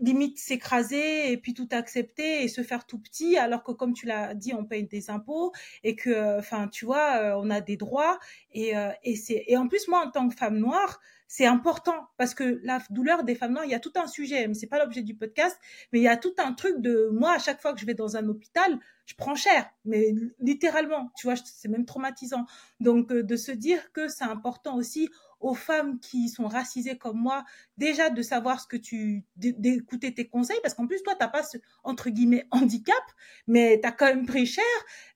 limite 0.00 0.38
s'écraser 0.38 1.32
et 1.32 1.36
puis 1.36 1.54
tout 1.54 1.68
accepter 1.70 2.42
et 2.42 2.48
se 2.48 2.62
faire 2.62 2.86
tout 2.86 2.98
petit 2.98 3.36
alors 3.36 3.62
que 3.62 3.72
comme 3.72 3.92
tu 3.92 4.06
l'as 4.06 4.34
dit 4.34 4.54
on 4.54 4.64
paye 4.64 4.84
des 4.84 5.10
impôts 5.10 5.52
et 5.82 5.96
que 5.96 6.10
euh, 6.10 6.38
enfin 6.38 6.68
tu 6.68 6.84
vois 6.84 7.16
euh, 7.16 7.40
on 7.40 7.50
a 7.50 7.60
des 7.60 7.76
droits 7.76 8.18
et 8.52 8.72
et 9.02 9.16
c'est 9.16 9.44
et 9.46 9.56
en 9.56 9.68
plus 9.68 9.88
moi 9.88 10.04
en 10.06 10.10
tant 10.10 10.28
que 10.28 10.34
femme 10.34 10.58
noire 10.58 11.00
c'est 11.36 11.46
important 11.46 12.06
parce 12.16 12.32
que 12.32 12.60
la 12.62 12.80
douleur 12.90 13.24
des 13.24 13.34
femmes 13.34 13.54
noires, 13.54 13.64
il 13.64 13.70
y 13.72 13.74
a 13.74 13.80
tout 13.80 13.92
un 13.96 14.06
sujet, 14.06 14.46
mais 14.46 14.54
c'est 14.54 14.68
pas 14.68 14.78
l'objet 14.78 15.02
du 15.02 15.16
podcast, 15.16 15.58
mais 15.92 15.98
il 15.98 16.02
y 16.02 16.08
a 16.08 16.16
tout 16.16 16.34
un 16.38 16.52
truc 16.52 16.80
de 16.80 17.08
moi 17.12 17.32
à 17.32 17.38
chaque 17.40 17.60
fois 17.60 17.72
que 17.72 17.80
je 17.80 17.86
vais 17.86 17.94
dans 17.94 18.16
un 18.16 18.28
hôpital, 18.28 18.78
je 19.06 19.14
prends 19.16 19.34
cher, 19.34 19.68
mais 19.84 20.14
littéralement, 20.38 21.10
tu 21.16 21.26
vois, 21.26 21.34
c'est 21.36 21.68
même 21.68 21.86
traumatisant. 21.86 22.46
Donc 22.78 23.10
euh, 23.10 23.24
de 23.24 23.34
se 23.34 23.50
dire 23.50 23.92
que 23.92 24.06
c'est 24.06 24.24
important 24.24 24.76
aussi 24.76 25.08
aux 25.44 25.54
femmes 25.54 26.00
qui 26.00 26.30
sont 26.30 26.48
racisées 26.48 26.96
comme 26.96 27.18
moi, 27.18 27.44
déjà 27.76 28.08
de 28.08 28.22
savoir 28.22 28.60
ce 28.60 28.66
que 28.66 28.78
tu, 28.78 29.24
d'écouter 29.36 30.14
tes 30.14 30.26
conseils, 30.26 30.58
parce 30.62 30.72
qu'en 30.72 30.86
plus, 30.86 31.02
toi, 31.02 31.14
t'as 31.18 31.28
pas 31.28 31.42
ce, 31.42 31.58
entre 31.82 32.08
guillemets, 32.08 32.46
handicap, 32.50 33.04
mais 33.46 33.78
tu 33.78 33.86
as 33.86 33.92
quand 33.92 34.06
même 34.06 34.24
pris 34.24 34.46
cher, 34.46 34.64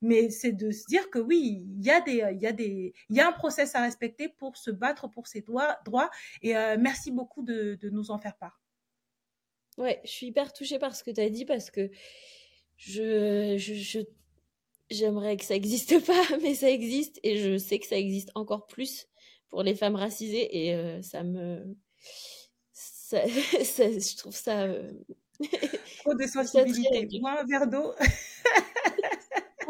mais 0.03 0.29
c'est 0.29 0.53
de 0.53 0.71
se 0.71 0.85
dire 0.87 1.09
que 1.09 1.19
oui, 1.19 1.65
il 1.79 1.83
y 1.83 1.91
a 1.91 2.03
des, 2.03 2.23
il 2.33 2.43
y 2.43 2.47
a 2.47 2.53
des, 2.53 2.93
il 3.09 3.17
y 3.17 3.21
a 3.21 3.29
un 3.29 3.33
process 3.33 3.75
à 3.75 3.81
respecter 3.81 4.29
pour 4.29 4.59
se 4.59 4.71
battre 4.71 5.09
pour 5.09 5.27
ses 5.27 5.41
droits, 5.41 5.79
droits, 5.87 6.11
et 6.43 6.55
euh, 6.55 6.77
merci 6.79 7.11
beaucoup 7.11 7.43
de, 7.43 7.79
nous 7.91 8.11
en 8.11 8.19
faire 8.19 8.37
part. 8.37 8.61
Ouais, 9.79 9.99
je 10.05 10.11
suis 10.11 10.27
hyper 10.27 10.53
touchée 10.53 10.79
par 10.79 10.95
ce 10.95 11.03
que 11.03 11.11
tu 11.11 11.23
as 11.23 11.31
dit, 11.31 11.47
parce 11.47 11.71
que 11.71 11.91
je, 12.77 13.57
je, 13.57 14.01
j'aimerais 14.91 15.39
que 15.39 15.45
ça 15.45 15.55
n'existe 15.55 16.05
pas, 16.07 16.37
mais 16.43 16.55
ça 16.55 16.69
existe 16.69 17.19
et 17.23 17.39
je 17.39 17.57
sais 17.57 17.79
que 17.79 17.87
ça 17.87 17.97
existe 17.97 18.31
encore 18.35 18.67
plus 18.67 19.09
pour 19.51 19.63
les 19.63 19.75
femmes 19.75 19.97
racisées 19.97 20.67
et 20.67 20.75
euh, 20.75 21.03
ça 21.03 21.23
me 21.23 21.77
ça, 22.73 23.27
je 23.27 24.17
trouve 24.17 24.35
ça 24.35 24.65
euh... 24.65 24.93
trop 26.01 26.15
de 26.15 26.27
sensibilité. 26.27 27.09
moi 27.21 27.41
un 27.41 27.45
verre 27.45 27.67
d'eau. 27.69 27.93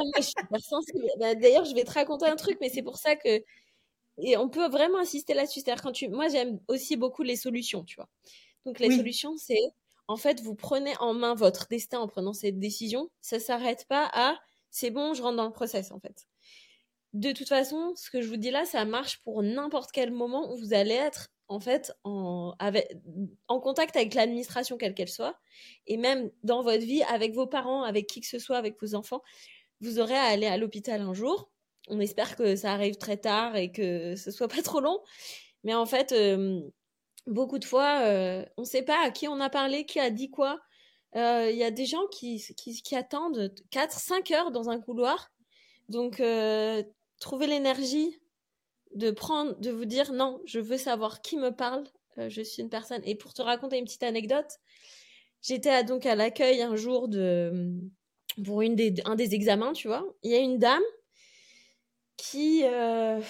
Ah, 0.00 0.20
bah, 1.18 1.34
d'ailleurs 1.34 1.64
je 1.64 1.74
vais 1.74 1.84
te 1.84 1.92
raconter 1.92 2.26
un 2.26 2.36
truc 2.36 2.58
mais 2.60 2.68
c'est 2.68 2.82
pour 2.82 2.98
ça 2.98 3.16
que 3.16 3.42
et 4.20 4.36
on 4.36 4.48
peut 4.48 4.68
vraiment 4.68 4.98
insister 4.98 5.34
là-dessus. 5.34 5.60
C'est-à-dire 5.60 5.82
quand 5.82 5.92
tu 5.92 6.08
moi 6.08 6.28
j'aime 6.28 6.58
aussi 6.68 6.96
beaucoup 6.96 7.22
les 7.22 7.36
solutions 7.36 7.84
tu 7.84 7.96
vois. 7.96 8.08
Donc 8.64 8.78
les 8.78 8.96
solutions 8.96 9.36
c'est 9.36 9.60
en 10.06 10.16
fait 10.16 10.40
vous 10.40 10.54
prenez 10.54 10.94
en 11.00 11.14
main 11.14 11.34
votre 11.34 11.68
destin 11.68 11.98
en 11.98 12.08
prenant 12.08 12.32
cette 12.32 12.58
décision. 12.58 13.10
Ça 13.20 13.40
s'arrête 13.40 13.86
pas 13.88 14.08
à 14.12 14.36
c'est 14.70 14.90
bon 14.90 15.14
je 15.14 15.22
rentre 15.22 15.36
dans 15.36 15.46
le 15.46 15.52
process 15.52 15.92
en 15.92 16.00
fait 16.00 16.26
de 17.14 17.32
toute 17.32 17.48
façon, 17.48 17.92
ce 17.96 18.10
que 18.10 18.20
je 18.20 18.28
vous 18.28 18.36
dis 18.36 18.50
là, 18.50 18.64
ça 18.64 18.84
marche 18.84 19.20
pour 19.22 19.42
n'importe 19.42 19.90
quel 19.92 20.10
moment 20.10 20.52
où 20.52 20.58
vous 20.58 20.74
allez 20.74 20.94
être 20.94 21.28
en 21.48 21.60
fait 21.60 21.92
en, 22.04 22.54
contact 23.48 23.96
avec 23.96 24.14
l'administration 24.14 24.76
quelle 24.76 24.94
qu'elle 24.94 25.08
soit, 25.08 25.38
et 25.86 25.96
même 25.96 26.30
dans 26.42 26.62
votre 26.62 26.84
vie 26.84 27.02
avec 27.04 27.34
vos 27.34 27.46
parents, 27.46 27.82
avec 27.82 28.06
qui 28.06 28.20
que 28.20 28.26
ce 28.26 28.38
soit, 28.38 28.58
avec 28.58 28.80
vos 28.80 28.94
enfants, 28.94 29.22
vous 29.80 29.98
aurez 29.98 30.16
à 30.16 30.24
aller 30.24 30.46
à 30.46 30.56
l'hôpital 30.56 31.00
un 31.00 31.14
jour. 31.14 31.50
On 31.88 32.00
espère 32.00 32.36
que 32.36 32.56
ça 32.56 32.72
arrive 32.72 32.96
très 32.96 33.16
tard 33.16 33.56
et 33.56 33.72
que 33.72 34.14
ce 34.16 34.30
soit 34.30 34.48
pas 34.48 34.62
trop 34.62 34.80
long, 34.80 35.00
mais 35.64 35.74
en 35.74 35.86
fait, 35.86 36.12
euh, 36.12 36.60
beaucoup 37.26 37.58
de 37.58 37.64
fois, 37.64 38.00
euh, 38.02 38.44
on 38.56 38.62
ne 38.62 38.66
sait 38.66 38.82
pas 38.82 39.02
à 39.02 39.10
qui 39.10 39.28
on 39.28 39.40
a 39.40 39.48
parlé, 39.48 39.86
qui 39.86 40.00
a 40.00 40.10
dit 40.10 40.30
quoi. 40.30 40.60
Euh, 41.16 41.48
il 41.50 41.56
y 41.56 41.64
a 41.64 41.70
des 41.70 41.86
gens 41.86 42.06
qui 42.10 42.42
attendent 42.92 43.54
4-5 43.70 44.34
heures 44.34 44.50
dans 44.50 44.68
un 44.68 44.78
couloir. 44.78 45.30
Donc, 45.88 46.20
trouver 47.18 47.46
l'énergie 47.46 48.18
de 48.94 49.10
prendre, 49.10 49.58
de 49.58 49.70
vous 49.70 49.84
dire 49.84 50.12
non, 50.12 50.40
je 50.46 50.60
veux 50.60 50.78
savoir 50.78 51.20
qui 51.20 51.36
me 51.36 51.50
parle, 51.50 51.84
euh, 52.18 52.28
je 52.28 52.42
suis 52.42 52.62
une 52.62 52.70
personne. 52.70 53.02
Et 53.04 53.14
pour 53.14 53.34
te 53.34 53.42
raconter 53.42 53.78
une 53.78 53.84
petite 53.84 54.02
anecdote, 54.02 54.58
j'étais 55.42 55.84
donc 55.84 56.06
à 56.06 56.14
l'accueil 56.14 56.62
un 56.62 56.76
jour 56.76 57.08
de 57.08 57.80
pour 58.44 58.62
une 58.62 58.76
des, 58.76 58.94
un 59.04 59.16
des 59.16 59.34
examens, 59.34 59.72
tu 59.72 59.88
vois. 59.88 60.04
Il 60.22 60.30
y 60.30 60.34
a 60.34 60.38
une 60.38 60.58
dame 60.58 60.82
qui, 62.16 62.62
euh, 62.64 63.20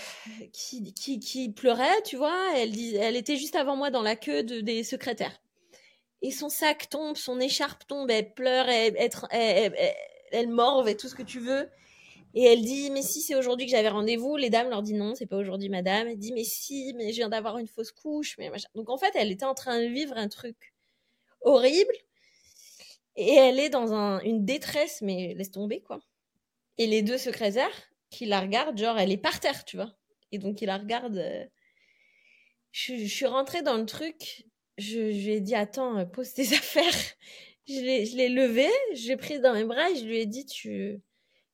qui, 0.53 0.92
qui, 0.92 1.48
pleurait, 1.51 2.03
tu 2.05 2.16
vois. 2.16 2.53
Elle, 2.57 2.72
elle 2.96 3.16
était 3.16 3.37
juste 3.37 3.57
avant 3.57 3.77
moi 3.77 3.90
dans 3.90 4.03
la 4.03 4.16
queue 4.16 4.42
de, 4.42 4.61
des 4.61 4.85
secrétaires. 4.85 5.40
Et 6.20 6.31
son 6.31 6.48
sac 6.48 6.88
tombe, 6.90 7.16
son 7.16 7.38
écharpe 7.40 7.87
tombe, 7.87 8.11
elle 8.11 8.35
pleure, 8.35 8.68
elle, 8.68 8.96
elle, 9.31 9.94
elle 10.33 10.48
morve 10.48 10.88
et 10.88 10.96
tout 10.96 11.09
ce 11.09 11.14
que 11.14 11.22
tu 11.22 11.38
veux. 11.38 11.68
Et 12.34 12.44
elle 12.44 12.62
dit, 12.62 12.90
mais 12.90 13.02
si 13.02 13.20
c'est 13.20 13.34
aujourd'hui 13.34 13.66
que 13.66 13.72
j'avais 13.72 13.88
rendez-vous, 13.88 14.36
les 14.36 14.50
dames 14.50 14.68
leur 14.68 14.82
disent 14.82 14.94
non, 14.94 15.14
c'est 15.14 15.26
pas 15.26 15.36
aujourd'hui, 15.36 15.68
madame. 15.68 16.08
Elle 16.08 16.18
dit, 16.18 16.32
mais 16.32 16.44
si, 16.44 16.92
mais 16.96 17.10
je 17.10 17.16
viens 17.16 17.28
d'avoir 17.28 17.58
une 17.58 17.68
fausse 17.68 17.92
couche, 17.92 18.36
mais 18.38 18.50
Donc 18.74 18.90
en 18.90 18.98
fait, 18.98 19.12
elle 19.14 19.30
était 19.30 19.44
en 19.44 19.54
train 19.54 19.80
de 19.80 19.86
vivre 19.86 20.16
un 20.16 20.28
truc 20.28 20.74
horrible. 21.40 21.92
Et 23.16 23.34
elle 23.34 23.58
est 23.58 23.70
dans 23.70 23.92
un, 23.94 24.20
une 24.20 24.44
détresse, 24.44 25.02
mais 25.02 25.34
laisse 25.34 25.50
tomber, 25.50 25.80
quoi. 25.80 26.00
Et 26.76 26.86
les 26.86 27.02
deux 27.02 27.18
secrétaires 27.18 27.90
qui 28.10 28.26
la 28.26 28.40
regardent, 28.40 28.78
genre, 28.78 28.98
elle 28.98 29.10
est 29.10 29.16
par 29.16 29.40
terre, 29.40 29.64
tu 29.64 29.76
vois. 29.76 29.92
Et 30.30 30.38
donc, 30.38 30.62
ils 30.62 30.66
la 30.66 30.78
regardent. 30.78 31.18
Euh, 31.18 31.44
je, 32.70 32.94
suis 33.06 33.26
rentrée 33.26 33.62
dans 33.62 33.76
le 33.76 33.86
truc. 33.86 34.46
Je, 34.76 34.98
lui 35.00 35.30
ai 35.30 35.40
dit, 35.40 35.54
attends, 35.54 36.06
pose 36.06 36.32
tes 36.34 36.52
affaires. 36.54 37.14
Je 37.66 37.80
l'ai 38.16 38.28
levée, 38.28 38.70
je 38.94 39.08
l'ai 39.08 39.16
prise 39.16 39.40
dans 39.40 39.52
mes 39.52 39.64
bras 39.64 39.90
et 39.90 39.96
je 39.96 40.04
lui 40.04 40.18
ai 40.18 40.26
dit, 40.26 40.46
tu, 40.46 41.02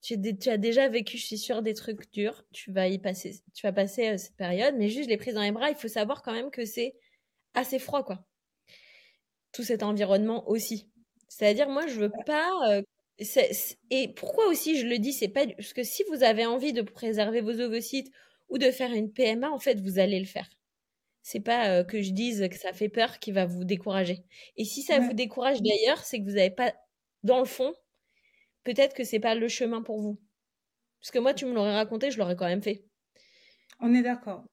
tu, 0.05 0.51
as 0.51 0.59
déjà 0.59 0.88
vécu, 0.88 1.17
je 1.17 1.25
suis 1.25 1.38
sûre, 1.38 1.62
des 1.62 1.73
trucs 1.73 2.12
durs. 2.12 2.45
Tu 2.53 2.71
vas 2.71 2.88
y 2.88 2.99
passer, 2.99 3.40
tu 3.55 3.67
vas 3.67 3.73
passer 3.73 4.09
euh, 4.11 4.19
cette 4.19 4.37
période, 4.37 4.75
mais 4.77 4.90
juste 4.90 5.09
les 5.09 5.17
prises 5.17 5.35
dans 5.35 5.43
les 5.43 5.53
bras, 5.53 5.71
il 5.71 5.77
faut 5.77 5.88
savoir 5.88 6.23
quand 6.23 6.33
même 6.33 6.51
que 6.51 6.67
c'est 6.67 6.95
assez 7.55 7.79
froid, 7.79 8.05
quoi. 8.05 8.27
Tout 9.53 9.62
cet 9.62 9.83
environnement 9.83 10.47
aussi. 10.49 10.90
C'est-à-dire, 11.29 11.69
moi, 11.71 11.87
je 11.87 12.01
veux 12.01 12.12
pas. 12.27 12.51
Euh, 12.71 12.83
et 13.90 14.09
pourquoi 14.09 14.49
aussi 14.49 14.79
je 14.79 14.87
le 14.87 14.99
dis, 14.99 15.12
c'est 15.12 15.29
pas 15.29 15.47
parce 15.47 15.73
que 15.73 15.85
si 15.85 16.03
vous 16.11 16.23
avez 16.23 16.45
envie 16.45 16.73
de 16.73 16.83
préserver 16.83 17.40
vos 17.40 17.61
ovocytes 17.61 18.12
ou 18.49 18.59
de 18.59 18.71
faire 18.71 18.93
une 18.93 19.12
PMA, 19.12 19.51
en 19.51 19.59
fait, 19.59 19.81
vous 19.81 19.99
allez 19.99 20.19
le 20.19 20.27
faire. 20.27 20.51
C'est 21.23 21.40
pas 21.40 21.71
euh, 21.71 21.85
que 21.85 22.03
je 22.03 22.11
dise 22.11 22.47
que 22.51 22.59
ça 22.59 22.73
fait 22.75 22.90
peur 22.90 23.21
qui 23.21 23.33
va 23.33 23.47
vous 23.47 23.64
décourager. 23.64 24.25
Et 24.57 24.64
si 24.64 24.83
ça 24.83 24.99
vous 24.99 25.14
décourage 25.14 25.62
d'ailleurs, 25.62 26.05
c'est 26.05 26.19
que 26.19 26.25
vous 26.25 26.37
n'avez 26.37 26.51
pas, 26.51 26.75
dans 27.23 27.38
le 27.38 27.47
fond, 27.47 27.73
peut-être 28.64 28.94
que 28.94 29.05
c'est 29.05 29.20
pas 29.20 29.35
le 29.35 29.48
chemin 29.48 29.83
pour 29.83 30.00
vous. 30.00 30.18
Parce 31.00 31.11
que 31.11 31.18
moi, 31.18 31.35
tu 31.35 31.44
me 31.46 31.53
l'aurais 31.53 31.74
raconté, 31.74 32.11
je 32.11 32.18
l'aurais 32.18 32.37
quand 32.37 32.46
même 32.46 32.62
fait. 32.62 32.85
On 33.81 33.94
est 33.94 34.03
d'accord. 34.03 34.44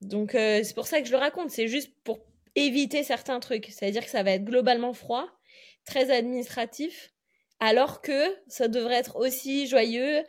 Donc, 0.00 0.34
euh, 0.34 0.62
c'est 0.62 0.74
pour 0.74 0.86
ça 0.86 1.00
que 1.00 1.06
je 1.06 1.12
le 1.12 1.18
raconte. 1.18 1.50
C'est 1.50 1.68
juste 1.68 1.92
pour 2.04 2.20
éviter 2.54 3.02
certains 3.02 3.40
trucs. 3.40 3.66
C'est-à-dire 3.66 4.04
que 4.04 4.10
ça 4.10 4.22
va 4.22 4.32
être 4.32 4.44
globalement 4.44 4.92
froid, 4.92 5.28
très 5.84 6.10
administratif, 6.10 7.12
alors 7.60 8.00
que 8.00 8.34
ça 8.46 8.68
devrait 8.68 8.94
être 8.94 9.16
aussi 9.16 9.66
joyeux, 9.66 10.22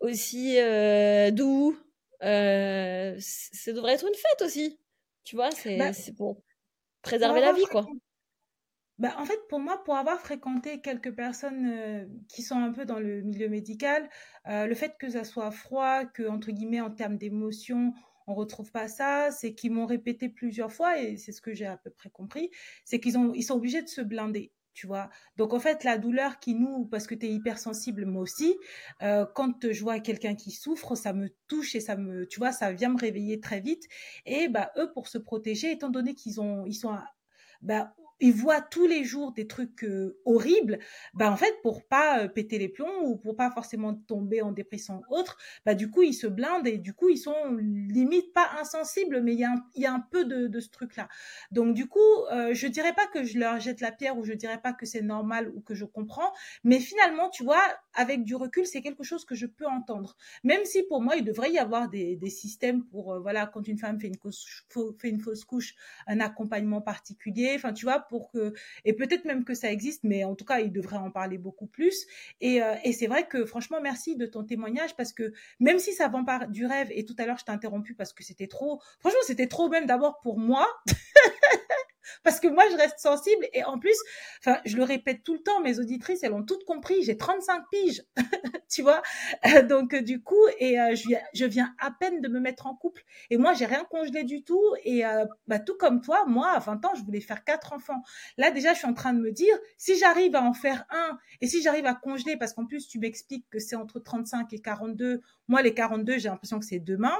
aussi 0.00 0.58
euh, 0.58 1.30
doux. 1.30 1.78
Euh, 2.22 3.14
ça 3.18 3.72
devrait 3.72 3.94
être 3.94 4.06
une 4.06 4.14
fête 4.14 4.42
aussi. 4.42 4.80
Tu 5.24 5.36
vois, 5.36 5.50
c'est 5.50 5.76
bah, 5.76 5.92
pour 6.16 6.42
préserver 7.02 7.40
la 7.40 7.52
vie, 7.52 7.64
quoi. 7.70 7.86
Bah, 9.04 9.14
en 9.18 9.26
fait, 9.26 9.38
pour 9.50 9.60
moi, 9.60 9.84
pour 9.84 9.96
avoir 9.96 10.18
fréquenté 10.18 10.80
quelques 10.80 11.14
personnes 11.14 11.66
euh, 11.70 12.06
qui 12.26 12.40
sont 12.40 12.56
un 12.56 12.72
peu 12.72 12.86
dans 12.86 12.98
le 12.98 13.20
milieu 13.20 13.50
médical, 13.50 14.08
euh, 14.48 14.66
le 14.66 14.74
fait 14.74 14.96
que 14.98 15.10
ça 15.10 15.24
soit 15.24 15.50
froid, 15.50 16.06
que 16.06 16.22
entre 16.26 16.50
guillemets 16.52 16.80
en 16.80 16.90
termes 16.90 17.18
d'émotion, 17.18 17.92
on 18.26 18.34
retrouve 18.34 18.72
pas 18.72 18.88
ça, 18.88 19.30
c'est 19.30 19.54
qu'ils 19.54 19.72
m'ont 19.72 19.84
répété 19.84 20.30
plusieurs 20.30 20.72
fois 20.72 20.98
et 20.98 21.18
c'est 21.18 21.32
ce 21.32 21.42
que 21.42 21.52
j'ai 21.52 21.66
à 21.66 21.76
peu 21.76 21.90
près 21.90 22.08
compris, 22.08 22.50
c'est 22.86 22.98
qu'ils 22.98 23.16
ils 23.34 23.42
sont 23.42 23.56
obligés 23.56 23.82
de 23.82 23.88
se 23.88 24.00
blinder. 24.00 24.52
Tu 24.72 24.86
vois. 24.86 25.10
Donc 25.36 25.52
en 25.52 25.60
fait, 25.60 25.84
la 25.84 25.98
douleur 25.98 26.40
qui 26.40 26.54
nous, 26.54 26.86
parce 26.86 27.06
que 27.06 27.14
tu 27.14 27.26
es 27.26 27.30
hypersensible, 27.30 28.06
moi 28.06 28.22
aussi, 28.22 28.56
euh, 29.02 29.26
quand 29.34 29.70
je 29.70 29.80
vois 29.82 30.00
quelqu'un 30.00 30.34
qui 30.34 30.50
souffre, 30.50 30.94
ça 30.94 31.12
me 31.12 31.28
touche 31.46 31.74
et 31.74 31.80
ça 31.80 31.96
me, 31.96 32.26
tu 32.26 32.38
vois, 32.38 32.52
ça 32.52 32.72
vient 32.72 32.88
me 32.88 32.98
réveiller 32.98 33.38
très 33.38 33.60
vite. 33.60 33.84
Et 34.24 34.48
bah 34.48 34.72
eux, 34.78 34.90
pour 34.94 35.08
se 35.08 35.18
protéger, 35.18 35.72
étant 35.72 35.90
donné 35.90 36.14
qu'ils 36.14 36.40
ont, 36.40 36.64
ils 36.64 36.74
sont 36.74 36.96
bah, 37.60 37.94
ils 38.20 38.32
voient 38.32 38.60
tous 38.60 38.86
les 38.86 39.04
jours 39.04 39.32
des 39.32 39.46
trucs 39.46 39.84
euh, 39.84 40.18
horribles, 40.24 40.78
bah 41.14 41.30
en 41.30 41.36
fait 41.36 41.54
pour 41.62 41.86
pas 41.86 42.20
euh, 42.24 42.28
péter 42.28 42.58
les 42.58 42.68
plombs 42.68 43.02
ou 43.02 43.16
pour 43.16 43.36
pas 43.36 43.50
forcément 43.50 43.94
tomber 43.94 44.42
en 44.42 44.52
dépression 44.52 45.02
autre, 45.10 45.36
bah 45.66 45.74
du 45.74 45.90
coup 45.90 46.02
ils 46.02 46.14
se 46.14 46.26
blindent 46.26 46.66
et 46.66 46.78
du 46.78 46.94
coup 46.94 47.08
ils 47.08 47.18
sont 47.18 47.34
limite 47.58 48.32
pas 48.32 48.50
insensibles, 48.60 49.20
mais 49.22 49.32
il 49.34 49.40
y 49.40 49.44
a 49.44 49.50
un, 49.52 49.64
y 49.74 49.86
a 49.86 49.92
un 49.92 50.00
peu 50.00 50.24
de, 50.24 50.46
de 50.46 50.60
ce 50.60 50.68
truc 50.70 50.96
là. 50.96 51.08
Donc 51.50 51.74
du 51.74 51.86
coup, 51.86 51.98
euh, 52.32 52.54
je 52.54 52.66
dirais 52.66 52.94
pas 52.94 53.06
que 53.06 53.24
je 53.24 53.38
leur 53.38 53.58
jette 53.60 53.80
la 53.80 53.92
pierre 53.92 54.16
ou 54.18 54.24
je 54.24 54.32
dirais 54.32 54.60
pas 54.60 54.72
que 54.72 54.86
c'est 54.86 55.02
normal 55.02 55.50
ou 55.54 55.60
que 55.60 55.74
je 55.74 55.84
comprends, 55.84 56.32
mais 56.62 56.80
finalement 56.80 57.30
tu 57.30 57.44
vois, 57.44 57.62
avec 57.94 58.24
du 58.24 58.34
recul, 58.34 58.66
c'est 58.66 58.82
quelque 58.82 59.02
chose 59.04 59.24
que 59.24 59.34
je 59.34 59.46
peux 59.46 59.66
entendre. 59.66 60.16
Même 60.44 60.64
si 60.64 60.82
pour 60.84 61.02
moi 61.02 61.16
il 61.16 61.24
devrait 61.24 61.50
y 61.52 61.58
avoir 61.58 61.88
des, 61.88 62.16
des 62.16 62.30
systèmes 62.30 62.84
pour 62.84 63.14
euh, 63.14 63.20
voilà 63.20 63.46
quand 63.46 63.66
une 63.68 63.78
femme 63.78 64.00
fait 64.00 64.08
une, 64.08 64.16
fait 64.98 65.08
une 65.08 65.20
fausse 65.20 65.44
couche, 65.44 65.74
un 66.06 66.20
accompagnement 66.20 66.80
particulier, 66.80 67.52
enfin 67.56 67.72
tu 67.72 67.84
vois 67.86 68.03
pour 68.08 68.30
que 68.30 68.52
et 68.84 68.92
peut-être 68.92 69.24
même 69.24 69.44
que 69.44 69.54
ça 69.54 69.70
existe, 69.70 70.04
mais 70.04 70.24
en 70.24 70.34
tout 70.34 70.44
cas, 70.44 70.60
il 70.60 70.72
devrait 70.72 70.96
en 70.96 71.10
parler 71.10 71.38
beaucoup 71.38 71.66
plus. 71.66 72.06
Et, 72.40 72.62
euh, 72.62 72.74
et 72.84 72.92
c'est 72.92 73.06
vrai 73.06 73.26
que 73.26 73.44
franchement, 73.44 73.80
merci 73.82 74.16
de 74.16 74.26
ton 74.26 74.44
témoignage 74.44 74.96
parce 74.96 75.12
que 75.12 75.32
même 75.60 75.78
si 75.78 75.92
ça 75.92 76.08
vend 76.08 76.24
pas 76.24 76.46
du 76.46 76.66
rêve, 76.66 76.88
et 76.90 77.04
tout 77.04 77.14
à 77.18 77.26
l'heure 77.26 77.38
je 77.38 77.44
t'ai 77.44 77.52
interrompu 77.52 77.94
parce 77.94 78.12
que 78.12 78.22
c'était 78.24 78.46
trop, 78.46 78.80
franchement, 79.00 79.20
c'était 79.26 79.48
trop 79.48 79.68
même 79.68 79.86
d'abord 79.86 80.20
pour 80.20 80.38
moi. 80.38 80.68
parce 82.22 82.40
que 82.40 82.48
moi 82.48 82.64
je 82.70 82.76
reste 82.76 82.98
sensible 82.98 83.46
et 83.52 83.64
en 83.64 83.78
plus 83.78 83.96
enfin 84.40 84.58
je 84.64 84.76
le 84.76 84.84
répète 84.84 85.22
tout 85.24 85.34
le 85.34 85.40
temps 85.40 85.60
mes 85.60 85.78
auditrices 85.78 86.22
elles 86.22 86.32
ont 86.32 86.44
toutes 86.44 86.64
compris 86.64 87.02
j'ai 87.02 87.16
35 87.16 87.64
piges 87.70 88.02
tu 88.74 88.82
vois. 88.82 89.02
Donc 89.68 89.94
du 89.94 90.22
coup 90.22 90.34
et 90.58 90.80
euh, 90.80 90.94
je, 90.94 91.44
viens, 91.44 91.74
à 91.78 91.90
peine 91.90 92.20
de 92.20 92.28
me 92.28 92.40
mettre 92.40 92.66
en 92.66 92.74
couple. 92.74 93.02
Et 93.30 93.36
moi 93.36 93.52
j'ai 93.54 93.66
rien 93.66 93.84
congelé 93.84 94.24
du 94.24 94.42
tout 94.42 94.62
et 94.84 95.06
euh, 95.06 95.24
bah, 95.46 95.58
tout 95.58 95.76
comme 95.78 96.00
toi 96.00 96.24
moi 96.26 96.50
à 96.50 96.58
20 96.58 96.84
ans 96.84 96.94
je 96.96 97.02
voulais 97.02 97.20
faire 97.20 97.44
quatre 97.44 97.72
enfants. 97.72 98.02
Là 98.36 98.50
déjà 98.50 98.72
je 98.72 98.78
suis 98.78 98.88
en 98.88 98.94
train 98.94 99.12
de 99.12 99.20
me 99.20 99.30
dire 99.30 99.56
si 99.76 99.96
j'arrive 99.96 100.34
à 100.34 100.42
en 100.42 100.52
faire 100.52 100.84
un 100.90 101.18
et 101.40 101.46
si 101.46 101.62
j'arrive 101.62 101.86
à 101.86 101.94
congeler 101.94 102.36
parce 102.36 102.52
qu'en 102.52 102.66
plus 102.66 102.88
tu 102.88 102.98
m'expliques 102.98 103.46
que 103.50 103.58
c'est 103.58 103.76
entre 103.76 104.00
35 104.00 104.52
et 104.52 104.60
42 104.60 105.20
moi 105.48 105.62
les 105.62 105.74
42 105.74 106.18
j'ai 106.18 106.28
l'impression 106.28 106.58
que 106.58 106.64
c'est 106.64 106.80
demain 106.80 107.16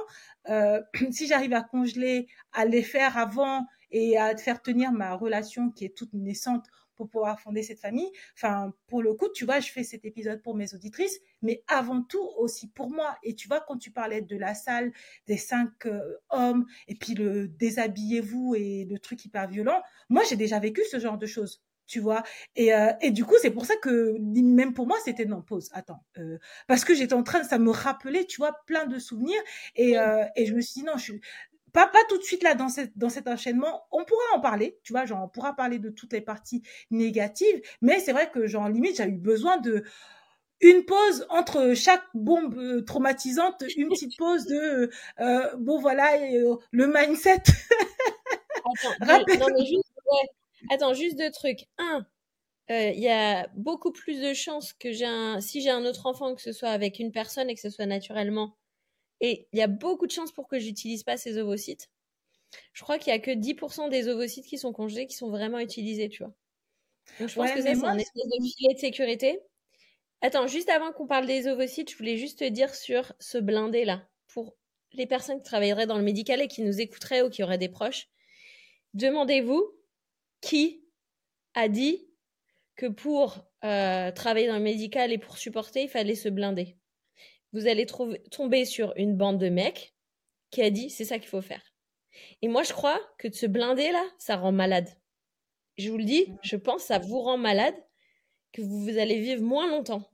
euh, 0.48 0.80
si 1.10 1.26
j'arrive 1.26 1.52
à 1.52 1.62
congeler 1.62 2.26
à 2.52 2.64
les 2.64 2.82
faire 2.82 3.16
avant 3.18 3.66
et 3.94 4.18
à 4.18 4.36
faire 4.36 4.60
tenir 4.60 4.92
ma 4.92 5.14
relation 5.14 5.70
qui 5.70 5.84
est 5.84 5.96
toute 5.96 6.12
naissante 6.12 6.66
pour 6.96 7.08
pouvoir 7.08 7.40
fonder 7.40 7.62
cette 7.62 7.80
famille. 7.80 8.10
Enfin, 8.36 8.72
pour 8.88 9.02
le 9.02 9.14
coup, 9.14 9.28
tu 9.32 9.44
vois, 9.44 9.60
je 9.60 9.70
fais 9.70 9.84
cet 9.84 10.04
épisode 10.04 10.42
pour 10.42 10.54
mes 10.54 10.74
auditrices, 10.74 11.20
mais 11.42 11.62
avant 11.68 12.02
tout 12.02 12.28
aussi 12.36 12.68
pour 12.68 12.90
moi. 12.90 13.16
Et 13.22 13.34
tu 13.34 13.48
vois, 13.48 13.64
quand 13.66 13.78
tu 13.78 13.90
parlais 13.90 14.20
de 14.20 14.36
la 14.36 14.54
salle, 14.54 14.92
des 15.26 15.36
cinq 15.36 15.86
euh, 15.86 16.16
hommes, 16.30 16.66
et 16.88 16.94
puis 16.94 17.14
le 17.14 17.48
déshabillez-vous 17.48 18.54
et 18.56 18.86
le 18.88 18.98
truc 18.98 19.24
hyper 19.24 19.48
violent, 19.48 19.82
moi, 20.08 20.22
j'ai 20.28 20.36
déjà 20.36 20.58
vécu 20.58 20.82
ce 20.90 20.98
genre 20.98 21.18
de 21.18 21.26
choses 21.26 21.62
tu 21.86 22.00
vois 22.00 22.22
et, 22.56 22.72
euh, 22.72 22.92
et 23.02 23.10
du 23.10 23.26
coup 23.26 23.34
c'est 23.42 23.50
pour 23.50 23.66
ça 23.66 23.76
que 23.76 24.16
même 24.18 24.72
pour 24.72 24.86
moi 24.86 24.96
c'était 25.04 25.26
non 25.26 25.42
pause 25.42 25.68
attends 25.74 26.02
euh, 26.16 26.38
parce 26.66 26.82
que 26.82 26.94
j'étais 26.94 27.12
en 27.12 27.22
train 27.22 27.44
ça 27.44 27.58
me 27.58 27.70
rappelait 27.70 28.24
tu 28.24 28.38
vois 28.38 28.56
plein 28.66 28.86
de 28.86 28.98
souvenirs 28.98 29.42
et, 29.76 29.96
et 30.34 30.46
je 30.46 30.54
me 30.54 30.62
suis 30.62 30.80
dit 30.80 30.86
non 30.86 30.96
je 30.96 31.02
suis 31.02 31.20
pas, 31.74 31.88
pas 31.88 31.98
tout 32.08 32.16
de 32.16 32.22
suite 32.22 32.42
là 32.44 32.54
dans, 32.54 32.68
cette, 32.68 32.96
dans 32.96 33.10
cet 33.10 33.26
enchaînement. 33.26 33.82
On 33.90 34.04
pourra 34.04 34.22
en 34.34 34.40
parler, 34.40 34.78
tu 34.84 34.92
vois, 34.92 35.04
genre 35.04 35.24
on 35.24 35.28
pourra 35.28 35.54
parler 35.54 35.78
de 35.78 35.90
toutes 35.90 36.12
les 36.12 36.20
parties 36.20 36.62
négatives, 36.90 37.60
mais 37.82 37.98
c'est 37.98 38.12
vrai 38.12 38.30
que 38.30 38.46
genre 38.46 38.68
limite 38.68 38.96
j'ai 38.96 39.04
eu 39.04 39.18
besoin 39.18 39.58
de 39.58 39.84
une 40.60 40.84
pause 40.84 41.26
entre 41.30 41.74
chaque 41.74 42.04
bombe 42.14 42.56
euh, 42.56 42.82
traumatisante, 42.82 43.64
une 43.76 43.88
petite 43.88 44.16
pause 44.16 44.46
de 44.46 44.88
euh, 45.20 45.56
bon 45.58 45.78
voilà 45.80 46.14
euh, 46.22 46.56
le 46.70 46.86
mindset. 46.86 47.42
Attends, 49.00 49.48
juste, 49.66 49.84
Attends, 50.70 50.94
juste 50.94 51.18
deux 51.18 51.32
trucs. 51.32 51.66
Un, 51.78 52.06
il 52.68 53.00
y 53.00 53.10
a 53.10 53.48
beaucoup 53.56 53.90
plus 53.90 54.22
de 54.22 54.32
chances 54.32 54.72
que 54.72 54.92
j'ai 54.92 55.04
un, 55.04 55.40
si 55.40 55.60
j'ai 55.60 55.70
un 55.70 55.84
autre 55.84 56.06
enfant, 56.06 56.36
que 56.36 56.40
ce 56.40 56.52
soit 56.52 56.70
avec 56.70 57.00
une 57.00 57.10
personne 57.10 57.50
et 57.50 57.54
que 57.56 57.60
ce 57.60 57.68
soit 57.68 57.84
naturellement, 57.84 58.56
et 59.24 59.48
il 59.54 59.58
y 59.58 59.62
a 59.62 59.68
beaucoup 59.68 60.06
de 60.06 60.12
chances 60.12 60.32
pour 60.32 60.48
que 60.48 60.58
j'utilise 60.58 61.02
pas 61.02 61.16
ces 61.16 61.38
ovocytes. 61.38 61.88
Je 62.74 62.82
crois 62.82 62.98
qu'il 62.98 63.10
y 63.10 63.16
a 63.16 63.18
que 63.18 63.30
10% 63.30 63.88
des 63.88 64.08
ovocytes 64.08 64.44
qui 64.44 64.58
sont 64.58 64.74
congelés 64.74 65.06
qui 65.06 65.16
sont 65.16 65.30
vraiment 65.30 65.58
utilisés, 65.58 66.10
tu 66.10 66.22
vois. 66.22 66.34
Donc 67.18 67.30
je 67.30 67.34
pense 67.34 67.50
que 67.50 67.62
ça, 67.62 67.74
c'est 67.74 67.84
un 67.84 67.96
espèce 67.96 68.26
de 68.26 68.46
filet 68.46 68.74
de 68.74 68.78
sécurité. 68.78 69.40
Attends, 70.20 70.46
juste 70.46 70.68
avant 70.68 70.92
qu'on 70.92 71.06
parle 71.06 71.24
des 71.24 71.48
ovocytes, 71.48 71.90
je 71.90 71.96
voulais 71.96 72.18
juste 72.18 72.40
te 72.40 72.44
dire 72.44 72.74
sur 72.74 73.14
ce 73.18 73.38
blindé 73.38 73.86
là. 73.86 74.06
Pour 74.26 74.56
les 74.92 75.06
personnes 75.06 75.38
qui 75.38 75.44
travailleraient 75.44 75.86
dans 75.86 75.96
le 75.96 76.04
médical 76.04 76.42
et 76.42 76.48
qui 76.48 76.60
nous 76.60 76.82
écouteraient 76.82 77.22
ou 77.22 77.30
qui 77.30 77.42
auraient 77.42 77.56
des 77.56 77.70
proches, 77.70 78.08
demandez-vous 78.92 79.74
qui 80.42 80.84
a 81.54 81.68
dit 81.68 82.06
que 82.76 82.86
pour 82.86 83.38
euh, 83.64 84.12
travailler 84.12 84.48
dans 84.48 84.58
le 84.58 84.62
médical 84.62 85.12
et 85.12 85.18
pour 85.18 85.38
supporter, 85.38 85.84
il 85.84 85.88
fallait 85.88 86.14
se 86.14 86.28
blinder 86.28 86.76
vous 87.54 87.68
allez 87.68 87.86
tomber 87.86 88.64
sur 88.64 88.92
une 88.96 89.16
bande 89.16 89.38
de 89.38 89.48
mecs 89.48 89.94
qui 90.50 90.60
a 90.60 90.70
dit 90.70 90.90
c'est 90.90 91.04
ça 91.04 91.18
qu'il 91.18 91.28
faut 91.28 91.40
faire. 91.40 91.62
Et 92.42 92.48
moi, 92.48 92.62
je 92.62 92.72
crois 92.72 93.00
que 93.18 93.28
de 93.28 93.34
se 93.34 93.46
blinder 93.46 93.90
là, 93.92 94.04
ça 94.18 94.36
rend 94.36 94.52
malade. 94.52 94.88
Je 95.78 95.90
vous 95.90 95.96
le 95.96 96.04
dis, 96.04 96.32
je 96.42 96.56
pense 96.56 96.82
que 96.82 96.88
ça 96.88 96.98
vous 96.98 97.20
rend 97.20 97.38
malade, 97.38 97.74
que 98.52 98.62
vous, 98.62 98.98
allez 98.98 99.20
vivre 99.20 99.42
moins 99.42 99.68
longtemps. 99.68 100.08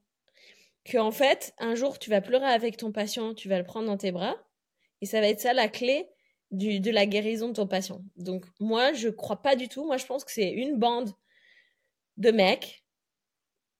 Que 0.84 0.96
en 0.96 1.10
fait, 1.10 1.54
un 1.58 1.74
jour, 1.74 1.98
tu 1.98 2.08
vas 2.08 2.22
pleurer 2.22 2.46
avec 2.46 2.76
ton 2.76 2.92
patient, 2.92 3.34
tu 3.34 3.48
vas 3.48 3.58
le 3.58 3.64
prendre 3.64 3.86
dans 3.86 3.98
tes 3.98 4.12
bras, 4.12 4.36
et 5.02 5.06
ça 5.06 5.20
va 5.20 5.28
être 5.28 5.40
ça 5.40 5.52
la 5.52 5.68
clé 5.68 6.08
du, 6.50 6.80
de 6.80 6.90
la 6.90 7.04
guérison 7.04 7.48
de 7.48 7.54
ton 7.54 7.66
patient. 7.66 8.02
Donc 8.16 8.44
moi, 8.58 8.92
je 8.94 9.08
crois 9.08 9.42
pas 9.42 9.56
du 9.56 9.68
tout. 9.68 9.84
Moi, 9.84 9.98
je 9.98 10.06
pense 10.06 10.24
que 10.24 10.32
c'est 10.32 10.50
une 10.50 10.78
bande 10.78 11.10
de 12.16 12.30
mecs 12.30 12.84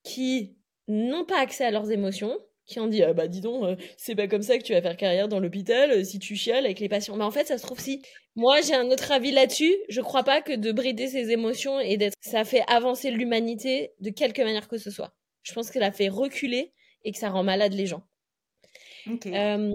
qui 0.03 0.57
n'ont 0.89 1.25
pas 1.25 1.41
accès 1.41 1.65
à 1.65 1.71
leurs 1.71 1.91
émotions, 1.91 2.39
qui 2.71 2.79
ont 2.79 2.87
dit 2.87 3.03
ah 3.03 3.13
bah 3.13 3.27
dis 3.27 3.41
donc 3.41 3.65
euh, 3.65 3.77
c'est 3.97 4.15
pas 4.15 4.29
comme 4.29 4.43
ça 4.43 4.57
que 4.57 4.63
tu 4.63 4.73
vas 4.73 4.81
faire 4.81 4.97
carrière 4.97 5.29
dans 5.29 5.41
l'hôpital 5.41 5.91
euh, 5.91 6.05
si 6.05 6.19
tu 6.19 6.37
chiales 6.37 6.65
avec 6.65 6.79
les 6.79 6.89
patients. 6.89 7.17
Mais 7.17 7.25
en 7.25 7.31
fait 7.31 7.47
ça 7.47 7.59
se 7.59 7.63
trouve 7.63 7.81
si 7.81 8.01
moi 8.37 8.61
j'ai 8.61 8.75
un 8.75 8.89
autre 8.91 9.11
avis 9.11 9.33
là-dessus 9.33 9.75
je 9.89 10.01
crois 10.01 10.23
pas 10.23 10.41
que 10.41 10.53
de 10.53 10.73
brider 10.73 11.09
ses 11.09 11.31
émotions 11.31 11.81
et 11.81 11.97
d'être 11.97 12.15
ça 12.21 12.45
fait 12.45 12.63
avancer 12.69 13.11
l'humanité 13.11 13.93
de 13.99 14.11
quelque 14.11 14.41
manière 14.43 14.69
que 14.69 14.79
ce 14.79 14.91
soit. 14.91 15.13
Je 15.43 15.53
pense 15.53 15.71
que 15.71 15.81
ça 15.81 15.91
fait 15.91 16.09
reculer 16.09 16.73
et 17.05 17.13
que 17.13 17.19
ça 17.19 17.31
rend 17.31 17.43
malade 17.43 17.73
les 17.73 17.87
gens. 17.87 18.05
Euh, 19.27 19.75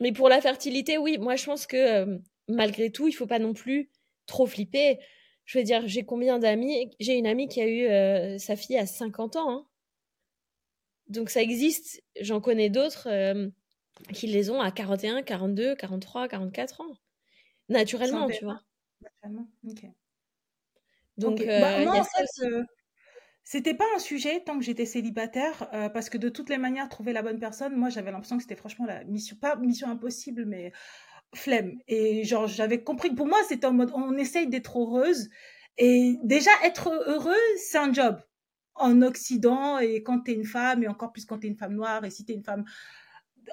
mais 0.00 0.12
pour 0.12 0.28
la 0.28 0.40
fertilité 0.40 0.98
oui 0.98 1.18
moi 1.18 1.36
je 1.36 1.44
pense 1.44 1.66
que 1.66 2.18
malgré 2.48 2.90
tout 2.90 3.06
il 3.06 3.12
faut 3.12 3.26
pas 3.26 3.38
non 3.38 3.52
plus 3.54 3.90
trop 4.26 4.46
flipper. 4.46 4.98
Je 5.44 5.58
veux 5.58 5.64
dire 5.64 5.82
j'ai 5.86 6.04
combien 6.04 6.40
d'amis? 6.40 6.90
J'ai 6.98 7.14
une 7.14 7.26
amie 7.26 7.46
qui 7.46 7.60
a 7.60 7.68
eu 7.68 8.38
sa 8.40 8.56
fille 8.56 8.78
à 8.78 8.86
50 8.86 9.36
ans 9.36 9.50
hein 9.50 9.66
donc 11.12 11.30
ça 11.30 11.42
existe, 11.42 12.02
j'en 12.20 12.40
connais 12.40 12.70
d'autres 12.70 13.08
euh, 13.08 13.48
qui 14.12 14.26
les 14.26 14.50
ont 14.50 14.60
à 14.60 14.70
41, 14.70 15.22
42, 15.22 15.76
43, 15.76 16.28
44 16.28 16.80
ans. 16.80 16.96
Naturellement, 17.68 18.28
tu 18.28 18.44
vois. 18.44 18.60
Naturellement, 19.00 19.48
ok. 19.68 19.84
Donc, 21.18 21.40
euh, 21.40 21.60
bah, 21.60 21.84
moi, 21.84 22.00
en 22.00 22.04
fait, 22.04 22.46
euh, 22.46 22.64
c'était 23.44 23.74
pas 23.74 23.84
un 23.94 23.98
sujet 23.98 24.40
tant 24.40 24.58
que 24.58 24.64
j'étais 24.64 24.86
célibataire, 24.86 25.68
parce 25.92 26.08
que 26.08 26.16
de 26.18 26.28
toutes 26.28 26.48
les 26.48 26.58
manières, 26.58 26.88
trouver 26.88 27.12
la 27.12 27.22
bonne 27.22 27.38
personne, 27.38 27.76
moi, 27.76 27.90
j'avais 27.90 28.10
l'impression 28.10 28.36
que 28.36 28.42
c'était 28.42 28.56
franchement 28.56 28.86
la 28.86 29.04
mission, 29.04 29.36
pas 29.36 29.56
mission 29.56 29.88
impossible, 29.88 30.46
mais 30.46 30.72
flemme. 31.34 31.78
Et 31.86 32.24
genre, 32.24 32.46
j'avais 32.46 32.82
compris 32.82 33.10
que 33.10 33.14
pour 33.14 33.26
moi, 33.26 33.38
c'était 33.48 33.66
en 33.66 33.72
mode, 33.72 33.90
on 33.94 34.16
essaye 34.16 34.48
d'être 34.48 34.78
heureuse. 34.78 35.28
Et 35.76 36.16
déjà, 36.22 36.50
être 36.64 36.88
heureux, 36.88 37.34
c'est 37.56 37.78
un 37.78 37.92
job 37.92 38.20
en 38.74 39.02
Occident 39.02 39.78
et 39.78 40.02
quand 40.02 40.20
tu 40.20 40.32
es 40.32 40.34
une 40.34 40.44
femme 40.44 40.82
et 40.82 40.88
encore 40.88 41.12
plus 41.12 41.24
quand 41.24 41.38
tu 41.38 41.46
es 41.46 41.50
une 41.50 41.56
femme 41.56 41.74
noire 41.74 42.04
et 42.04 42.10
si 42.10 42.24
tu 42.24 42.32
es 42.32 42.34
une 42.34 42.44
femme 42.44 42.64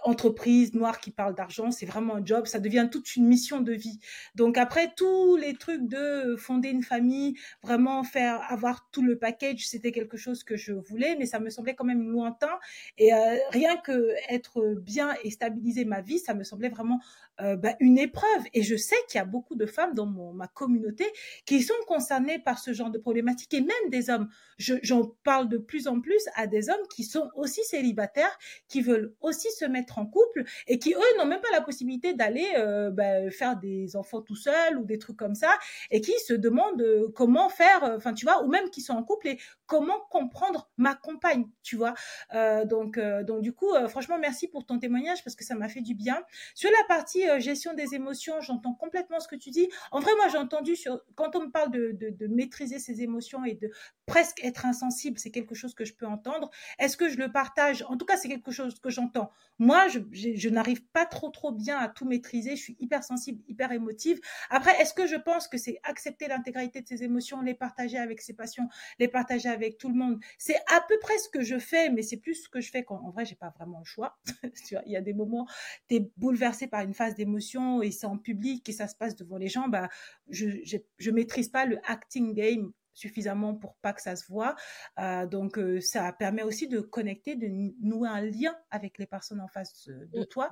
entreprise 0.04 0.74
noire 0.74 1.00
qui 1.00 1.12
parle 1.12 1.36
d'argent, 1.36 1.72
c'est 1.72 1.86
vraiment 1.86 2.16
un 2.16 2.26
job, 2.26 2.46
ça 2.46 2.60
devient 2.60 2.88
toute 2.92 3.16
une 3.16 3.28
mission 3.28 3.62
de 3.62 3.74
vie. 3.74 4.00
Donc 4.36 4.58
après 4.58 4.92
tous 4.96 5.36
les 5.36 5.54
trucs 5.56 5.88
de 5.88 6.36
fonder 6.38 6.70
une 6.70 6.84
famille, 6.84 7.36
vraiment 7.64 8.04
faire 8.04 8.42
avoir 8.50 8.90
tout 8.92 9.02
le 9.02 9.18
package, 9.18 9.68
c'était 9.68 9.92
quelque 9.92 10.18
chose 10.18 10.44
que 10.44 10.56
je 10.56 10.74
voulais, 10.74 11.16
mais 11.18 11.26
ça 11.26 11.40
me 11.40 11.50
semblait 11.50 11.76
quand 11.76 11.86
même 11.86 12.10
lointain. 12.10 12.60
Et 12.98 13.14
euh, 13.14 13.38
rien 13.52 13.78
que 13.78 14.14
être 14.30 14.76
bien 14.82 15.16
et 15.24 15.32
stabiliser 15.32 15.86
ma 15.86 16.02
vie, 16.02 16.20
ça 16.20 16.34
me 16.34 16.44
semblait 16.44 16.70
vraiment 16.70 17.00
euh, 17.42 17.56
bah, 17.56 17.76
une 17.80 17.98
épreuve. 17.98 18.44
Et 18.54 18.64
je 18.64 18.76
sais 18.76 18.98
qu'il 19.08 19.18
y 19.18 19.22
a 19.22 19.26
beaucoup 19.26 19.56
de 19.56 19.66
femmes 19.66 19.94
dans 19.94 20.06
mon, 20.06 20.34
ma 20.34 20.48
communauté 20.48 21.06
qui 21.46 21.62
sont 21.62 21.74
concernées 21.88 22.40
par 22.40 22.60
ce 22.60 22.74
genre 22.74 22.90
de 22.90 22.98
problématiques 22.98 23.54
et 23.54 23.62
même 23.62 23.90
des 23.90 24.10
hommes. 24.10 24.30
J'en 24.58 25.06
parle 25.24 25.48
de 25.48 25.58
plus 25.58 25.88
en 25.88 26.02
plus 26.02 26.22
à 26.36 26.48
des 26.48 26.70
hommes 26.70 26.86
qui 26.94 27.04
sont 27.04 27.30
aussi 27.36 27.64
célibataires, 27.64 28.38
qui 28.68 28.82
veulent 28.82 29.14
aussi 29.22 29.48
se 29.52 29.66
mettre 29.66 29.89
en 29.98 30.06
couple 30.06 30.44
et 30.68 30.80
qui, 30.80 30.94
eux, 30.94 31.18
n'ont 31.18 31.26
même 31.26 31.42
pas 31.42 31.52
la 31.52 31.62
possibilité 31.62 32.14
d'aller 32.14 32.48
euh, 32.58 32.92
bah, 32.92 33.30
faire 33.32 33.58
des 33.58 33.96
enfants 33.96 34.22
tout 34.22 34.36
seuls 34.36 34.78
ou 34.78 34.86
des 34.86 34.98
trucs 34.98 35.18
comme 35.18 35.36
ça 35.36 35.58
et 35.92 36.02
qui 36.02 36.14
se 36.20 36.34
demandent 36.34 36.82
euh, 36.82 37.10
comment 37.16 37.50
faire, 37.50 37.84
enfin, 37.84 38.14
tu 38.14 38.26
vois, 38.26 38.44
ou 38.44 38.48
même 38.48 38.70
qui 38.70 38.82
sont 38.82 38.94
en 38.94 39.04
couple 39.04 39.30
et 39.30 39.40
comment 39.70 40.00
comprendre 40.10 40.68
ma 40.78 40.96
compagne, 40.96 41.46
tu 41.62 41.76
vois. 41.76 41.94
Euh, 42.34 42.66
donc, 42.66 42.98
euh, 42.98 43.24
donc 43.24 43.42
du 43.44 43.54
coup, 43.54 43.72
euh, 43.72 43.88
franchement, 43.88 44.18
merci 44.18 44.48
pour 44.48 44.66
ton 44.66 44.80
témoignage 44.80 45.24
parce 45.24 45.36
que 45.36 45.46
ça 45.46 45.54
m'a 45.54 45.70
fait 45.70 45.82
du 45.82 45.94
bien. 45.94 46.24
Sur 46.56 46.72
la 46.72 46.84
partie 46.88 47.22
gestion 47.38 47.76
des 47.76 47.94
émotions, 47.94 48.42
j'entends 48.42 48.74
complètement 48.74 49.20
ce 49.20 49.28
que 49.28 49.36
tu 49.36 49.52
dis. 49.52 49.70
En 49.92 50.00
vrai, 50.00 50.12
moi, 50.18 50.28
j'ai 50.28 50.40
entendu 50.40 50.76
sur 50.76 51.00
quand 51.16 51.36
on 51.36 51.42
me 51.46 51.52
parle 51.52 51.72
de, 51.72 52.28
maîtriser 52.28 52.80
ses 52.80 53.04
émotions 53.04 53.46
et 53.46 53.54
de 53.54 53.70
presque 54.08 54.44
être 54.44 54.66
insensible, 54.66 55.20
c'est 55.20 55.30
quelque 55.30 55.54
chose 55.54 55.76
que 55.76 55.86
je 55.86 55.94
peux 55.94 56.08
entendre. 56.08 56.50
Est-ce 56.80 56.98
que 56.98 57.08
je 57.08 57.18
le 57.18 57.32
partage? 57.32 57.86
En 57.90 57.98
tout 57.98 58.06
cas, 58.06 58.18
c'est 58.18 58.28
quelque 58.28 58.52
chose 58.52 58.80
que 58.80 58.90
j'entends. 58.90 59.30
Moi, 59.60 59.88
je 59.88 60.50
n'arrive 60.50 60.84
pas 60.88 61.06
trop 61.06 61.30
trop 61.30 61.52
bien 61.52 61.78
à 61.78 61.90
tout 61.90 62.06
maîtriser. 62.06 62.56
Je 62.56 62.62
suis 62.62 62.78
hyper 62.80 63.04
sensible, 63.04 63.44
hyper 63.48 63.72
émotive. 63.72 64.20
Après, 64.50 64.80
est-ce 64.82 64.96
que 64.96 65.06
je 65.06 65.16
pense 65.16 65.48
que 65.48 65.60
c'est 65.60 65.80
accepter 65.84 66.28
l'intégralité 66.28 66.82
de 66.82 66.88
ses 66.88 67.04
émotions, 67.04 67.42
les 67.42 67.54
partager 67.54 68.00
avec 68.00 68.22
ses 68.22 68.34
passions, 68.34 68.68
les 68.98 69.08
partager 69.08 69.50
avec 69.50 69.59
avec 69.64 69.78
tout 69.78 69.90
le 69.90 69.96
monde. 69.96 70.20
C'est 70.38 70.58
à 70.68 70.82
peu 70.88 70.98
près 71.00 71.18
ce 71.18 71.30
que 71.30 71.44
je 71.44 71.60
fais, 71.60 71.90
mais 71.90 72.02
c'est 72.02 72.18
plus 72.18 72.36
ce 72.36 72.50
que 72.50 72.62
je 72.62 72.72
fais 72.72 72.84
quand, 72.84 73.00
en 73.04 73.12
vrai, 73.12 73.26
j'ai 73.26 73.36
pas 73.36 73.50
vraiment 73.50 73.80
le 73.80 73.86
choix. 73.86 74.18
il 74.86 74.92
y 74.92 74.96
a 74.96 75.02
des 75.02 75.14
moments, 75.14 75.48
tu 75.88 75.96
es 75.96 76.12
bouleversé 76.18 76.68
par 76.68 76.82
une 76.82 76.94
phase 76.94 77.16
d'émotion 77.16 77.82
et 77.82 77.92
c'est 77.92 78.08
en 78.08 78.18
public 78.18 78.68
et 78.70 78.72
ça 78.72 78.88
se 78.88 78.96
passe 78.96 79.16
devant 79.16 79.38
les 79.38 79.48
gens, 79.50 79.68
bah, 79.68 79.90
je, 80.30 80.48
je, 80.64 80.78
je 80.98 81.12
maîtrise 81.12 81.50
pas 81.50 81.66
le 81.66 81.80
acting 81.86 82.34
game 82.34 82.72
suffisamment 83.00 83.56
pour 83.56 83.76
pas 83.78 83.94
que 83.94 84.02
ça 84.02 84.16
se 84.16 84.26
voit. 84.28 84.56
Euh, 85.00 85.26
donc 85.26 85.58
euh, 85.58 85.80
ça 85.80 86.12
permet 86.14 86.44
aussi 86.44 86.68
de 86.68 86.80
connecter, 86.80 87.36
de 87.36 87.48
nouer 87.82 88.10
un 88.10 88.22
lien 88.22 88.56
avec 88.70 88.98
les 88.98 89.06
personnes 89.06 89.42
en 89.42 89.48
face 89.48 89.88
de 89.88 90.24
toi. 90.24 90.50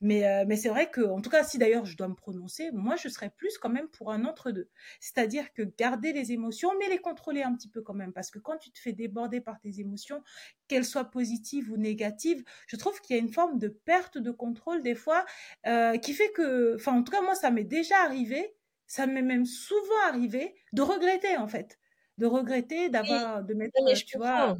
Mais, 0.00 0.26
euh, 0.26 0.44
mais 0.48 0.56
c'est 0.56 0.68
vrai 0.68 0.90
que, 0.90 1.02
en 1.02 1.20
tout 1.20 1.30
cas, 1.30 1.44
si 1.44 1.58
d'ailleurs 1.58 1.84
je 1.84 1.96
dois 1.96 2.08
me 2.08 2.14
prononcer, 2.14 2.70
moi 2.72 2.96
je 2.96 3.08
serais 3.08 3.30
plus 3.30 3.58
quand 3.58 3.68
même 3.68 3.88
pour 3.88 4.10
un 4.10 4.24
entre-deux. 4.24 4.68
C'est-à-dire 4.98 5.52
que 5.52 5.62
garder 5.62 6.12
les 6.12 6.32
émotions, 6.32 6.70
mais 6.78 6.88
les 6.88 6.98
contrôler 6.98 7.42
un 7.42 7.54
petit 7.54 7.68
peu 7.68 7.82
quand 7.82 7.94
même. 7.94 8.12
Parce 8.12 8.30
que 8.30 8.38
quand 8.38 8.56
tu 8.56 8.72
te 8.72 8.78
fais 8.78 8.92
déborder 8.92 9.40
par 9.40 9.60
tes 9.60 9.80
émotions, 9.80 10.22
qu'elles 10.66 10.84
soient 10.84 11.10
positives 11.10 11.70
ou 11.70 11.76
négatives, 11.76 12.42
je 12.66 12.76
trouve 12.76 13.00
qu'il 13.00 13.14
y 13.14 13.18
a 13.18 13.22
une 13.22 13.32
forme 13.32 13.58
de 13.58 13.68
perte 13.68 14.18
de 14.18 14.30
contrôle 14.30 14.82
des 14.82 14.94
fois 14.94 15.24
qui 16.02 16.12
fait 16.14 16.30
que, 16.32 16.74
enfin 16.76 16.92
en 16.92 17.02
tout 17.02 17.12
cas 17.12 17.20
moi 17.20 17.34
ça 17.34 17.50
m'est 17.50 17.64
déjà 17.64 18.02
arrivé 18.02 18.54
ça 18.92 19.06
m'est 19.06 19.22
même 19.22 19.46
souvent 19.46 20.02
arrivé 20.06 20.54
de 20.74 20.82
regretter 20.82 21.38
en 21.38 21.48
fait 21.48 21.78
de 22.18 22.26
regretter 22.26 22.88
d'avoir 22.90 23.42
de 23.44 23.54
mettre 23.54 23.74
oui, 23.86 24.02
tu 24.06 24.18
vois 24.18 24.54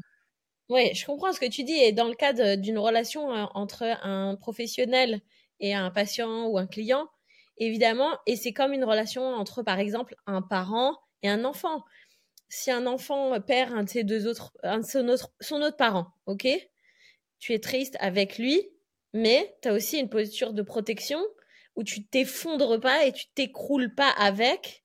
oui 0.71 0.95
je 0.95 1.07
comprends 1.07 1.33
ce 1.33 1.41
que 1.41 1.47
tu 1.51 1.65
dis 1.65 1.75
et 1.75 1.93
dans 1.93 2.09
le 2.09 2.15
cadre 2.15 2.57
d'une 2.57 2.79
relation 2.79 3.33
euh, 3.35 3.45
entre 3.55 3.85
un 4.03 4.37
professionnel 4.37 5.23
et 5.61 5.75
un 5.75 5.91
patient 5.91 6.47
ou 6.49 6.59
un 6.59 6.67
client 6.67 7.09
évidemment 7.59 8.19
et 8.27 8.37
c'est 8.37 8.53
comme 8.53 8.73
une 8.73 8.85
relation 8.85 9.25
entre 9.25 9.63
par 9.63 9.79
exemple 9.81 10.17
un 10.27 10.43
parent 10.43 10.99
et 11.23 11.29
un 11.31 11.45
enfant. 11.45 11.85
Si 12.51 12.71
un 12.71 12.87
enfant 12.87 13.41
perd 13.43 13.73
un 13.75 13.85
de 13.85 13.89
ses 13.91 14.05
deux 14.05 14.27
autres 14.29 14.53
un 14.65 14.81
de 14.81 14.87
son 14.87 15.09
autre 15.09 15.33
son 15.41 15.63
autre 15.63 15.77
parent 15.79 16.09
ok? 16.27 16.49
Tu 17.39 17.53
es 17.55 17.59
triste 17.61 17.97
avec 18.01 18.39
lui 18.39 18.63
mais 19.15 19.57
tu 19.63 19.69
as 19.69 19.75
aussi 19.75 19.99
une 19.99 20.09
posture 20.11 20.55
de 20.55 20.63
protection 20.63 21.21
où 21.77 21.85
tu 21.85 22.07
t'effondres 22.07 22.79
pas 22.79 23.07
et 23.07 23.13
tu 23.13 23.27
t'écroules 23.35 23.95
pas 23.95 24.11
avec. 24.11 24.82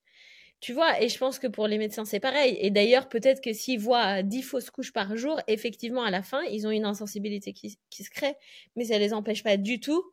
Tu 0.59 0.73
vois, 0.73 0.99
et 1.01 1.07
je 1.07 1.17
pense 1.19 1.37
que 1.37 1.45
pour 1.47 1.67
les 1.67 1.77
médecins, 1.77 2.03
c'est 2.05 2.19
pareil. 2.19 2.57
Et 2.59 2.71
d'ailleurs, 2.71 3.09
peut-être 3.09 3.41
que 3.41 3.53
s'ils 3.53 3.79
voient 3.79 4.23
10 4.23 4.41
fausses 4.41 4.71
couches 4.71 4.91
par 4.91 5.15
jour, 5.15 5.39
effectivement, 5.47 6.03
à 6.03 6.09
la 6.09 6.23
fin, 6.23 6.41
ils 6.45 6.65
ont 6.65 6.71
une 6.71 6.85
insensibilité 6.85 7.53
qui, 7.53 7.77
qui 7.91 8.03
se 8.03 8.09
crée, 8.09 8.35
mais 8.75 8.85
ça 8.85 8.97
les 8.97 9.13
empêche 9.13 9.43
pas 9.43 9.57
du 9.57 9.79
tout 9.79 10.03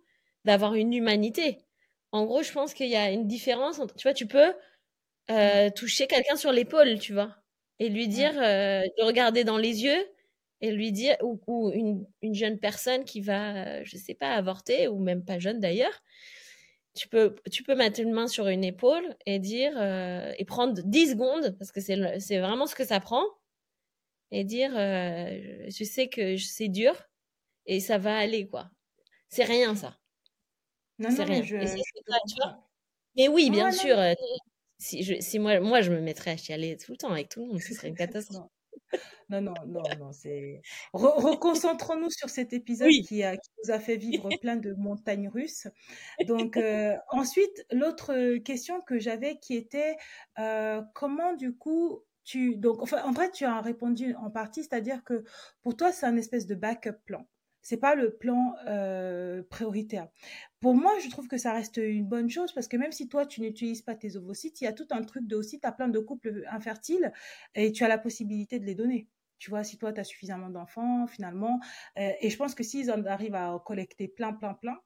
d'avoir 0.44 0.74
une 0.74 0.92
humanité. 0.92 1.58
En 2.12 2.26
gros, 2.26 2.42
je 2.42 2.52
pense 2.52 2.74
qu'il 2.74 2.88
y 2.88 2.96
a 2.96 3.10
une 3.10 3.26
différence. 3.26 3.78
Entre, 3.78 3.94
tu 3.96 4.02
vois, 4.06 4.12
tu 4.14 4.26
peux 4.26 4.52
euh, 5.30 5.70
toucher 5.70 6.06
quelqu'un 6.06 6.36
sur 6.36 6.52
l'épaule, 6.52 6.98
tu 6.98 7.14
vois, 7.14 7.36
et 7.78 7.88
lui 7.88 8.08
dire, 8.08 8.32
euh, 8.38 8.82
de 8.98 9.04
regarder 9.04 9.44
dans 9.44 9.58
les 9.58 9.82
yeux 9.84 10.06
et 10.60 10.70
lui 10.72 10.92
dire, 10.92 11.16
ou, 11.22 11.40
ou 11.46 11.70
une, 11.72 12.06
une, 12.22 12.34
jeune 12.34 12.58
personne 12.58 13.04
qui 13.04 13.20
va, 13.20 13.82
je 13.84 13.96
sais 13.96 14.14
pas, 14.14 14.34
avorter, 14.34 14.88
ou 14.88 14.98
même 14.98 15.24
pas 15.24 15.38
jeune 15.38 15.60
d'ailleurs, 15.60 16.02
tu 16.94 17.08
peux, 17.08 17.34
tu 17.50 17.62
peux 17.62 17.74
mettre 17.74 18.00
une 18.00 18.12
main 18.12 18.28
sur 18.28 18.46
une 18.48 18.64
épaule 18.64 19.16
et 19.26 19.38
dire, 19.38 19.72
euh, 19.76 20.32
et 20.38 20.44
prendre 20.44 20.80
10 20.82 21.10
secondes, 21.10 21.56
parce 21.58 21.72
que 21.72 21.80
c'est, 21.80 22.20
c'est 22.20 22.38
vraiment 22.38 22.66
ce 22.66 22.74
que 22.74 22.84
ça 22.84 23.00
prend, 23.00 23.24
et 24.30 24.44
dire, 24.44 24.72
euh, 24.76 25.66
je 25.68 25.84
sais 25.84 26.08
que 26.08 26.36
c'est 26.36 26.68
dur, 26.68 26.94
et 27.66 27.80
ça 27.80 27.98
va 27.98 28.16
aller, 28.16 28.46
quoi. 28.46 28.70
C'est 29.28 29.44
rien, 29.44 29.74
ça. 29.74 29.98
Non, 30.98 31.10
c'est 31.10 31.24
rien. 31.24 31.42
Je, 31.42 31.56
mais 33.16 33.28
oui, 33.28 33.50
bien 33.50 33.70
sûr. 33.70 33.98
Euh, 33.98 34.12
si, 34.78 35.02
je, 35.02 35.20
si 35.20 35.38
moi, 35.38 35.60
moi, 35.60 35.80
je 35.80 35.90
me 35.90 36.00
mettrais 36.00 36.32
à 36.32 36.36
chialer 36.36 36.76
tout 36.76 36.92
le 36.92 36.96
temps 36.98 37.10
avec 37.10 37.28
tout 37.28 37.40
le 37.40 37.52
monde, 37.52 37.60
ce 37.60 37.74
serait 37.74 37.88
une 37.88 37.94
catastrophe. 37.96 38.50
Non, 39.30 39.40
non, 39.40 39.54
non, 39.66 39.82
non, 39.98 40.12
c'est. 40.12 40.60
Reconcentrons-nous 40.92 42.10
sur 42.10 42.28
cet 42.28 42.52
épisode 42.52 42.90
qui, 43.06 43.22
a, 43.22 43.36
qui 43.36 43.50
nous 43.62 43.70
a 43.72 43.78
fait 43.78 43.96
vivre 43.96 44.28
plein 44.40 44.56
de 44.56 44.74
montagnes 44.74 45.28
russes. 45.28 45.66
Donc, 46.26 46.56
euh, 46.56 46.96
ensuite, 47.10 47.64
l'autre 47.70 48.36
question 48.38 48.80
que 48.82 48.98
j'avais 48.98 49.38
qui 49.38 49.56
était 49.56 49.96
euh, 50.38 50.82
comment, 50.94 51.34
du 51.34 51.56
coup, 51.56 52.02
tu. 52.24 52.56
Donc, 52.56 52.82
enfin, 52.82 53.02
en 53.04 53.12
vrai, 53.12 53.30
tu 53.30 53.44
as 53.44 53.60
répondu 53.60 54.14
en 54.16 54.30
partie, 54.30 54.62
c'est-à-dire 54.62 55.02
que 55.04 55.24
pour 55.62 55.76
toi, 55.76 55.92
c'est 55.92 56.06
un 56.06 56.16
espèce 56.16 56.46
de 56.46 56.54
backup 56.54 56.98
plan 57.04 57.26
c'est 57.64 57.78
pas 57.78 57.96
le 57.96 58.14
plan 58.14 58.54
euh, 58.68 59.42
prioritaire. 59.50 60.08
Pour 60.60 60.74
moi, 60.76 60.92
je 61.02 61.10
trouve 61.10 61.26
que 61.26 61.38
ça 61.38 61.52
reste 61.52 61.78
une 61.78 62.06
bonne 62.06 62.30
chose 62.30 62.52
parce 62.52 62.68
que 62.68 62.76
même 62.76 62.92
si 62.92 63.08
toi 63.08 63.26
tu 63.26 63.40
n'utilises 63.40 63.82
pas 63.82 63.96
tes 63.96 64.16
ovocytes, 64.16 64.60
il 64.60 64.64
y 64.64 64.66
a 64.68 64.72
tout 64.72 64.86
un 64.90 65.02
truc 65.02 65.26
de 65.26 65.34
aussi 65.34 65.58
tu 65.58 65.66
as 65.66 65.72
plein 65.72 65.88
de 65.88 65.98
couples 65.98 66.44
infertiles 66.50 67.12
et 67.54 67.72
tu 67.72 67.82
as 67.84 67.88
la 67.88 67.98
possibilité 67.98 68.60
de 68.60 68.66
les 68.66 68.74
donner. 68.76 69.08
Tu 69.38 69.50
vois, 69.50 69.64
si 69.64 69.78
toi 69.78 69.92
tu 69.92 70.00
as 70.00 70.04
suffisamment 70.04 70.50
d'enfants 70.50 71.06
finalement 71.06 71.58
euh, 71.98 72.12
et 72.20 72.30
je 72.30 72.36
pense 72.36 72.54
que 72.54 72.62
s'ils 72.62 72.90
arrivent 72.90 73.34
à 73.34 73.60
collecter 73.64 74.08
plein 74.08 74.32
plein 74.32 74.54
plein 74.54 74.78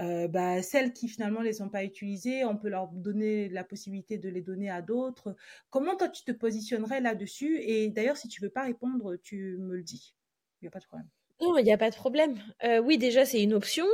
euh, 0.00 0.28
bah, 0.28 0.62
celles 0.62 0.92
qui 0.92 1.08
finalement 1.08 1.42
les 1.42 1.62
ont 1.62 1.68
pas 1.68 1.84
utilisées, 1.84 2.44
on 2.44 2.56
peut 2.56 2.68
leur 2.68 2.88
donner 2.88 3.48
la 3.48 3.64
possibilité 3.64 4.18
de 4.18 4.28
les 4.28 4.42
donner 4.42 4.70
à 4.70 4.82
d'autres. 4.82 5.36
Comment 5.70 5.96
toi 5.96 6.08
tu 6.08 6.24
te 6.24 6.32
positionnerais 6.32 7.00
là-dessus? 7.00 7.58
Et 7.60 7.88
d'ailleurs, 7.90 8.16
si 8.16 8.28
tu 8.28 8.40
veux 8.42 8.50
pas 8.50 8.62
répondre, 8.64 9.16
tu 9.16 9.58
me 9.58 9.76
le 9.76 9.82
dis. 9.82 10.14
Il 10.60 10.64
n'y 10.64 10.68
a 10.68 10.70
pas 10.70 10.80
de 10.80 10.86
problème. 10.86 11.08
Non, 11.40 11.56
il 11.58 11.64
n'y 11.64 11.72
a 11.72 11.78
pas 11.78 11.90
de 11.90 11.96
problème. 11.96 12.38
Euh, 12.64 12.78
oui, 12.80 12.98
déjà, 12.98 13.24
c'est 13.24 13.42
une 13.42 13.54
option. 13.54 13.86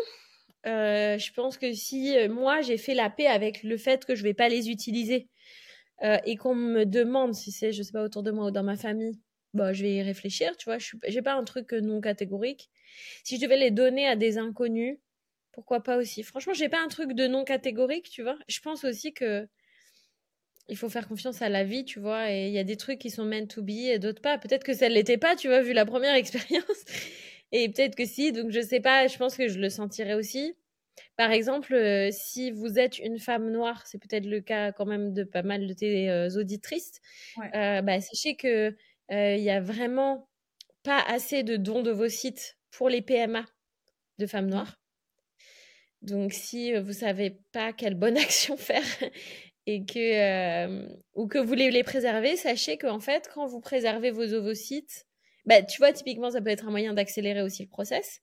Euh, 0.66 1.16
je 1.18 1.32
pense 1.32 1.58
que 1.58 1.72
si 1.72 2.16
euh, 2.16 2.28
moi, 2.28 2.60
j'ai 2.60 2.76
fait 2.76 2.94
la 2.94 3.08
paix 3.10 3.26
avec 3.26 3.62
le 3.62 3.76
fait 3.76 4.04
que 4.04 4.14
je 4.14 4.22
vais 4.22 4.34
pas 4.34 4.48
les 4.48 4.70
utiliser 4.70 5.28
et 6.26 6.36
qu'on 6.36 6.54
me 6.54 6.84
demande 6.84 7.34
si 7.34 7.50
c'est, 7.52 7.72
je 7.72 7.82
sais 7.82 7.92
pas, 7.92 8.02
autour 8.04 8.22
de 8.22 8.30
moi 8.30 8.48
ou 8.48 8.50
dans 8.50 8.62
ma 8.62 8.76
famille, 8.76 9.18
bah, 9.54 9.72
je 9.72 9.82
vais 9.82 9.94
y 9.94 10.02
réfléchir, 10.02 10.54
tu 10.58 10.66
vois. 10.66 10.76
Je 10.78 10.94
n'ai 11.08 11.22
pas 11.22 11.32
un 11.32 11.42
truc 11.44 11.72
non 11.72 12.02
catégorique. 12.02 12.68
Si 13.24 13.36
je 13.36 13.40
devais 13.40 13.56
les 13.56 13.70
donner 13.70 14.06
à 14.06 14.14
des 14.14 14.36
inconnus, 14.36 14.98
pourquoi 15.52 15.82
pas 15.82 15.96
aussi. 15.96 16.22
Franchement, 16.22 16.52
j'ai 16.52 16.68
pas 16.68 16.82
un 16.82 16.88
truc 16.88 17.14
de 17.14 17.26
non 17.26 17.44
catégorique, 17.44 18.10
tu 18.10 18.22
vois. 18.22 18.36
Je 18.46 18.60
pense 18.60 18.84
aussi 18.84 19.14
que 19.14 19.48
il 20.68 20.76
faut 20.76 20.88
faire 20.88 21.06
confiance 21.08 21.42
à 21.42 21.48
la 21.48 21.64
vie, 21.64 21.84
tu 21.84 22.00
vois, 22.00 22.30
et 22.32 22.48
il 22.48 22.52
y 22.52 22.58
a 22.58 22.64
des 22.64 22.76
trucs 22.76 22.98
qui 22.98 23.10
sont 23.10 23.24
meant 23.24 23.46
to 23.46 23.62
be 23.62 23.70
et 23.70 23.98
d'autres 23.98 24.20
pas. 24.20 24.38
Peut-être 24.38 24.64
que 24.64 24.74
ça 24.74 24.88
ne 24.88 24.94
l'était 24.94 25.18
pas, 25.18 25.36
tu 25.36 25.48
vois, 25.48 25.62
vu 25.62 25.72
la 25.72 25.86
première 25.86 26.14
expérience. 26.16 26.84
Et 27.52 27.68
peut-être 27.68 27.94
que 27.94 28.04
si, 28.04 28.32
donc 28.32 28.50
je 28.50 28.60
sais 28.60 28.80
pas, 28.80 29.06
je 29.06 29.16
pense 29.16 29.36
que 29.36 29.48
je 29.48 29.58
le 29.58 29.70
sentirais 29.70 30.14
aussi. 30.14 30.54
Par 31.16 31.30
exemple, 31.30 31.74
euh, 31.74 32.10
si 32.12 32.50
vous 32.50 32.78
êtes 32.78 32.98
une 32.98 33.18
femme 33.18 33.50
noire, 33.50 33.86
c'est 33.86 33.98
peut-être 33.98 34.26
le 34.26 34.40
cas 34.40 34.72
quand 34.72 34.86
même 34.86 35.12
de 35.12 35.24
pas 35.24 35.42
mal 35.42 35.66
de 35.66 35.72
tes 35.74 36.10
euh, 36.10 36.28
auditrices, 36.36 37.00
euh, 37.54 37.82
bah, 37.82 38.00
sachez 38.00 38.36
que 38.36 38.74
il 39.10 39.42
y 39.42 39.50
a 39.50 39.60
vraiment 39.60 40.28
pas 40.82 41.00
assez 41.00 41.42
de 41.44 41.56
dons 41.56 41.82
de 41.82 41.92
vos 41.92 42.08
sites 42.08 42.58
pour 42.72 42.88
les 42.88 43.02
PMA 43.02 43.44
de 44.18 44.26
femmes 44.26 44.48
noires. 44.48 44.80
Donc 46.02 46.32
si 46.32 46.74
vous 46.74 46.92
savez 46.92 47.38
pas 47.52 47.72
quelle 47.72 47.94
bonne 47.94 48.16
action 48.18 48.56
faire, 48.56 48.82
et 49.66 49.84
que 49.84 50.88
ou 51.14 51.28
que 51.28 51.38
vous 51.38 51.46
voulez 51.46 51.70
les 51.70 51.84
préserver, 51.84 52.36
sachez 52.36 52.78
qu'en 52.78 53.00
fait, 53.00 53.30
quand 53.32 53.46
vous 53.46 53.60
préservez 53.60 54.10
vos 54.10 54.32
ovocytes, 54.32 55.06
bah, 55.46 55.62
tu 55.62 55.78
vois, 55.78 55.92
typiquement, 55.92 56.30
ça 56.30 56.40
peut 56.40 56.50
être 56.50 56.66
un 56.66 56.70
moyen 56.70 56.92
d'accélérer 56.92 57.42
aussi 57.42 57.62
le 57.62 57.68
process. 57.68 58.22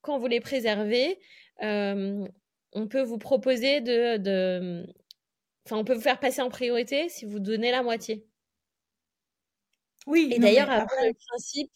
Quand 0.00 0.18
vous 0.18 0.26
les 0.26 0.40
préservez, 0.40 1.18
on 1.60 2.88
peut 2.88 3.02
vous 3.02 3.18
proposer 3.18 3.80
de, 3.80 4.16
de, 4.16 4.86
enfin, 5.66 5.76
on 5.76 5.84
peut 5.84 5.94
vous 5.94 6.00
faire 6.00 6.20
passer 6.20 6.40
en 6.42 6.48
priorité 6.48 7.08
si 7.08 7.24
vous 7.24 7.38
donnez 7.38 7.70
la 7.70 7.82
moitié. 7.82 8.26
Oui. 10.06 10.30
Et 10.32 10.38
d'ailleurs, 10.38 10.70
après, 10.70 11.08
le 11.08 11.14
principe, 11.28 11.70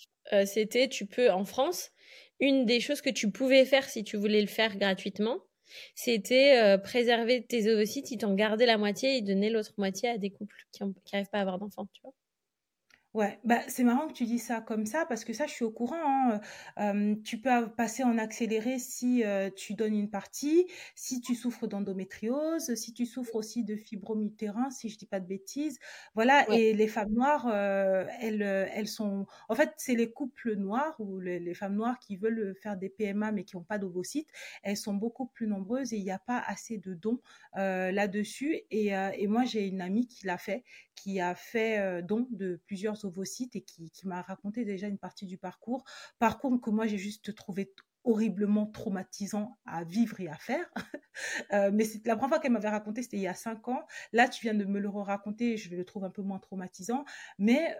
c'était, 0.45 0.89
tu 0.89 1.07
peux 1.07 1.30
en 1.30 1.45
France, 1.45 1.91
une 2.41 2.66
des 2.66 2.80
choses 2.80 3.01
que 3.01 3.11
tu 3.11 3.30
pouvais 3.30 3.64
faire 3.64 3.89
si 3.89 4.05
tu 4.05 4.16
voulais 4.16 4.41
le 4.41 4.47
faire 4.47 4.76
gratuitement, 4.76 5.39
c'était 5.95 6.59
euh, 6.59 6.78
préserver 6.78 7.45
tes 7.45 7.70
ovocytes, 7.72 8.11
ils 8.11 8.18
t'en 8.18 8.34
gardaient 8.34 8.66
la 8.66 8.78
moitié 8.78 9.16
et 9.16 9.22
donner 9.22 9.51
l'autre 9.51 9.74
moitié 9.78 10.09
à 10.09 10.18
des 10.18 10.30
couples 10.30 10.66
qui 10.72 10.84
n'arrivent 10.84 11.30
pas 11.30 11.39
à 11.39 11.41
avoir 11.43 11.59
d'enfants, 11.59 11.89
tu 11.93 12.01
vois. 12.03 12.12
Ouais, 13.17 13.39
bah, 13.45 13.61
c'est 13.69 13.83
marrant 13.83 14.09
que 14.09 14.12
tu 14.12 14.25
dis 14.27 14.39
ça 14.39 14.61
comme 14.61 14.85
ça 14.85 15.07
parce 15.07 15.25
que 15.25 15.33
ça, 15.33 15.47
je 15.47 15.53
suis 15.53 15.64
au 15.64 15.71
courant. 15.71 15.97
hein, 16.35 16.41
euh, 16.79 17.14
tu 17.25 17.41
peux 17.41 17.67
passer 17.71 18.03
en 18.05 18.19
accéléré 18.19 18.79
si 18.79 19.25
euh, 19.25 19.49
tu 19.49 19.73
donnes 19.73 19.95
une 19.95 20.11
partie, 20.11 20.67
si 20.95 21.23
tu 21.23 21.35
souffres 21.35 21.67
d'endométriose, 21.67 22.75
si 22.75 22.93
tu 22.93 23.07
souffres 23.07 23.37
aussi 23.37 23.64
de 23.64 23.75
fibromyalgie, 23.75 24.37
si 24.71 24.91
je 24.91 24.99
dis 24.99 25.07
pas 25.07 25.21
de 25.21 25.27
bêtises. 25.27 25.79
Voilà, 26.14 26.47
Ouais. 26.47 26.59
et 26.59 26.75
les 26.75 26.89
femmes 26.89 27.12
noires, 27.12 27.47
euh, 27.49 28.05
elles, 28.21 28.43
euh, 28.43 28.67
elles 28.75 28.89
sont... 28.89 29.27
En 29.49 29.55
fait, 29.55 29.73
c'est 29.79 29.95
les 29.95 30.11
couples 30.12 30.55
noirs 30.57 30.95
ou 30.99 31.19
les, 31.19 31.39
les 31.41 31.55
femmes 31.55 31.75
noires 31.77 31.99
qui 31.99 32.19
veulent 32.19 32.55
faire 32.61 32.77
des 32.77 32.91
PMA 32.91 33.33
mais 33.33 33.45
qui 33.45 33.57
n'ont 33.57 33.62
pas 33.64 33.79
d'ovocytes. 33.79 34.29
Elles 34.62 34.77
sont 34.77 34.95
beaucoup 34.95 35.25
plus 35.27 35.47
nombreuses 35.47 35.95
et 35.95 35.97
il 35.97 36.05
n'y 36.05 36.11
a 36.11 36.19
pas 36.19 36.39
assez 36.47 36.77
de 36.77 36.93
dons 36.93 37.21
euh, 37.57 37.93
là-dessus. 37.93 38.61
Et, 38.71 38.95
euh, 38.95 39.11
et 39.17 39.27
moi, 39.27 39.45
j'ai 39.45 39.67
une 39.67 39.81
amie 39.81 40.07
qui 40.07 40.27
l'a 40.27 40.37
fait, 40.39 40.64
qui 40.97 41.20
a 41.20 41.34
fait 41.34 42.03
don 42.03 42.26
de 42.30 42.61
plusieurs 42.66 43.05
ovocytes 43.05 43.55
et 43.55 43.62
qui, 43.62 43.90
m'a 44.05 44.22
raconté 44.22 44.64
déjà 44.64 44.88
une 44.88 44.99
partie 44.99 45.26
du 45.26 45.38
parcours. 45.38 45.84
Parcours 46.18 46.61
que 46.61 46.70
moi, 46.70 46.86
j'ai 46.86 46.99
juste 46.99 47.34
trouvé 47.34 47.72
horriblement 48.05 48.66
traumatisant 48.66 49.59
à 49.66 49.84
vivre 49.84 50.20
et 50.20 50.28
à 50.28 50.36
faire. 50.36 50.64
mais 51.72 51.84
c'est 51.84 52.07
la 52.07 52.16
première 52.16 52.30
fois 52.30 52.38
qu'elle 52.40 52.53
m'avait 52.53 52.68
raconté, 52.68 53.03
c'était 53.03 53.16
il 53.16 53.22
y 53.22 53.28
a 53.28 53.34
cinq 53.34 53.68
ans. 53.68 53.84
Là, 54.12 54.28
tu 54.28 54.42
viens 54.42 54.55
de 54.55 54.64
me 54.64 54.80
le 54.80 54.88
raconter, 54.88 55.57
je 55.57 55.74
le 55.74 55.84
trouve 55.84 56.05
un 56.05 56.11
peu 56.11 56.22
moins 56.22 56.38
traumatisant, 56.38 57.05
mais 57.38 57.76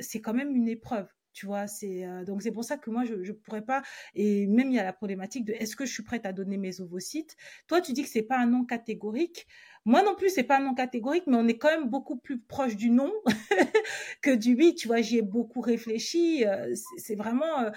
c'est 0.00 0.20
quand 0.20 0.34
même 0.34 0.54
une 0.54 0.68
épreuve. 0.68 1.08
Tu 1.34 1.46
vois, 1.46 1.66
c'est 1.66 2.06
donc 2.24 2.42
c'est 2.42 2.52
pour 2.52 2.62
ça 2.64 2.78
que 2.78 2.90
moi 2.90 3.04
je 3.04 3.24
je 3.24 3.32
pourrais 3.32 3.64
pas 3.64 3.82
et 4.14 4.46
même 4.46 4.68
il 4.70 4.74
y 4.76 4.78
a 4.78 4.84
la 4.84 4.92
problématique 4.92 5.44
de 5.44 5.52
est-ce 5.52 5.74
que 5.74 5.84
je 5.84 5.92
suis 5.92 6.04
prête 6.04 6.26
à 6.26 6.32
donner 6.32 6.58
mes 6.58 6.80
ovocytes? 6.80 7.36
Toi, 7.66 7.80
tu 7.80 7.92
dis 7.92 8.04
que 8.04 8.08
c'est 8.08 8.22
pas 8.22 8.38
un 8.38 8.46
non 8.46 8.64
catégorique. 8.64 9.48
Moi 9.86 10.02
non 10.02 10.14
plus, 10.14 10.30
c'est 10.30 10.44
pas 10.44 10.60
non 10.60 10.74
catégorique, 10.74 11.24
mais 11.26 11.36
on 11.36 11.46
est 11.46 11.58
quand 11.58 11.68
même 11.68 11.88
beaucoup 11.90 12.16
plus 12.16 12.38
proche 12.40 12.74
du 12.76 12.88
non 12.90 13.12
que 14.22 14.34
du 14.34 14.54
oui. 14.54 14.74
Tu 14.74 14.88
vois, 14.88 15.02
j'y 15.02 15.18
ai 15.18 15.22
beaucoup 15.22 15.60
réfléchi. 15.60 16.46
Euh, 16.46 16.74
c'est 16.96 17.14
vraiment, 17.16 17.60
euh, 17.60 17.70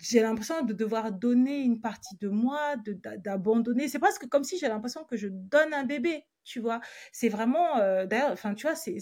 j'ai 0.00 0.20
l'impression 0.20 0.62
de 0.64 0.72
devoir 0.72 1.12
donner 1.12 1.60
une 1.62 1.80
partie 1.80 2.16
de 2.16 2.28
moi, 2.28 2.74
d'abandonner. 3.18 3.86
C'est 3.88 4.00
presque 4.00 4.26
comme 4.28 4.42
si 4.44 4.58
j'ai 4.58 4.68
l'impression 4.68 5.04
que 5.04 5.16
je 5.16 5.28
donne 5.28 5.72
un 5.74 5.84
bébé. 5.84 6.24
Tu 6.44 6.60
vois, 6.60 6.80
c'est 7.12 7.28
vraiment, 7.28 7.76
euh, 7.78 8.06
d'ailleurs, 8.06 8.32
enfin, 8.32 8.54
tu 8.54 8.66
vois, 8.66 8.74
c'est, 8.74 8.98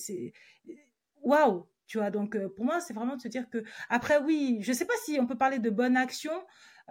waouh. 1.23 1.67
Tu 1.87 1.99
vois, 1.99 2.11
donc 2.11 2.37
pour 2.57 2.65
moi, 2.65 2.81
c'est 2.81 2.95
vraiment 2.95 3.15
de 3.17 3.23
se 3.23 3.29
dire 3.29 3.49
que 3.49 3.63
après, 3.89 4.19
oui, 4.19 4.59
je 4.61 4.73
sais 4.73 4.87
pas 4.87 4.95
si 5.05 5.19
on 5.21 5.27
peut 5.27 5.39
parler 5.39 5.61
de 5.61 5.71
bonne 5.71 5.97
action. 5.97 6.33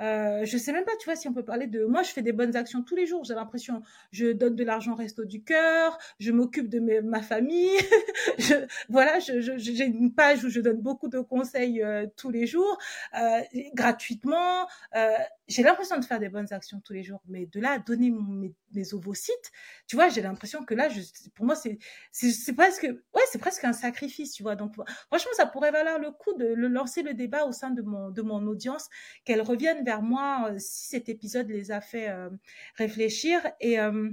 Euh, 0.02 0.44
je 0.46 0.58
sais 0.58 0.74
même 0.74 0.86
pas, 0.86 0.92
tu 1.00 1.06
vois, 1.06 1.16
si 1.16 1.28
on 1.28 1.34
peut 1.34 1.44
parler 1.46 1.68
de. 1.68 1.86
Moi, 1.86 2.04
je 2.04 2.12
fais 2.12 2.22
des 2.22 2.34
bonnes 2.34 2.56
actions 2.56 2.84
tous 2.84 2.96
les 2.96 3.06
jours. 3.06 3.24
J'ai 3.24 3.34
l'impression, 3.34 3.82
je 4.12 4.32
donne 4.32 4.56
de 4.56 4.64
l'argent 4.64 4.94
au 4.94 4.96
resto 4.96 5.26
du 5.26 5.44
cœur, 5.44 5.98
je 6.20 6.32
m'occupe 6.32 6.70
de 6.70 6.80
ma 7.02 7.22
famille. 7.22 7.78
je, 8.40 8.54
voilà, 8.90 9.20
je, 9.20 9.42
je, 9.42 9.58
j'ai 9.58 9.86
une 9.86 10.14
page 10.14 10.44
où 10.44 10.50
je 10.50 10.60
donne 10.60 10.82
beaucoup 10.82 11.08
de 11.08 11.20
conseils 11.20 11.82
euh, 11.82 12.08
tous 12.18 12.30
les 12.30 12.48
jours, 12.48 12.78
euh, 13.18 13.40
gratuitement. 13.74 14.68
J'ai 15.48 15.62
l'impression 15.62 16.00
de 16.00 16.06
faire 16.06 16.20
des 16.20 16.30
bonnes 16.30 16.52
actions 16.52 16.82
tous 16.82 16.94
les 16.94 17.04
jours, 17.04 17.22
mais 17.28 17.46
de 17.46 17.60
là 17.60 17.78
donner 17.80 18.12
mes, 18.12 18.94
ovocytes, 18.94 19.52
tu 19.88 19.96
vois, 19.96 20.10
j'ai 20.10 20.22
l'impression 20.22 20.66
que 20.66 20.74
là, 20.74 20.90
je, 20.90 21.02
pour 21.36 21.46
moi, 21.46 21.56
c'est, 21.56 21.78
c'est, 22.12 22.54
presque, 22.54 22.84
ouais, 22.84 23.22
c'est 23.32 23.38
presque 23.38 23.64
un 23.64 23.74
sacrifice, 23.74 24.34
tu 24.34 24.44
vois. 24.44 24.56
Donc, 24.56 24.74
franchement, 25.08 25.32
ça 25.38 25.46
pourrait 25.46 25.72
valoir 25.72 26.00
le 26.00 26.12
coup 26.12 26.34
de 26.34 26.46
lancer 26.46 27.04
le 27.04 27.14
débat 27.14 27.46
au 27.46 27.52
sein 27.52 27.70
de 27.70 27.82
mon, 27.82 28.10
de 28.10 28.22
mon 28.22 28.46
audience, 28.48 28.90
qu'elle 29.24 29.42
revienne 29.42 29.84
vers 29.86 30.02
moi 30.02 30.50
euh, 30.52 30.56
si 30.58 30.88
cet 30.88 31.10
épisode 31.10 31.48
les 31.50 31.72
a 31.72 31.80
fait 31.80 32.10
euh, 32.10 32.30
réfléchir. 32.76 33.40
Et 33.60 33.80
euh, 33.80 34.10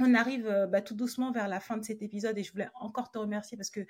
on 0.00 0.14
arrive 0.14 0.46
euh, 0.46 0.66
bah, 0.66 0.80
tout 0.80 0.94
doucement 0.94 1.32
vers 1.32 1.48
la 1.48 1.60
fin 1.60 1.76
de 1.76 1.84
cet 1.84 2.02
épisode 2.02 2.36
et 2.38 2.42
je 2.42 2.52
voulais 2.52 2.68
encore 2.74 3.10
te 3.10 3.18
remercier 3.18 3.56
parce 3.56 3.70
que 3.70 3.86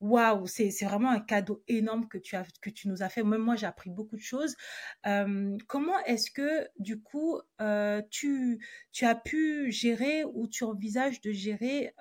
waouh, 0.00 0.46
c'est 0.46 0.70
vraiment 0.84 1.10
un 1.10 1.20
cadeau 1.20 1.62
énorme 1.68 2.08
que 2.08 2.18
tu 2.18 2.34
as 2.34 2.44
que 2.62 2.70
tu 2.70 2.88
nous 2.88 3.02
as 3.02 3.08
fait. 3.08 3.22
Même 3.22 3.42
moi, 3.42 3.56
j'ai 3.56 3.66
appris 3.66 3.90
beaucoup 3.90 4.16
de 4.16 4.22
choses. 4.22 4.56
Euh, 5.06 5.56
comment 5.66 5.98
est-ce 6.06 6.30
que 6.30 6.66
du 6.78 7.00
coup 7.00 7.38
euh, 7.60 8.02
tu 8.10 8.66
tu 8.92 9.04
as 9.04 9.14
pu 9.14 9.70
gérer 9.70 10.24
ou 10.24 10.48
tu 10.48 10.64
envisages 10.64 11.20
de 11.20 11.32
gérer 11.32 11.94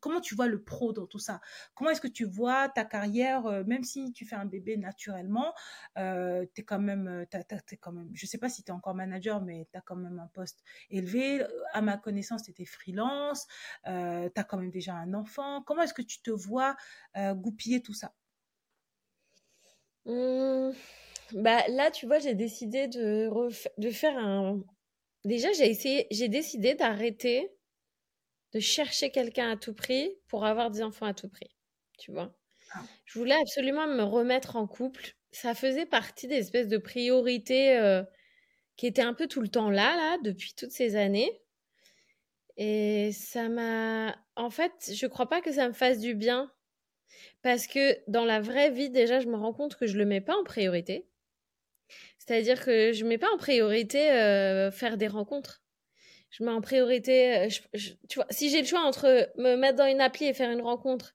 comment 0.00 0.20
tu 0.20 0.34
vois 0.34 0.46
le 0.46 0.62
pro 0.62 0.92
dans 0.92 1.06
tout 1.06 1.18
ça? 1.18 1.40
Comment 1.74 1.90
est-ce 1.90 2.00
que 2.00 2.08
tu 2.08 2.24
vois 2.24 2.68
ta 2.68 2.84
carrière 2.84 3.64
même 3.66 3.84
si 3.84 4.12
tu 4.12 4.24
fais 4.24 4.36
un 4.36 4.46
bébé 4.46 4.76
naturellement, 4.76 5.54
euh, 5.98 6.46
t'es 6.54 6.62
quand 6.62 6.78
même 6.78 7.26
t'as, 7.30 7.42
t'es 7.42 7.76
quand 7.76 7.92
même 7.92 8.10
je 8.14 8.26
sais 8.26 8.38
pas 8.38 8.48
si 8.48 8.62
tu 8.62 8.70
es 8.70 8.74
encore 8.74 8.94
manager 8.94 9.42
mais 9.42 9.66
tu 9.70 9.78
as 9.78 9.82
quand 9.82 9.96
même 9.96 10.18
un 10.18 10.28
poste 10.28 10.62
élevé 10.90 11.44
à 11.72 11.82
ma 11.82 11.96
connaissance 11.98 12.44
tu 12.44 12.50
étais 12.50 12.64
freelance, 12.78 13.46
euh, 13.86 14.28
tu 14.34 14.40
as 14.40 14.44
quand 14.44 14.58
même 14.58 14.70
déjà 14.70 14.94
un 14.94 15.14
enfant. 15.14 15.62
Comment 15.62 15.82
est-ce 15.82 15.94
que 15.94 16.02
tu 16.02 16.20
te 16.22 16.30
vois 16.30 16.76
euh, 17.16 17.34
goupiller 17.34 17.82
tout 17.82 17.94
ça? 17.94 18.14
Mmh, 20.06 20.70
bah 21.32 21.66
là, 21.68 21.90
tu 21.90 22.06
vois, 22.06 22.18
j'ai 22.18 22.34
décidé 22.34 22.88
de, 22.88 23.50
faire 23.90 24.16
un. 24.16 24.62
Déjà, 25.24 25.52
j'ai 25.52 25.68
essayé, 25.68 26.06
j'ai 26.10 26.28
décidé 26.28 26.74
d'arrêter 26.74 27.52
de 28.52 28.60
chercher 28.60 29.10
quelqu'un 29.10 29.50
à 29.50 29.56
tout 29.56 29.74
prix 29.74 30.16
pour 30.28 30.46
avoir 30.46 30.70
des 30.70 30.82
enfants 30.82 31.06
à 31.06 31.14
tout 31.14 31.28
prix. 31.28 31.50
Tu 31.98 32.12
vois. 32.12 32.34
Ah. 32.72 32.82
Je 33.04 33.18
voulais 33.18 33.34
absolument 33.34 33.86
me 33.86 34.02
remettre 34.02 34.56
en 34.56 34.66
couple. 34.66 35.14
Ça 35.30 35.54
faisait 35.54 35.86
partie 35.86 36.26
des 36.26 36.36
espèces 36.36 36.68
de 36.68 36.78
priorités 36.78 37.76
euh, 37.76 38.02
qui 38.76 38.86
étaient 38.86 39.02
un 39.02 39.14
peu 39.14 39.26
tout 39.26 39.42
le 39.42 39.48
temps 39.48 39.70
là, 39.70 39.96
là, 39.96 40.18
depuis 40.22 40.54
toutes 40.54 40.72
ces 40.72 40.96
années. 40.96 41.42
Et 42.58 43.12
ça 43.12 43.48
m'a. 43.48 44.14
En 44.36 44.50
fait, 44.50 44.90
je 44.92 45.06
crois 45.06 45.28
pas 45.28 45.40
que 45.40 45.52
ça 45.52 45.68
me 45.68 45.72
fasse 45.72 45.98
du 46.00 46.14
bien. 46.14 46.52
Parce 47.42 47.66
que 47.66 47.96
dans 48.10 48.24
la 48.24 48.40
vraie 48.40 48.70
vie, 48.70 48.90
déjà, 48.90 49.20
je 49.20 49.28
me 49.28 49.36
rends 49.36 49.54
compte 49.54 49.76
que 49.76 49.86
je 49.86 49.96
le 49.96 50.04
mets 50.04 50.20
pas 50.20 50.36
en 50.36 50.44
priorité. 50.44 51.08
C'est-à-dire 52.18 52.62
que 52.62 52.92
je 52.92 53.04
mets 53.04 53.16
pas 53.16 53.32
en 53.32 53.38
priorité 53.38 54.10
euh, 54.10 54.70
faire 54.70 54.98
des 54.98 55.08
rencontres. 55.08 55.62
Je 56.30 56.44
mets 56.44 56.50
en 56.50 56.60
priorité, 56.60 57.38
euh, 57.38 57.48
tu 58.08 58.16
vois, 58.16 58.26
si 58.30 58.50
j'ai 58.50 58.60
le 58.60 58.66
choix 58.66 58.80
entre 58.80 59.30
me 59.36 59.56
mettre 59.56 59.76
dans 59.76 59.86
une 59.86 60.00
appli 60.00 60.26
et 60.26 60.34
faire 60.34 60.50
une 60.50 60.60
rencontre 60.60 61.14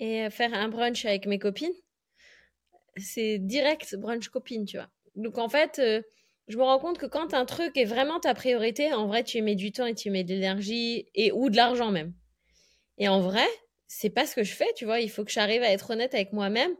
et 0.00 0.24
euh, 0.26 0.30
faire 0.30 0.52
un 0.52 0.68
brunch 0.68 1.06
avec 1.06 1.26
mes 1.26 1.38
copines, 1.38 1.72
c'est 2.96 3.38
direct 3.38 3.96
brunch 3.96 4.28
copine, 4.28 4.66
tu 4.66 4.76
vois. 4.76 4.90
Donc 5.14 5.38
en 5.38 5.48
fait, 5.48 5.78
euh, 5.78 6.02
je 6.48 6.58
me 6.58 6.62
rends 6.62 6.78
compte 6.78 6.98
que 6.98 7.06
quand 7.06 7.32
un 7.32 7.46
truc 7.46 7.76
est 7.76 7.84
vraiment 7.84 8.20
ta 8.20 8.34
priorité, 8.34 8.92
en 8.92 9.06
vrai, 9.06 9.24
tu 9.24 9.38
y 9.38 9.42
mets 9.42 9.54
du 9.54 9.72
temps 9.72 9.86
et 9.86 9.94
tu 9.94 10.08
y 10.08 10.10
mets 10.10 10.24
de 10.24 10.34
l'énergie 10.34 11.06
et 11.14 11.32
ou 11.32 11.48
de 11.48 11.56
l'argent 11.56 11.90
même. 11.90 12.12
Et 12.98 13.08
en 13.08 13.20
vrai, 13.20 13.46
c'est 13.86 14.10
pas 14.10 14.26
ce 14.26 14.34
que 14.34 14.44
je 14.44 14.52
fais, 14.52 14.68
tu 14.76 14.84
vois. 14.84 15.00
Il 15.00 15.10
faut 15.10 15.24
que 15.24 15.30
j'arrive 15.30 15.62
à 15.62 15.70
être 15.70 15.90
honnête 15.90 16.14
avec 16.14 16.32
moi-même, 16.32 16.72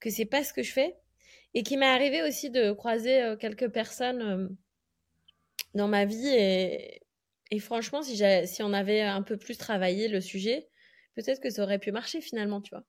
que 0.00 0.10
c'est 0.10 0.24
pas 0.24 0.44
ce 0.44 0.52
que 0.52 0.62
je 0.62 0.72
fais. 0.72 0.96
Et 1.54 1.62
qu'il 1.62 1.78
m'est 1.78 1.86
arrivé 1.86 2.22
aussi 2.22 2.48
de 2.48 2.72
croiser 2.72 3.22
euh, 3.22 3.36
quelques 3.36 3.68
personnes 3.68 4.22
euh, 4.22 4.48
dans 5.74 5.88
ma 5.88 6.04
vie. 6.04 6.28
Et, 6.28 7.00
franchement, 7.58 8.02
si, 8.02 8.22
si 8.46 8.62
on 8.62 8.72
avait 8.72 9.02
un 9.02 9.22
peu 9.22 9.36
plus 9.36 9.58
travaillé 9.58 10.08
le 10.08 10.20
sujet, 10.20 10.68
peut-être 11.14 11.40
que 11.40 11.50
ça 11.50 11.62
aurait 11.62 11.78
pu 11.78 11.92
marcher 11.92 12.20
finalement, 12.20 12.62
tu 12.62 12.70
vois. 12.70 12.84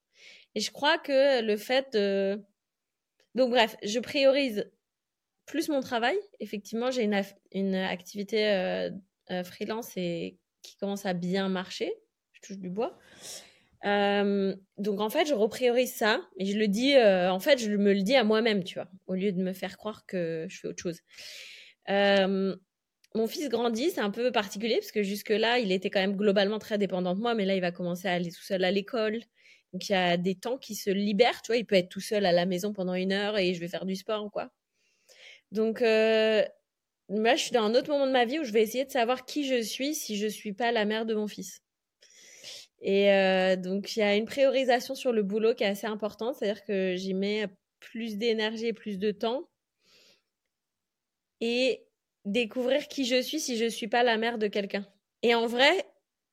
Et 0.56 0.62
je 0.62 0.72
crois 0.72 0.98
que 0.98 1.42
le 1.42 1.58
fait 1.58 1.92
de... 1.94 2.42
Donc 3.36 3.50
bref, 3.50 3.76
je 3.84 4.00
priorise 4.00 4.72
plus 5.46 5.70
mon 5.70 5.82
travail. 5.82 6.18
Effectivement, 6.40 6.92
j'ai 6.92 7.04
une, 7.04 7.76
activité 7.76 8.50
euh, 8.50 8.90
euh, 9.32 9.44
freelance 9.44 9.92
et 9.98 10.38
qui 10.62 10.78
commence 10.78 11.06
à 11.06 11.14
bien 11.14 11.50
marcher. 11.50 11.92
Je 12.34 12.42
touche 12.42 12.58
du 12.58 12.70
bois. 12.70 12.98
Euh, 13.86 14.56
donc 14.78 15.02
en 15.02 15.10
fait, 15.10 15.26
je 15.26 15.34
repriorise 15.34 15.94
ça 15.94 16.22
et 16.38 16.46
je 16.46 16.58
le 16.58 16.68
dis, 16.68 16.98
en 16.98 17.40
fait, 17.40 17.58
je 17.58 17.72
me 17.72 17.94
le 17.94 18.02
dis 18.02 18.16
à 18.16 18.24
moi-même, 18.24 18.64
tu 18.64 18.76
vois, 18.76 18.88
au 19.08 19.16
lieu 19.16 19.32
de 19.32 19.42
me 19.42 19.54
faire 19.54 19.78
croire 19.78 20.06
que 20.06 20.46
je 20.50 20.60
fais 20.60 20.68
autre 20.68 20.82
chose. 20.82 21.02
Mon 23.16 23.28
fils 23.28 23.48
grandit, 23.48 23.92
c'est 23.92 24.02
un 24.02 24.10
peu 24.10 24.32
particulier 24.32 24.78
parce 24.78 24.92
que 24.92 25.04
jusque-là, 25.04 25.60
il 25.60 25.72
était 25.72 25.92
quand 25.92 26.00
même 26.00 26.16
globalement 26.16 26.58
très 26.58 26.80
dépendant 26.80 27.14
de 27.14 27.20
moi, 27.20 27.36
mais 27.36 27.46
là, 27.46 27.54
il 27.54 27.62
va 27.62 27.72
commencer 27.72 28.08
à 28.08 28.14
aller 28.14 28.32
tout 28.32 28.42
seul 28.42 28.64
à 28.64 28.72
l'école. 28.72 29.20
Donc 29.72 29.88
il 29.90 29.92
y 29.92 29.96
a 29.96 30.18
des 30.18 30.36
temps 30.36 30.58
qui 30.58 30.76
se 30.76 30.90
libèrent, 30.90 31.42
tu 31.44 31.52
vois, 31.52 31.58
il 31.58 31.66
peut 31.66 31.76
être 31.76 31.90
tout 31.90 32.00
seul 32.00 32.26
à 32.26 32.32
la 32.32 32.46
maison 32.46 32.74
pendant 32.74 32.94
une 32.96 33.12
heure 33.12 33.38
et 33.38 33.54
je 33.54 33.60
vais 33.60 33.68
faire 33.68 33.86
du 33.86 33.96
sport 33.96 34.26
ou 34.26 34.30
quoi. 34.30 34.52
Donc 35.54 35.82
euh, 35.82 36.44
là, 37.10 37.36
je 37.36 37.42
suis 37.44 37.52
dans 37.52 37.64
un 37.64 37.76
autre 37.76 37.90
moment 37.90 38.08
de 38.08 38.12
ma 38.12 38.26
vie 38.26 38.40
où 38.40 38.44
je 38.44 38.52
vais 38.52 38.64
essayer 38.64 38.86
de 38.86 38.92
savoir 38.92 39.26
qui 39.26 39.48
je 39.48 39.62
suis 39.62 39.96
si 39.96 40.18
je 40.18 40.28
suis 40.28 40.54
pas 40.54 40.72
la 40.74 40.86
mère 40.86 41.06
de 41.06 41.16
mon 41.16 41.28
fils. 41.28 41.62
Et 42.82 43.12
euh, 43.12 43.56
donc, 43.56 43.96
il 43.96 44.00
y 44.00 44.04
a 44.04 44.16
une 44.16 44.26
priorisation 44.26 44.94
sur 44.96 45.14
le 45.14 45.24
boulot 45.24 45.56
qui 45.56 45.64
est 45.64 45.68
assez 45.68 45.88
importante, 45.88 46.36
c'est-à-dire 46.36 46.64
que 46.66 46.96
j'y 46.98 47.14
mets 47.14 47.48
plus 47.80 48.18
d'énergie 48.18 48.68
et 48.68 48.74
plus 48.74 48.98
de 49.00 49.12
temps. 49.12 49.48
Et 51.42 51.86
découvrir 52.26 52.88
qui 52.88 53.06
je 53.06 53.22
suis 53.22 53.40
si 53.40 53.58
je 53.58 53.66
suis 53.66 53.88
pas 53.88 54.04
la 54.04 54.18
mère 54.18 54.38
de 54.38 54.48
quelqu'un. 54.48 54.88
Et 55.22 55.36
en 55.36 55.46
vrai, 55.46 55.86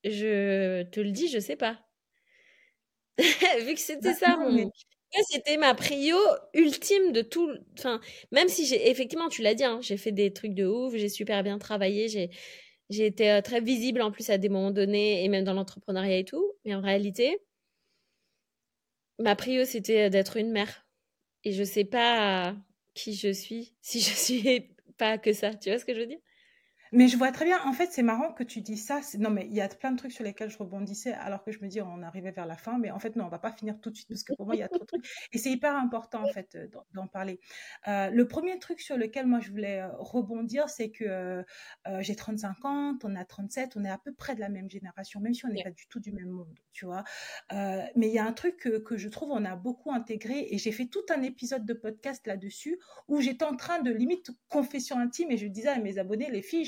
je 0.04 0.82
te 0.84 1.00
le 1.00 1.10
dis, 1.10 1.28
je 1.28 1.38
sais 1.38 1.56
pas. 1.56 1.78
Vu 3.66 3.74
que 3.74 3.80
c'était 3.80 4.10
Bah, 4.10 4.14
ça 4.14 4.36
mon... 4.36 4.70
C'était 5.28 5.56
ma 5.56 5.74
prio 5.74 6.16
ultime 6.54 7.12
de 7.12 7.22
tout. 7.22 7.50
Enfin, 7.78 8.00
même 8.32 8.48
si 8.48 8.64
j'ai 8.66 8.90
effectivement, 8.90 9.28
tu 9.28 9.42
l'as 9.42 9.54
dit, 9.54 9.64
hein, 9.64 9.80
j'ai 9.82 9.96
fait 9.96 10.12
des 10.12 10.32
trucs 10.32 10.54
de 10.54 10.66
ouf, 10.66 10.94
j'ai 10.94 11.08
super 11.08 11.42
bien 11.42 11.58
travaillé, 11.58 12.08
j'ai 12.08 12.30
j'ai 12.90 13.06
été 13.06 13.30
euh, 13.32 13.40
très 13.42 13.61
visible 13.61 14.02
en 14.02 14.11
plus 14.12 14.30
à 14.30 14.38
des 14.38 14.48
moments 14.48 14.72
donnés 14.72 15.24
et 15.24 15.28
même 15.28 15.44
dans 15.44 15.54
l'entrepreneuriat 15.54 16.18
et 16.18 16.24
tout. 16.24 16.44
Mais 16.64 16.74
en 16.74 16.80
réalité, 16.82 17.38
ma 19.18 19.36
prio, 19.36 19.64
c'était 19.64 20.11
d'être 20.11 20.36
une 20.36 20.50
mère. 20.50 20.86
Et 21.44 21.52
je 21.52 21.64
sais 21.64 21.84
pas 21.84 22.56
qui 22.94 23.14
je 23.14 23.32
suis 23.32 23.74
si 23.82 24.00
je 24.00 24.14
suis 24.14 24.70
pas 24.98 25.18
que 25.18 25.32
ça. 25.32 25.54
Tu 25.54 25.70
vois 25.70 25.78
ce 25.78 25.86
que 25.86 25.94
je 25.94 26.00
veux 26.00 26.06
dire? 26.06 26.20
Mais 26.93 27.09
je 27.09 27.16
vois 27.16 27.32
très 27.32 27.45
bien. 27.45 27.59
En 27.64 27.72
fait, 27.72 27.88
c'est 27.93 28.03
marrant 28.03 28.32
que 28.32 28.43
tu 28.43 28.61
dis 28.61 28.76
ça. 28.76 29.01
Non, 29.18 29.30
mais 29.30 29.47
il 29.47 29.55
y 29.55 29.61
a 29.61 29.68
plein 29.68 29.93
de 29.93 29.97
trucs 29.97 30.12
sur 30.12 30.24
lesquels 30.24 30.51
je 30.51 30.59
rebondissais, 30.59 31.12
alors 31.12 31.45
que 31.45 31.53
je 31.53 31.61
me 31.61 31.68
dis, 31.68 31.80
on 31.80 32.03
arrivait 32.03 32.30
vers 32.30 32.47
la 32.47 32.57
fin. 32.57 32.78
Mais 32.78 32.91
en 32.91 32.99
fait, 32.99 33.16
non, 33.16 33.26
on 33.26 33.28
va 33.28 33.38
pas 33.38 33.53
finir 33.53 33.80
tout 33.80 33.91
de 33.91 33.97
suite 33.97 34.09
parce 34.09 34.22
que 34.22 34.34
pour 34.34 34.47
moi, 34.47 34.55
il 34.55 34.59
y 34.59 34.62
a 34.62 34.68
trop 34.68 34.80
de 34.80 34.86
trucs. 34.86 35.07
Et 35.32 35.38
c'est 35.38 35.51
hyper 35.51 35.76
important, 35.76 36.22
en 36.22 36.32
fait, 36.32 36.55
euh, 36.57 36.66
d'en 36.95 37.07
parler. 37.07 37.41
Euh, 37.88 38.11
le 38.11 38.26
premier 38.26 38.59
truc 38.59 38.80
sur 38.80 38.97
lequel 38.97 39.26
moi 39.26 39.41
je 39.41 39.51
voulais 39.51 39.80
euh, 39.80 39.88
rebondir, 39.99 40.68
c'est 40.68 40.91
que 40.91 41.45
j'ai 42.01 42.14
35 42.14 42.64
ans, 42.64 42.99
on 43.03 43.16
a 43.16 43.24
37, 43.24 43.76
on 43.76 43.84
est 43.84 43.91
à 43.91 43.99
peu 43.99 44.12
près 44.12 44.34
de 44.34 44.41
la 44.41 44.49
même 44.49 44.70
génération, 44.70 45.20
même 45.20 45.34
si 45.34 45.45
on 45.45 45.49
n'est 45.49 45.62
pas 45.62 45.70
du 45.70 45.86
tout 45.86 46.01
du 46.01 46.12
même 46.12 46.28
monde, 46.28 46.59
tu 46.72 46.84
vois. 46.84 47.05
mais 47.51 48.09
il 48.09 48.12
y 48.12 48.18
a 48.18 48.24
un 48.24 48.32
truc 48.32 48.57
que, 48.57 48.78
que, 48.78 48.97
je 48.97 49.09
trouve 49.09 49.30
on 49.30 49.45
a 49.45 49.57
beaucoup 49.57 49.93
intégré 49.93 50.49
et 50.51 50.59
j'ai 50.59 50.72
fait 50.72 50.86
tout 50.86 51.05
un 51.11 51.22
épisode 51.22 51.64
de 51.64 51.74
podcast 51.74 52.26
là-dessus 52.26 52.78
où 53.09 53.20
j'étais 53.20 53.45
en 53.45 53.57
train 53.57 53.80
de 53.80 53.91
limite 53.91 54.30
confession 54.49 54.99
intime 54.99 55.30
et 55.30 55.36
je 55.36 55.47
disais 55.47 55.68
à 55.68 55.78
mes 55.78 55.99
abonnés, 55.99 56.30
les 56.30 56.43
filles, 56.43 56.64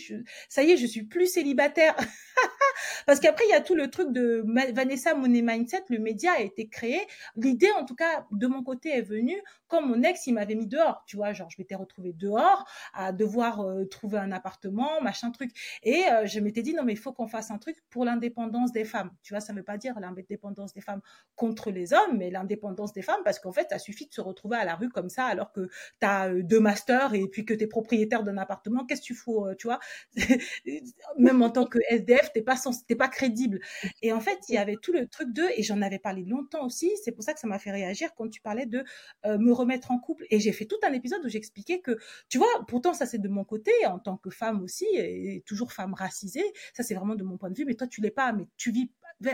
ça 0.48 0.62
y 0.62 0.72
est, 0.72 0.76
je 0.76 0.86
suis 0.86 1.04
plus 1.04 1.26
célibataire. 1.26 1.96
Parce 3.06 3.20
qu'après, 3.20 3.44
il 3.46 3.50
y 3.50 3.54
a 3.54 3.60
tout 3.60 3.74
le 3.74 3.90
truc 3.90 4.12
de 4.12 4.44
Vanessa 4.72 5.14
Money 5.14 5.42
Mindset, 5.42 5.84
le 5.88 5.98
média 5.98 6.32
a 6.36 6.40
été 6.40 6.68
créé. 6.68 7.00
L'idée, 7.36 7.70
en 7.78 7.84
tout 7.84 7.94
cas, 7.94 8.26
de 8.30 8.46
mon 8.46 8.62
côté, 8.62 8.90
est 8.90 9.02
venue 9.02 9.40
quand 9.72 9.80
mon 9.80 10.02
ex, 10.02 10.26
il 10.26 10.34
m'avait 10.34 10.54
mis 10.54 10.66
dehors. 10.66 11.02
Tu 11.06 11.16
vois, 11.16 11.32
genre, 11.32 11.48
je 11.48 11.56
m'étais 11.58 11.74
retrouvée 11.74 12.12
dehors 12.12 12.68
à 12.92 13.10
devoir 13.10 13.60
euh, 13.60 13.86
trouver 13.86 14.18
un 14.18 14.30
appartement, 14.30 15.00
machin 15.00 15.30
truc. 15.30 15.50
Et 15.82 16.04
euh, 16.12 16.26
je 16.26 16.40
m'étais 16.40 16.60
dit, 16.60 16.74
non, 16.74 16.84
mais 16.84 16.92
il 16.92 16.98
faut 16.98 17.12
qu'on 17.14 17.26
fasse 17.26 17.50
un 17.50 17.56
truc 17.56 17.82
pour 17.88 18.04
l'indépendance 18.04 18.72
des 18.72 18.84
femmes. 18.84 19.10
Tu 19.22 19.32
vois, 19.32 19.40
ça 19.40 19.54
ne 19.54 19.58
veut 19.58 19.64
pas 19.64 19.78
dire 19.78 19.98
l'indépendance 19.98 20.74
des 20.74 20.82
femmes 20.82 21.00
contre 21.36 21.70
les 21.70 21.94
hommes, 21.94 22.18
mais 22.18 22.30
l'indépendance 22.30 22.92
des 22.92 23.00
femmes 23.00 23.22
parce 23.24 23.38
qu'en 23.38 23.52
fait, 23.52 23.68
ça 23.70 23.78
suffit 23.78 24.06
de 24.06 24.12
se 24.12 24.20
retrouver 24.20 24.58
à 24.58 24.64
la 24.64 24.74
rue 24.74 24.90
comme 24.90 25.08
ça 25.08 25.24
alors 25.24 25.52
que 25.52 25.68
tu 26.00 26.06
as 26.06 26.28
euh, 26.28 26.42
deux 26.42 26.60
masters 26.60 27.14
et 27.14 27.26
puis 27.26 27.46
que 27.46 27.54
tu 27.54 27.64
es 27.64 27.66
propriétaire 27.66 28.24
d'un 28.24 28.36
appartement. 28.36 28.84
Qu'est-ce 28.84 29.00
que 29.00 29.06
tu 29.06 29.14
fous, 29.14 29.46
tu 29.58 29.68
vois? 29.68 29.80
Même 31.18 31.42
en 31.42 31.50
tant 31.50 31.66
que 31.66 31.78
SDF, 31.88 32.32
t'es 32.32 32.42
pas 32.42 32.56
t'es 32.86 32.96
pas 32.96 33.08
crédible. 33.08 33.60
Et 34.02 34.12
en 34.12 34.20
fait, 34.20 34.38
il 34.48 34.54
y 34.54 34.58
avait 34.58 34.76
tout 34.76 34.92
le 34.92 35.06
truc 35.06 35.32
de, 35.32 35.42
et 35.56 35.62
j'en 35.62 35.82
avais 35.82 35.98
parlé 35.98 36.24
longtemps 36.24 36.64
aussi, 36.64 36.90
c'est 37.02 37.12
pour 37.12 37.24
ça 37.24 37.34
que 37.34 37.40
ça 37.40 37.46
m'a 37.46 37.58
fait 37.58 37.70
réagir 37.70 38.14
quand 38.14 38.28
tu 38.28 38.40
parlais 38.40 38.66
de 38.66 38.84
euh, 39.26 39.38
me 39.38 39.52
remettre 39.52 39.90
en 39.90 39.98
couple. 39.98 40.24
Et 40.30 40.40
j'ai 40.40 40.52
fait 40.52 40.64
tout 40.66 40.78
un 40.82 40.92
épisode 40.92 41.24
où 41.24 41.28
j'expliquais 41.28 41.80
que, 41.80 41.96
tu 42.28 42.38
vois, 42.38 42.48
pourtant 42.68 42.94
ça 42.94 43.06
c'est 43.06 43.18
de 43.18 43.28
mon 43.28 43.44
côté, 43.44 43.72
en 43.86 43.98
tant 43.98 44.16
que 44.16 44.30
femme 44.30 44.62
aussi, 44.62 44.86
et 44.94 45.42
toujours 45.46 45.72
femme 45.72 45.94
racisée, 45.94 46.44
ça 46.74 46.82
c'est 46.82 46.94
vraiment 46.94 47.14
de 47.14 47.24
mon 47.24 47.36
point 47.38 47.50
de 47.50 47.56
vue, 47.56 47.64
mais 47.64 47.74
toi 47.74 47.86
tu 47.86 48.00
l'es 48.00 48.10
pas, 48.10 48.32
mais 48.32 48.48
tu 48.56 48.70
vis 48.72 48.90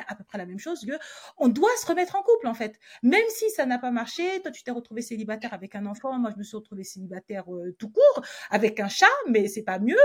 à 0.08 0.14
peu 0.14 0.24
près 0.24 0.38
la 0.38 0.46
même 0.46 0.58
chose 0.58 0.84
que 0.84 0.92
on 1.36 1.48
doit 1.48 1.74
se 1.80 1.86
remettre 1.86 2.16
en 2.16 2.22
couple 2.22 2.46
en 2.46 2.54
fait. 2.54 2.78
Même 3.02 3.28
si 3.28 3.50
ça 3.50 3.66
n'a 3.66 3.78
pas 3.78 3.90
marché 3.90 4.40
toi 4.42 4.50
tu 4.50 4.62
t'es 4.62 4.70
retrouvé 4.70 5.02
célibataire 5.02 5.54
avec 5.54 5.74
un 5.74 5.86
enfant 5.86 6.18
moi 6.18 6.30
je 6.32 6.38
me 6.38 6.42
suis 6.42 6.56
retrouvée 6.56 6.84
célibataire 6.84 7.52
euh, 7.52 7.74
tout 7.78 7.90
court 7.90 8.24
avec 8.50 8.80
un 8.80 8.88
chat 8.88 9.06
mais 9.28 9.48
c'est 9.48 9.62
pas 9.62 9.78
mieux. 9.78 9.96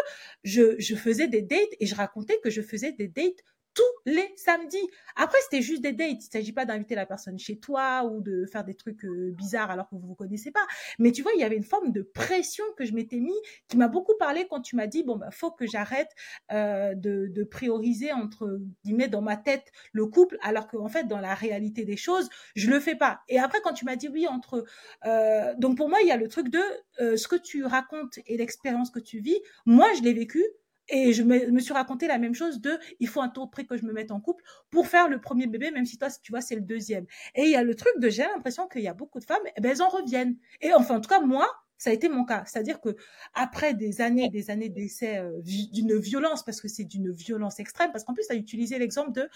Je, 0.44 0.76
je 0.80 0.96
faisais 0.96 1.28
des 1.28 1.42
dates 1.42 1.60
et 1.80 1.86
je 1.86 1.96
racontais 1.96 2.40
que 2.44 2.50
je 2.50 2.62
faisais 2.62 2.92
des 2.94 3.08
dates 3.08 3.44
tous 3.74 3.82
les 4.06 4.34
samedis. 4.36 4.88
Après, 5.16 5.38
c'était 5.44 5.62
juste 5.62 5.82
des 5.82 5.94
dates. 5.94 6.10
Il 6.12 6.16
ne 6.18 6.22
s'agit 6.22 6.52
pas 6.52 6.66
d'inviter 6.66 6.96
la 6.96 7.06
personne 7.06 7.38
chez 7.40 7.58
toi 7.60 8.04
ou 8.04 8.22
de 8.22 8.46
faire 8.46 8.64
des 8.64 8.74
trucs 8.74 9.06
euh, 9.06 9.32
bizarres 9.32 9.72
alors 9.72 9.90
que 9.90 9.96
vous 9.96 10.08
vous 10.08 10.16
connaissez 10.16 10.52
pas. 10.52 10.66
Mais 11.00 11.12
tu 11.12 11.22
vois, 11.22 11.32
il 11.36 11.42
y 11.42 11.44
avait 11.44 11.56
une 11.56 11.64
forme 11.64 11.92
de 11.92 12.02
pression 12.02 12.64
que 12.78 12.86
je 12.86 12.94
m'étais 12.94 13.20
mis 13.20 13.36
qui 13.68 13.78
m'a 13.78 13.88
beaucoup 13.88 14.16
parlé 14.18 14.48
quand 14.50 14.62
tu 14.62 14.76
m'as 14.76 14.88
dit, 14.88 15.04
bon, 15.04 15.18
bah, 15.18 15.32
faut 15.32 15.52
que 15.52 15.66
j'arrête 15.66 16.12
euh, 16.52 16.96
de, 16.96 17.28
de, 17.28 17.44
prioriser, 17.44 18.12
entre 18.12 18.60
guillemets, 18.84 19.08
dans 19.08 19.22
ma 19.22 19.38
tête 19.38 19.72
le 19.92 20.06
couple, 20.08 20.38
alors 20.42 20.68
qu'en 20.68 20.90
fait, 20.90 21.08
dans 21.08 21.20
la 21.20 21.36
réalité 21.36 21.86
des 21.86 21.98
choses, 21.98 22.30
je 22.56 22.70
le 22.70 22.80
fais 22.80 22.96
pas. 22.96 23.22
Et 23.28 23.40
après, 23.40 23.60
quand 23.64 23.74
tu 23.74 23.86
m'as 23.86 23.96
dit 23.96 24.08
oui, 24.08 24.28
entre... 24.28 24.66
Euh, 25.06 25.54
donc 25.58 25.78
pour 25.78 25.90
moi, 25.90 26.00
il 26.02 26.08
y 26.08 26.12
a 26.12 26.18
le 26.18 26.28
truc 26.28 26.50
de 26.50 26.62
ce 27.00 27.28
que 27.28 27.36
tu 27.36 27.66
racontes 27.66 28.20
et 28.28 28.38
l'expérience 28.38 28.90
que 28.90 29.00
tu 29.00 29.20
vis. 29.20 29.40
Moi, 29.66 29.88
je 29.98 30.04
l'ai 30.04 30.14
vécu 30.14 30.44
et 30.90 31.14
je 31.14 31.24
me, 31.24 31.60
suis 31.60 31.74
raconté 31.74 32.08
la 32.08 32.18
même 32.18 32.36
chose 32.36 32.60
de, 32.60 32.78
il 33.00 33.08
faut 33.08 33.22
un 33.22 33.30
taux 33.30 33.48
près 33.48 33.66
que 33.66 33.78
je 33.78 33.86
me 33.86 33.94
mette 33.94 34.12
en 34.12 34.20
couple 34.20 34.44
pour 34.70 34.88
faire 34.88 35.08
le 35.08 35.20
premier 35.20 35.48
bébé, 35.48 35.72
même 35.72 35.86
si 35.86 35.98
toi, 35.98 36.10
tu 36.22 36.32
vois, 36.32 36.42
c'est 36.42 36.56
le 36.56 36.62
deuxième. 36.62 37.06
Et 37.36 37.44
il 37.44 37.52
y 37.52 37.56
a 37.56 37.64
le 37.64 37.76
truc 37.76 37.94
de, 38.00 38.10
j'ai 38.10 38.24
l'impression 38.24 38.68
qu'il 38.68 38.82
y 38.82 38.88
a 38.88 38.94
beaucoup 38.94 39.20
de 39.20 39.26
femmes, 39.26 39.42
eh 39.56 39.62
ben, 39.62 39.72
elles 39.72 39.82
en 39.82 39.90
reviennent. 39.90 40.38
Et 40.62 40.74
enfin, 40.74 40.98
en 40.98 41.02
tout 41.02 41.10
cas, 41.10 41.22
moi, 41.22 41.48
ça 41.78 41.90
a 41.90 41.94
été 41.94 42.08
mon 42.08 42.24
cas. 42.24 42.44
C'est-à-dire 42.46 42.80
que 42.80 42.96
après 43.34 43.74
des 43.74 44.00
années, 44.00 44.30
des 44.30 44.50
années 44.50 44.70
d'essai 44.70 45.18
euh, 45.18 45.42
d'une 45.42 45.98
violence, 45.98 46.44
parce 46.44 46.62
que 46.62 46.70
c'est 46.70 46.86
d'une 46.86 47.12
violence 47.12 47.60
extrême, 47.60 47.92
parce 47.92 48.06
qu'en 48.06 48.14
plus, 48.14 48.26
tu 48.28 48.34
as 48.34 48.38
utilisé 48.38 48.80
l'exemple 48.80 49.12
de 49.12 49.28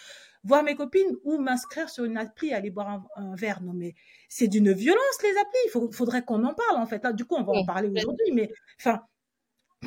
voir 0.44 0.64
mes 0.64 0.76
copines 0.76 1.14
ou 1.24 1.40
m'inscrire 1.40 1.90
sur 1.90 2.06
une 2.06 2.18
appli, 2.18 2.54
aller 2.54 2.70
boire 2.70 3.04
un, 3.16 3.36
verre. 3.36 3.62
Non, 3.62 3.74
mais 3.74 3.96
c'est 4.30 4.48
d'une 4.48 4.72
violence, 4.72 5.22
les 5.24 5.38
applis. 5.38 5.82
Il 5.88 5.94
faudrait 5.94 6.24
qu'on 6.24 6.44
en 6.46 6.54
parle, 6.54 6.82
en 6.82 6.86
fait. 6.86 7.06
du 7.16 7.26
coup, 7.26 7.36
on 7.36 7.44
va 7.44 7.54
en 7.54 7.66
parler 7.66 7.90
aujourd'hui, 7.90 8.32
mais 8.34 8.50
enfin, 8.80 9.02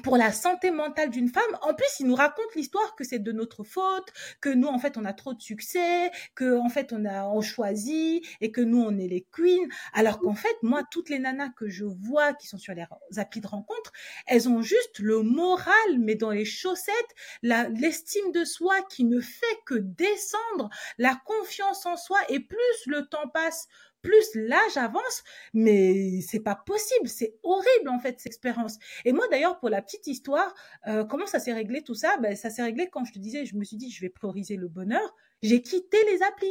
pour 0.02 0.16
la 0.16 0.32
santé 0.32 0.70
mentale 0.70 1.10
d'une 1.10 1.28
femme. 1.28 1.58
En 1.62 1.74
plus, 1.74 1.88
il 2.00 2.06
nous 2.06 2.14
raconte 2.14 2.54
l'histoire 2.54 2.94
que 2.96 3.04
c'est 3.04 3.18
de 3.18 3.32
notre 3.32 3.64
faute, 3.64 4.12
que 4.40 4.48
nous, 4.48 4.68
en 4.68 4.78
fait, 4.78 4.96
on 4.96 5.04
a 5.04 5.12
trop 5.12 5.34
de 5.34 5.40
succès, 5.40 6.10
que, 6.34 6.58
en 6.58 6.68
fait, 6.68 6.92
on 6.92 7.04
a, 7.04 7.24
on 7.24 7.40
choisit 7.40 8.24
et 8.40 8.52
que 8.52 8.60
nous, 8.60 8.80
on 8.80 8.98
est 8.98 9.08
les 9.08 9.26
queens. 9.32 9.68
Alors 9.92 10.20
qu'en 10.20 10.34
fait, 10.34 10.56
moi, 10.62 10.82
toutes 10.90 11.08
les 11.08 11.18
nanas 11.18 11.50
que 11.56 11.68
je 11.68 11.84
vois 11.84 12.34
qui 12.34 12.46
sont 12.46 12.58
sur 12.58 12.74
les 12.74 12.84
applis 13.18 13.40
de 13.40 13.46
rencontre, 13.46 13.92
elles 14.26 14.48
ont 14.48 14.62
juste 14.62 14.98
le 14.98 15.22
moral, 15.22 15.98
mais 15.98 16.14
dans 16.14 16.30
les 16.30 16.44
chaussettes, 16.44 16.94
l'estime 17.42 18.32
de 18.32 18.44
soi 18.44 18.74
qui 18.90 19.04
ne 19.04 19.20
fait 19.20 19.58
que 19.66 19.74
descendre, 19.74 20.70
la 20.98 21.20
confiance 21.24 21.86
en 21.86 21.96
soi 21.96 22.18
et 22.28 22.40
plus 22.40 22.86
le 22.86 23.06
temps 23.06 23.28
passe, 23.32 23.68
plus 24.02 24.34
l'âge 24.34 24.76
avance, 24.76 25.22
mais 25.52 26.20
c'est 26.20 26.40
pas 26.40 26.54
possible, 26.54 27.08
c'est 27.08 27.34
horrible 27.42 27.88
en 27.88 27.98
fait 27.98 28.18
cette 28.18 28.26
expérience. 28.26 28.78
Et 29.04 29.12
moi 29.12 29.26
d'ailleurs 29.30 29.58
pour 29.58 29.68
la 29.68 29.82
petite 29.82 30.06
histoire, 30.06 30.54
euh, 30.86 31.04
comment 31.04 31.26
ça 31.26 31.38
s'est 31.38 31.52
réglé 31.52 31.82
tout 31.82 31.94
ça? 31.94 32.16
Ben 32.18 32.36
ça 32.36 32.50
s'est 32.50 32.62
réglé 32.62 32.88
quand 32.88 33.04
je 33.04 33.12
te 33.12 33.18
disais, 33.18 33.44
je 33.44 33.56
me 33.56 33.64
suis 33.64 33.76
dit 33.76 33.90
je 33.90 34.00
vais 34.00 34.08
prioriser 34.10 34.56
le 34.56 34.68
bonheur, 34.68 35.14
j'ai 35.42 35.62
quitté 35.62 35.98
les 36.10 36.22
applis. 36.22 36.48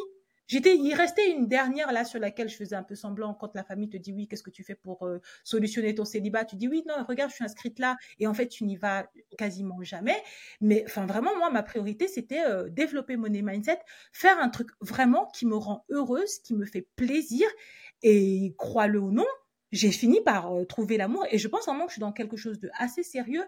J'étais, 0.50 0.76
il 0.76 0.96
restait 0.96 1.30
une 1.30 1.48
dernière 1.48 1.92
là 1.92 2.04
sur 2.04 2.20
laquelle 2.20 2.50
je 2.50 2.56
faisais 2.56 2.76
un 2.76 2.82
peu 2.82 2.96
semblant 2.96 3.36
quand 3.36 3.54
la 3.54 3.64
famille 3.64 3.88
te 3.88 3.98
dit 3.98 4.12
oui, 4.12 4.28
qu'est-ce 4.28 4.42
que 4.42 4.50
tu 4.50 4.64
fais 4.64 4.74
pour 4.74 5.06
euh, 5.06 5.22
solutionner 5.44 5.94
ton 5.94 6.06
célibat? 6.06 6.44
Tu 6.44 6.56
dis 6.56 6.68
oui, 6.68 6.84
non, 6.88 6.96
regarde, 7.08 7.30
je 7.30 7.36
suis 7.36 7.46
inscrite 7.46 7.78
là 7.78 7.98
et 8.20 8.26
en 8.26 8.34
fait 8.34 8.48
tu 8.48 8.64
n'y 8.64 8.76
vas 8.76 9.08
quasiment 9.38 9.80
jamais. 9.84 10.18
Mais 10.60 10.84
enfin 10.88 11.06
vraiment, 11.06 11.38
moi 11.38 11.52
ma 11.52 11.62
priorité 11.62 12.08
c'était 12.08 12.44
euh, 12.44 12.68
développer 12.68 13.16
mon 13.16 13.30
mindset, 13.30 13.78
faire 14.12 14.40
un 14.40 14.50
truc 14.50 14.72
vraiment 14.82 15.28
qui 15.28 15.46
me 15.46 15.56
rend 15.56 15.86
heureuse, 15.92 16.40
qui 16.40 16.56
me 16.56 16.66
fait 16.66 16.88
plaisir 16.96 17.48
et 18.02 18.56
crois-le 18.58 19.00
ou 19.00 19.12
non, 19.12 19.28
j'ai 19.72 19.92
fini 19.92 20.20
par 20.22 20.52
euh, 20.52 20.66
trouver 20.66 20.98
l'amour 20.98 21.28
et 21.30 21.38
je 21.38 21.48
pense 21.48 21.66
vraiment 21.68 21.86
que 21.86 21.92
je 21.92 21.98
suis 21.98 22.02
dans 22.02 22.12
quelque 22.12 22.38
chose 22.38 22.60
de 22.60 22.72
assez 22.80 23.04
sérieux, 23.04 23.46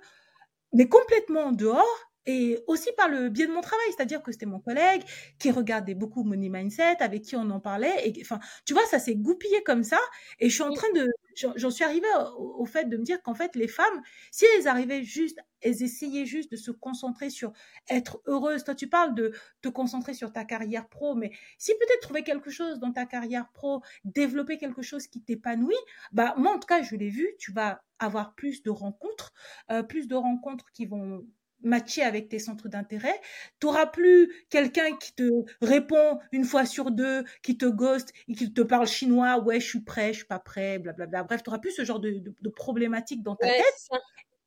mais 0.71 0.87
complètement 0.87 1.45
en 1.45 1.51
dehors 1.51 2.10
et 2.25 2.59
aussi 2.67 2.89
par 2.97 3.09
le 3.09 3.29
biais 3.29 3.47
de 3.47 3.51
mon 3.51 3.61
travail, 3.61 3.85
c'est-à-dire 3.95 4.21
que 4.21 4.31
c'était 4.31 4.45
mon 4.45 4.59
collègue 4.59 5.03
qui 5.39 5.51
regardait 5.51 5.95
beaucoup 5.95 6.23
Money 6.23 6.49
Mindset, 6.49 6.97
avec 6.99 7.23
qui 7.23 7.35
on 7.35 7.49
en 7.49 7.59
parlait. 7.59 8.07
Et 8.07 8.21
enfin, 8.21 8.39
tu 8.65 8.73
vois, 8.73 8.85
ça 8.85 8.99
s'est 8.99 9.15
goupillé 9.15 9.63
comme 9.63 9.83
ça. 9.83 9.99
Et 10.39 10.49
je 10.49 10.53
suis 10.53 10.63
en 10.63 10.73
train 10.73 10.91
de, 10.93 11.07
j'en 11.55 11.71
suis 11.71 11.83
arrivée 11.83 12.07
au, 12.37 12.65
fait 12.65 12.85
de 12.85 12.97
me 12.97 13.03
dire 13.03 13.21
qu'en 13.23 13.33
fait, 13.33 13.55
les 13.55 13.67
femmes, 13.67 14.01
si 14.31 14.45
elles 14.55 14.67
arrivaient 14.67 15.03
juste, 15.03 15.39
elles 15.61 15.81
essayaient 15.83 16.25
juste 16.25 16.51
de 16.51 16.57
se 16.57 16.71
concentrer 16.71 17.29
sur 17.29 17.53
être 17.89 18.21
heureuses. 18.27 18.63
Toi, 18.63 18.75
tu 18.75 18.87
parles 18.87 19.15
de 19.15 19.33
te 19.61 19.69
concentrer 19.69 20.13
sur 20.13 20.31
ta 20.31 20.45
carrière 20.45 20.89
pro, 20.89 21.15
mais 21.15 21.31
si 21.57 21.71
peut-être 21.73 22.01
trouver 22.01 22.23
quelque 22.23 22.49
chose 22.51 22.79
dans 22.79 22.91
ta 22.91 23.05
carrière 23.05 23.49
pro, 23.53 23.81
développer 24.03 24.57
quelque 24.57 24.81
chose 24.81 25.07
qui 25.07 25.21
t'épanouit, 25.21 25.75
bah 26.11 26.33
moi 26.37 26.53
en 26.53 26.59
tout 26.59 26.67
cas, 26.67 26.81
je 26.83 26.95
l'ai 26.95 27.09
vu, 27.09 27.29
tu 27.39 27.51
vas 27.51 27.81
avoir 27.99 28.33
plus 28.35 28.63
de 28.63 28.69
rencontres, 28.69 29.33
euh, 29.71 29.83
plus 29.83 30.07
de 30.07 30.15
rencontres 30.15 30.71
qui 30.71 30.85
vont 30.85 31.23
matcher 31.63 32.03
avec 32.03 32.29
tes 32.29 32.39
centres 32.39 32.67
d'intérêt. 32.67 33.19
Tu 33.59 33.67
n'auras 33.67 33.87
plus 33.87 34.31
quelqu'un 34.49 34.95
qui 34.97 35.13
te 35.13 35.29
répond 35.61 36.19
une 36.31 36.45
fois 36.45 36.65
sur 36.65 36.91
deux, 36.91 37.23
qui 37.43 37.57
te 37.57 37.65
ghost 37.65 38.13
et 38.27 38.33
qui 38.33 38.53
te 38.53 38.61
parle 38.61 38.87
chinois, 38.87 39.39
ouais, 39.39 39.59
je 39.59 39.67
suis 39.67 39.81
prêt, 39.81 40.13
je 40.13 40.19
suis 40.19 40.27
pas 40.27 40.39
prêt, 40.39 40.79
blablabla. 40.79 41.23
Bref, 41.23 41.43
tu 41.43 41.49
n'auras 41.49 41.59
plus 41.59 41.71
ce 41.71 41.85
genre 41.85 41.99
de, 41.99 42.21
de, 42.41 42.49
problématique 42.49 43.23
dans 43.23 43.35
ta 43.35 43.47
tête. 43.47 43.89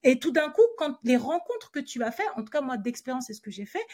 Et 0.03 0.19
tout 0.19 0.33
d'un 0.33 0.51
coup, 0.51 0.63
quand 0.77 0.99
les 1.03 1.17
rencontres 1.17 1.71
que 1.71 1.81
tu 1.81 1.99
vas 1.99 2.11
faire, 2.11 2.31
en 2.37 2.43
tout 2.43 2.51
cas 2.51 2.61
moi 2.61 2.77
d'expérience, 2.77 3.25
c'est 3.27 3.33
ce 3.33 3.41
que 3.41 3.51
j'ai 3.51 3.65
fait, 3.65 3.85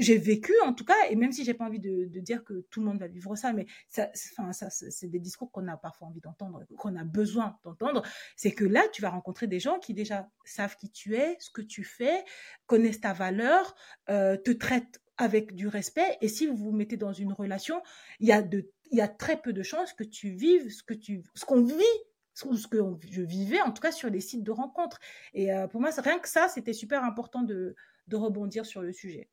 j'ai 0.00 0.18
vécu 0.18 0.52
en 0.64 0.72
tout 0.72 0.84
cas, 0.84 1.08
et 1.10 1.16
même 1.16 1.32
si 1.32 1.44
j'ai 1.44 1.54
pas 1.54 1.64
envie 1.64 1.80
de, 1.80 2.06
dire 2.20 2.44
que 2.44 2.66
tout 2.70 2.80
le 2.80 2.86
monde 2.86 2.98
va 2.98 3.06
vivre 3.06 3.34
ça, 3.36 3.52
mais 3.52 3.66
enfin, 3.96 4.52
ça, 4.52 4.70
c'est 4.70 5.08
des 5.08 5.20
discours 5.20 5.50
qu'on 5.50 5.68
a 5.68 5.76
parfois 5.76 6.08
envie 6.08 6.20
d'entendre, 6.20 6.64
qu'on 6.76 6.96
a 6.96 7.04
besoin 7.04 7.58
d'entendre, 7.64 8.02
c'est 8.36 8.52
que 8.52 8.64
là, 8.64 8.82
tu 8.92 9.02
vas 9.02 9.10
rencontrer 9.10 9.46
des 9.46 9.60
gens 9.60 9.78
qui 9.78 9.94
déjà 9.94 10.28
savent 10.44 10.76
qui 10.76 10.90
tu 10.90 11.16
es, 11.16 11.36
ce 11.40 11.50
que 11.50 11.62
tu 11.62 11.84
fais, 11.84 12.24
connaissent 12.66 13.00
ta 13.00 13.12
valeur, 13.12 13.74
euh, 14.08 14.36
te 14.36 14.50
traitent 14.50 15.00
avec 15.16 15.54
du 15.54 15.66
respect, 15.66 16.16
et 16.20 16.28
si 16.28 16.46
vous 16.46 16.56
vous 16.56 16.72
mettez 16.72 16.96
dans 16.96 17.12
une 17.12 17.32
relation, 17.32 17.82
il 18.20 18.28
y 18.28 18.32
a 18.32 18.42
de 18.42 18.70
il 18.90 18.96
y 18.96 19.02
a 19.02 19.08
très 19.08 19.38
peu 19.40 19.52
de 19.52 19.62
chances 19.62 19.92
que 19.92 20.04
tu 20.04 20.30
vives 20.30 20.70
ce 20.70 20.82
que 20.82 20.94
tu 20.94 21.22
ce 21.34 21.44
qu'on 21.44 21.62
vit 21.62 21.84
ce 22.32 22.66
que 22.68 22.78
je 23.10 23.20
vivais 23.20 23.60
en 23.60 23.70
tout 23.70 23.82
cas 23.82 23.92
sur 23.92 24.08
les 24.08 24.20
sites 24.20 24.44
de 24.44 24.50
rencontres. 24.50 24.98
Et 25.34 25.52
euh, 25.52 25.66
pour 25.66 25.80
moi 25.82 25.90
rien 25.90 26.18
que 26.18 26.28
ça 26.28 26.48
c'était 26.48 26.72
super 26.72 27.04
important 27.04 27.42
de 27.42 27.74
rebondir 28.10 28.64
sur 28.64 28.80
le 28.80 28.92
sujet 28.92 29.28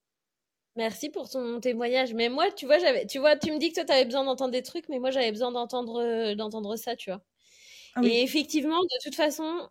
Merci 0.76 1.10
pour 1.10 1.30
ton 1.30 1.60
témoignage. 1.62 2.14
Mais 2.14 2.30
moi, 2.30 2.52
tu 2.52 2.66
vois, 2.66 2.80
j'avais, 2.80 3.06
tu 3.06 3.20
vois, 3.20 3.38
tu 3.38 3.52
me 3.52 3.58
dis 3.60 3.70
que 3.70 3.76
toi, 3.76 3.86
tu 3.86 3.94
avais 3.94 4.06
besoin 4.06 4.26
d'entendre 4.26 4.52
des 4.52 4.62
trucs, 4.64 4.90
mais 4.90 5.00
moi, 5.00 5.10
j'avais 5.12 5.32
besoin 5.32 5.52
d'entendre, 5.52 6.02
euh, 6.02 6.36
d'entendre 6.36 6.76
ça, 6.76 6.96
tu 6.96 7.10
vois. 7.12 7.22
Ah 7.96 8.02
Et 8.04 8.24
effectivement, 8.24 8.82
de 8.82 9.04
toute 9.04 9.16
façon, 9.16 9.70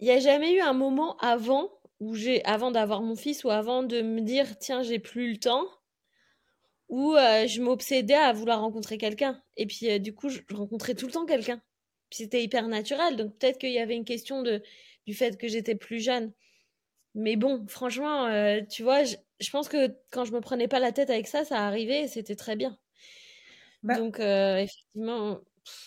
il 0.00 0.06
n'y 0.06 0.10
a 0.10 0.18
jamais 0.18 0.52
eu 0.54 0.60
un 0.60 0.72
moment 0.72 1.16
avant 1.18 1.70
où 2.00 2.16
j'ai, 2.16 2.44
avant 2.44 2.72
d'avoir 2.72 3.02
mon 3.02 3.14
fils 3.14 3.44
ou 3.44 3.50
avant 3.50 3.84
de 3.84 4.02
me 4.02 4.20
dire, 4.20 4.58
tiens, 4.58 4.82
j'ai 4.82 4.98
plus 4.98 5.30
le 5.34 5.38
temps, 5.38 5.68
où 6.88 7.14
euh, 7.14 7.46
je 7.46 7.60
m'obsédais 7.62 8.14
à 8.14 8.32
vouloir 8.32 8.60
rencontrer 8.60 8.98
quelqu'un. 8.98 9.42
Et 9.56 9.66
puis, 9.66 9.90
euh, 9.90 9.98
du 9.98 10.14
coup, 10.14 10.28
je 10.28 10.40
rencontrais 10.52 10.94
tout 10.94 11.06
le 11.06 11.12
temps 11.12 11.26
quelqu'un. 11.26 11.62
C'était 12.10 12.42
hyper 12.42 12.66
naturel. 12.68 13.16
Donc, 13.16 13.38
peut-être 13.38 13.58
qu'il 13.58 13.70
y 13.72 13.78
avait 13.78 13.94
une 13.94 14.04
question 14.04 14.42
de, 14.42 14.62
du 15.06 15.14
fait 15.14 15.38
que 15.38 15.46
j'étais 15.48 15.76
plus 15.76 16.00
jeune. 16.00 16.32
Mais 17.14 17.36
bon, 17.36 17.66
franchement, 17.66 18.26
euh, 18.26 18.60
tu 18.68 18.82
vois, 18.82 19.04
je, 19.04 19.16
pense 19.50 19.68
que 19.68 19.94
quand 20.10 20.24
je 20.24 20.32
me 20.32 20.40
prenais 20.40 20.68
pas 20.68 20.78
la 20.78 20.92
tête 20.92 21.10
avec 21.10 21.26
ça, 21.26 21.44
ça 21.44 21.66
arrivait 21.66 22.02
et 22.02 22.08
c'était 22.08 22.36
très 22.36 22.56
bien. 22.56 22.78
Bah 23.82 23.96
Donc, 23.96 24.20
effectivement, 24.20 25.40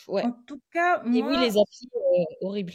ouais. 0.08 0.24
En 0.24 0.32
tout 0.48 0.62
cas, 0.72 1.02
moi... 1.04 1.18
Et 1.18 1.24
oui, 1.24 1.40
les 1.40 1.58
applis 1.58 1.90
horribles. 2.42 2.74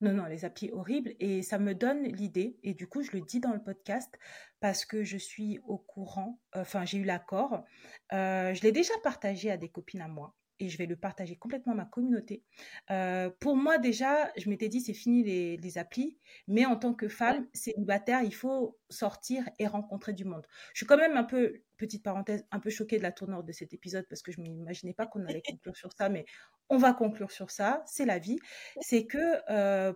Non, 0.00 0.12
non, 0.12 0.26
les 0.26 0.44
applis 0.44 0.70
horribles. 0.72 1.14
Et 1.20 1.42
ça 1.42 1.58
me 1.58 1.74
donne 1.74 2.04
l'idée, 2.04 2.58
et 2.62 2.74
du 2.74 2.86
coup, 2.86 3.02
je 3.02 3.12
le 3.12 3.20
dis 3.20 3.40
dans 3.40 3.52
le 3.52 3.62
podcast, 3.62 4.14
parce 4.60 4.84
que 4.84 5.02
je 5.02 5.16
suis 5.18 5.58
au 5.66 5.78
courant, 5.78 6.40
enfin, 6.54 6.84
j'ai 6.84 6.98
eu 6.98 7.04
l'accord. 7.04 7.64
je 8.10 8.62
l'ai 8.62 8.72
déjà 8.72 8.94
partagé 9.02 9.50
à 9.50 9.56
des 9.56 9.68
copines 9.68 10.02
à 10.02 10.08
moi 10.08 10.34
et 10.60 10.68
je 10.68 10.78
vais 10.78 10.86
le 10.86 10.96
partager 10.96 11.36
complètement 11.36 11.72
à 11.72 11.76
ma 11.76 11.84
communauté. 11.84 12.42
Euh, 12.90 13.30
pour 13.40 13.56
moi, 13.56 13.78
déjà, 13.78 14.30
je 14.36 14.48
m'étais 14.48 14.68
dit, 14.68 14.80
c'est 14.80 14.94
fini 14.94 15.22
les, 15.24 15.56
les, 15.56 15.78
applis, 15.78 16.16
mais 16.46 16.64
en 16.64 16.76
tant 16.76 16.94
que 16.94 17.08
femme 17.08 17.46
célibataire, 17.52 18.22
il 18.22 18.34
faut 18.34 18.78
sortir 18.88 19.48
et 19.58 19.66
rencontrer 19.66 20.12
du 20.12 20.24
monde. 20.24 20.46
Je 20.72 20.78
suis 20.78 20.86
quand 20.86 20.96
même 20.96 21.16
un 21.16 21.24
peu, 21.24 21.62
petite 21.76 22.02
parenthèse, 22.02 22.44
un 22.50 22.60
peu 22.60 22.70
choquée 22.70 22.98
de 22.98 23.02
la 23.02 23.12
tournure 23.12 23.42
de 23.42 23.52
cet 23.52 23.74
épisode 23.74 24.06
parce 24.08 24.22
que 24.22 24.32
je 24.32 24.40
ne 24.40 24.48
m'imaginais 24.48 24.94
pas 24.94 25.06
qu'on 25.06 25.24
allait 25.26 25.42
conclure 25.42 25.76
sur 25.76 25.92
ça, 25.92 26.08
mais 26.08 26.24
on 26.68 26.76
va 26.76 26.92
conclure 26.92 27.30
sur 27.30 27.50
ça, 27.50 27.82
c'est 27.86 28.04
la 28.04 28.18
vie. 28.18 28.38
C'est 28.80 29.06
que 29.06 29.40
euh, 29.50 29.92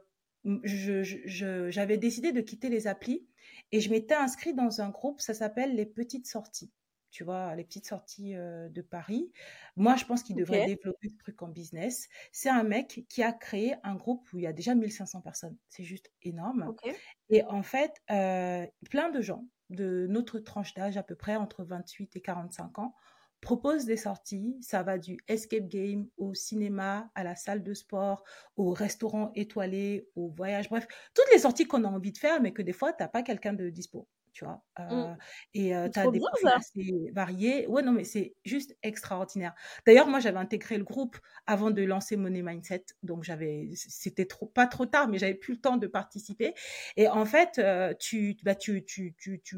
j'avais 0.65 1.99
décidé 1.99 2.33
de 2.33 2.41
quitter 2.41 2.69
les 2.69 2.87
applis 2.87 3.27
et 3.73 3.81
je 3.81 3.91
m'étais 3.91 4.15
inscrite 4.15 4.57
dans 4.57 4.81
un 4.81 4.91
groupe, 4.91 5.21
ça 5.21 5.35
s'appelle 5.35 5.75
les 5.75 5.87
petites 5.87 6.27
sorties 6.27 6.73
tu 7.11 7.25
vois, 7.25 7.55
les 7.55 7.65
petites 7.65 7.87
sorties 7.87 8.35
de 8.35 8.83
Paris. 8.83 9.33
Moi, 9.77 9.97
je 9.97 10.05
pense 10.05 10.23
qu'il 10.23 10.37
devrait 10.37 10.67
développer 10.67 11.09
ce 11.09 11.17
truc 11.17 11.43
en 11.43 11.49
business. 11.49 12.09
C'est 12.33 12.51
un 12.51 12.63
mec 12.63 13.05
qui 13.09 13.23
a 13.23 13.33
créé 13.33 13.75
un 13.83 13.95
groupe 13.95 14.31
où 14.33 14.39
il 14.39 14.45
y 14.45 14.47
a 14.47 14.53
déjà 14.53 14.75
1500 14.75 15.21
personnes. 15.21 15.57
C'est 15.69 15.85
juste 15.85 16.11
énorme. 16.23 16.75
Et 17.31 17.45
en 17.45 17.63
fait, 17.63 17.93
plein 18.07 19.11
de 19.11 19.21
gens 19.21 19.47
de 19.71 20.07
notre 20.09 20.39
tranche 20.39 20.75
d'âge, 20.75 20.97
à 20.97 21.03
peu 21.03 21.15
près 21.15 21.37
entre 21.37 21.65
28 21.65 22.17
et 22.17 22.21
45 22.21 22.79
ans, 22.79 22.95
proposent 23.41 23.85
des 23.85 23.97
sorties. 23.97 24.57
Ça 24.61 24.83
va 24.83 24.99
du 24.99 25.19
escape 25.29 25.69
game 25.69 26.09
au 26.17 26.35
cinéma, 26.35 27.11
à 27.15 27.23
la 27.23 27.37
salle 27.37 27.63
de 27.63 27.75
sport, 27.75 28.25
au 28.57 28.73
restaurant 28.73 29.31
étoilé, 29.35 30.09
au 30.17 30.29
voyage. 30.29 30.69
Bref, 30.69 30.89
toutes 31.15 31.31
les 31.33 31.41
sorties 31.41 31.67
qu'on 31.67 31.85
a 31.85 31.89
envie 31.89 32.13
de 32.13 32.19
faire, 32.19 32.41
mais 32.41 32.53
que 32.53 32.63
des 32.63 32.73
fois, 32.73 32.93
tu 32.93 33.03
n'as 33.03 33.09
pas 33.09 33.23
quelqu'un 33.23 33.53
de 33.53 33.71
dispo 33.71 34.09
tu 34.39 34.45
vois. 34.45 34.63
Mmh. 34.79 35.17
et 35.55 35.73
tu 35.93 35.99
as 35.99 36.09
des 36.09 36.21
profils 36.21 36.49
assez 36.49 37.11
variés. 37.13 37.67
Ouais, 37.67 37.83
non, 37.83 37.91
mais 37.91 38.05
c'est 38.05 38.37
juste 38.45 38.77
extraordinaire. 38.85 39.53
D'ailleurs, 39.85 40.07
moi, 40.07 40.21
j'avais 40.21 40.39
intégré 40.39 40.79
le 40.79 40.85
groupe 40.85 41.19
avant 41.47 41.73
de 41.73 41.83
lancer 41.83 42.17
Money 42.17 42.43
Mindset. 42.43 42.85
Donc, 43.03 43.25
j'avais, 43.25 43.71
c'était 43.75 44.27
trop, 44.27 44.47
pas 44.47 44.69
trop 44.69 44.87
tard, 44.87 45.09
mais 45.09 45.19
j'avais 45.19 45.35
plus 45.35 45.55
le 45.55 45.61
temps 45.61 45.77
de 45.77 45.89
participer. 45.89 46.55
Et 46.97 47.09
en 47.09 47.25
fait, 47.25 47.61
tu, 47.99 48.37
bah, 48.45 48.55
tu, 48.55 48.85
tu, 48.85 49.17
tu, 49.19 49.41
tu 49.43 49.57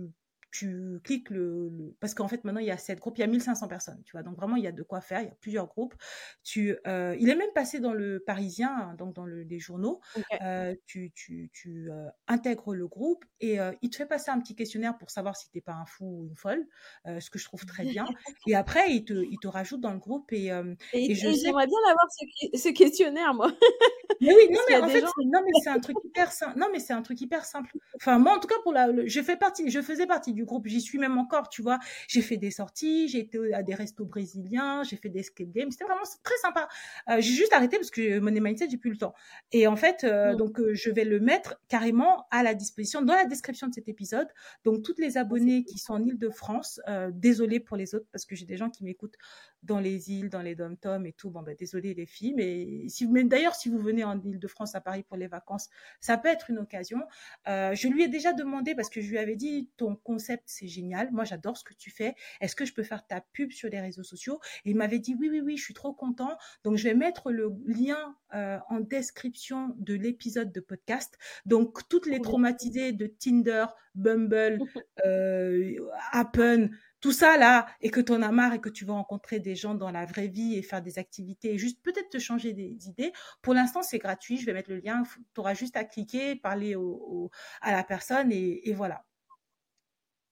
tu 0.50 1.00
cliques 1.04 1.30
le, 1.30 1.70
parce 2.00 2.14
qu'en 2.14 2.28
fait 2.28 2.44
maintenant 2.44 2.60
il 2.60 2.66
y 2.66 2.70
a 2.70 2.76
sept 2.76 2.98
groupes, 2.98 3.18
il 3.18 3.20
y 3.20 3.24
a 3.24 3.28
1500 3.28 3.68
personnes, 3.68 4.02
tu 4.04 4.12
vois. 4.12 4.22
Donc 4.22 4.36
vraiment 4.36 4.56
il 4.56 4.64
y 4.64 4.66
a 4.66 4.72
de 4.72 4.82
quoi 4.82 5.00
faire, 5.00 5.20
il 5.20 5.26
y 5.26 5.28
a 5.28 5.36
plusieurs 5.40 5.66
groupes. 5.66 5.94
Tu, 6.42 6.76
euh, 6.86 7.16
il 7.20 7.28
est 7.28 7.34
même 7.36 7.52
passé 7.54 7.78
dans 7.78 7.92
le 7.92 8.20
Parisien, 8.20 8.74
hein, 8.74 8.94
donc 8.94 9.14
dans 9.14 9.24
le, 9.24 9.42
les 9.42 9.58
journaux. 9.58 10.00
Euh, 10.42 10.74
tu, 10.86 11.12
tu, 11.14 11.50
tu 11.52 11.90
euh, 11.90 12.08
intègres 12.26 12.74
le 12.74 12.88
groupe 12.88 13.24
et 13.40 13.58
il 13.82 13.90
te 13.90 13.96
fait 13.96 14.06
passer 14.06 14.30
un 14.30 14.40
petit 14.40 14.54
questionnaire 14.54 14.96
pour 14.98 15.10
savoir 15.10 15.36
si 15.36 15.50
t'es 15.50 15.60
pas 15.60 15.74
un 15.74 15.86
fou 15.86 16.04
ou 16.04 16.26
une 16.26 16.36
folle, 16.36 16.66
ce 17.06 17.30
que 17.30 17.38
je 17.38 17.44
trouve 17.44 17.64
très 17.64 17.84
bien. 17.84 18.06
et 18.46 18.54
après 18.54 18.90
il 18.92 19.04
te, 19.04 19.12
il 19.12 19.38
te 19.38 19.48
rajoute 19.48 19.80
dans 19.80 19.92
le 19.92 19.98
groupe 19.98 20.32
et, 20.32 20.46
et, 20.92 21.14
j'aimerais 21.14 21.66
bien 21.66 21.78
avoir 21.84 22.08
ce, 22.10 22.58
ce 22.58 22.68
questionnaire 22.70 23.34
moi. 23.34 23.52
mais 24.20 24.34
oui, 24.34 24.48
non 24.50 24.60
mais 24.68 24.76
en 24.78 24.88
fait 24.88 25.00
non 25.00 25.40
mais 25.44 25.60
c'est 25.62 25.70
un 25.70 25.80
truc 25.80 25.96
hyper 26.04 26.32
simple. 26.32 26.58
Non 26.58 26.66
mais 26.72 26.80
c'est 26.80 26.92
un 26.92 27.02
truc 27.02 27.20
hyper 27.20 27.44
simple. 27.44 27.76
Enfin 27.96 28.18
moi 28.18 28.36
en 28.36 28.40
tout 28.40 28.48
cas 28.48 28.58
pour 28.62 28.72
la, 28.72 28.88
je 29.06 29.22
fais 29.22 29.36
partie, 29.36 29.70
je 29.70 29.80
faisais 29.80 30.06
partie 30.06 30.32
du 30.32 30.39
groupe. 30.44 30.66
J'y 30.66 30.80
suis 30.80 30.98
même 30.98 31.18
encore, 31.18 31.48
tu 31.48 31.62
vois. 31.62 31.78
J'ai 32.08 32.22
fait 32.22 32.36
des 32.36 32.50
sorties, 32.50 33.08
j'ai 33.08 33.20
été 33.20 33.38
à 33.54 33.62
des 33.62 33.74
restos 33.74 34.04
brésiliens, 34.04 34.82
j'ai 34.82 34.96
fait 34.96 35.08
des 35.08 35.20
escape 35.20 35.50
games. 35.50 35.70
C'était 35.70 35.84
vraiment 35.84 36.02
très 36.22 36.36
sympa. 36.38 36.68
Euh, 37.08 37.20
j'ai 37.20 37.32
juste 37.32 37.52
arrêté 37.52 37.76
parce 37.76 37.90
que 37.90 38.18
Money 38.18 38.40
Mindset, 38.40 38.68
j'ai 38.70 38.76
plus 38.76 38.90
le 38.90 38.96
temps. 38.96 39.14
Et 39.52 39.66
en 39.66 39.76
fait, 39.76 40.04
euh, 40.04 40.32
mm. 40.32 40.36
donc 40.36 40.60
euh, 40.60 40.74
je 40.74 40.90
vais 40.90 41.04
le 41.04 41.20
mettre 41.20 41.60
carrément 41.68 42.26
à 42.30 42.42
la 42.42 42.54
disposition 42.54 43.02
dans 43.02 43.14
la 43.14 43.24
description 43.24 43.68
de 43.68 43.74
cet 43.74 43.88
épisode. 43.88 44.28
Donc 44.64 44.82
toutes 44.82 44.98
les 44.98 45.16
abonnés 45.16 45.64
qui 45.64 45.78
sont 45.78 45.94
en 45.94 46.04
Île-de-France, 46.04 46.80
désolé 47.12 47.60
pour 47.60 47.76
les 47.76 47.94
autres 47.94 48.06
parce 48.12 48.24
que 48.24 48.34
j'ai 48.34 48.46
des 48.46 48.56
gens 48.56 48.70
qui 48.70 48.84
m'écoutent 48.84 49.16
dans 49.62 49.78
les 49.78 50.10
îles, 50.10 50.30
dans 50.30 50.42
les 50.42 50.54
dom-toms 50.54 51.04
et 51.04 51.12
tout. 51.12 51.30
Bon, 51.30 51.42
ben, 51.42 51.54
désolé 51.54 51.94
les 51.94 52.06
filles, 52.06 52.34
mais 52.34 52.88
si 52.88 53.06
mais 53.06 53.24
d'ailleurs, 53.24 53.54
si 53.54 53.68
vous 53.68 53.78
venez 53.78 54.04
en 54.04 54.20
Île-de-France 54.20 54.74
à 54.74 54.80
Paris 54.80 55.02
pour 55.02 55.16
les 55.16 55.26
vacances, 55.26 55.68
ça 56.00 56.16
peut 56.16 56.28
être 56.28 56.50
une 56.50 56.58
occasion. 56.58 57.00
Euh, 57.48 57.74
je 57.74 57.88
lui 57.88 58.02
ai 58.02 58.08
déjà 58.08 58.32
demandé 58.32 58.74
parce 58.74 58.90
que 58.90 59.00
je 59.00 59.10
lui 59.10 59.18
avais 59.18 59.36
dit 59.36 59.68
ton 59.76 59.96
concept 59.96 60.44
c'est 60.46 60.68
génial, 60.68 61.10
moi 61.12 61.24
j'adore 61.24 61.56
ce 61.56 61.64
que 61.64 61.74
tu 61.74 61.90
fais. 61.90 62.14
Est-ce 62.40 62.56
que 62.56 62.64
je 62.64 62.72
peux 62.72 62.82
faire 62.82 63.06
ta 63.06 63.20
pub 63.20 63.52
sur 63.52 63.68
les 63.68 63.80
réseaux 63.80 64.02
sociaux? 64.02 64.40
Et 64.64 64.70
il 64.70 64.76
m'avait 64.76 64.98
dit 64.98 65.14
oui, 65.18 65.28
oui, 65.30 65.40
oui, 65.40 65.56
je 65.56 65.64
suis 65.64 65.74
trop 65.74 65.92
content. 65.92 66.36
Donc 66.64 66.76
je 66.76 66.84
vais 66.84 66.94
mettre 66.94 67.30
le 67.30 67.52
lien 67.66 68.16
euh, 68.34 68.58
en 68.68 68.80
description 68.80 69.74
de 69.78 69.94
l'épisode 69.94 70.52
de 70.52 70.60
podcast. 70.60 71.18
Donc 71.46 71.88
toutes 71.88 72.06
les 72.06 72.20
traumatisées 72.20 72.92
de 72.92 73.06
Tinder, 73.06 73.66
Bumble, 73.94 74.58
euh, 75.04 75.74
Happen 76.12 76.70
tout 77.00 77.12
ça 77.12 77.36
là, 77.38 77.66
et 77.80 77.90
que 77.90 78.00
tu 78.00 78.12
en 78.12 78.22
as 78.22 78.30
marre 78.30 78.52
et 78.54 78.60
que 78.60 78.68
tu 78.68 78.84
veux 78.84 78.92
rencontrer 78.92 79.40
des 79.40 79.54
gens 79.54 79.74
dans 79.74 79.90
la 79.90 80.04
vraie 80.06 80.28
vie 80.28 80.56
et 80.56 80.62
faire 80.62 80.82
des 80.82 80.98
activités 80.98 81.54
et 81.54 81.58
juste 81.58 81.82
peut-être 81.82 82.10
te 82.10 82.18
changer 82.18 82.52
des 82.52 82.88
idées, 82.88 83.12
pour 83.42 83.54
l'instant 83.54 83.82
c'est 83.82 83.98
gratuit, 83.98 84.38
je 84.38 84.46
vais 84.46 84.52
mettre 84.52 84.70
le 84.70 84.78
lien, 84.78 85.02
tu 85.34 85.40
auras 85.40 85.54
juste 85.54 85.76
à 85.76 85.84
cliquer, 85.84 86.36
parler 86.36 86.74
au, 86.74 87.30
à 87.60 87.72
la 87.72 87.84
personne 87.84 88.32
et, 88.32 88.68
et, 88.68 88.72
voilà. 88.74 89.04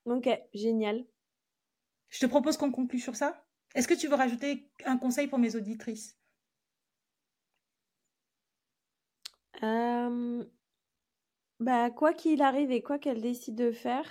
Ok, 0.05 0.29
génial. 0.55 1.05
Je 2.09 2.21
te 2.21 2.27
propose 2.27 2.57
qu'on 2.57 2.73
conclue 2.73 2.99
sur 2.99 3.17
ça. 3.17 3.45
Est-ce 3.75 3.87
que 3.89 3.95
tu 3.95 4.09
veux 4.09 4.15
rajouter 4.15 4.71
un 4.85 4.97
conseil 4.97 5.27
pour 5.27 5.39
mes 5.39 5.55
auditrices? 5.57 6.19
Euh, 9.63 10.45
bah, 11.61 11.91
Quoi 11.91 12.15
qu'il 12.15 12.43
arrive 12.43 12.71
et 12.71 12.83
quoi 12.83 12.99
qu'elle 12.99 13.21
décide 13.21 13.57
de 13.57 13.73
faire, 13.73 14.11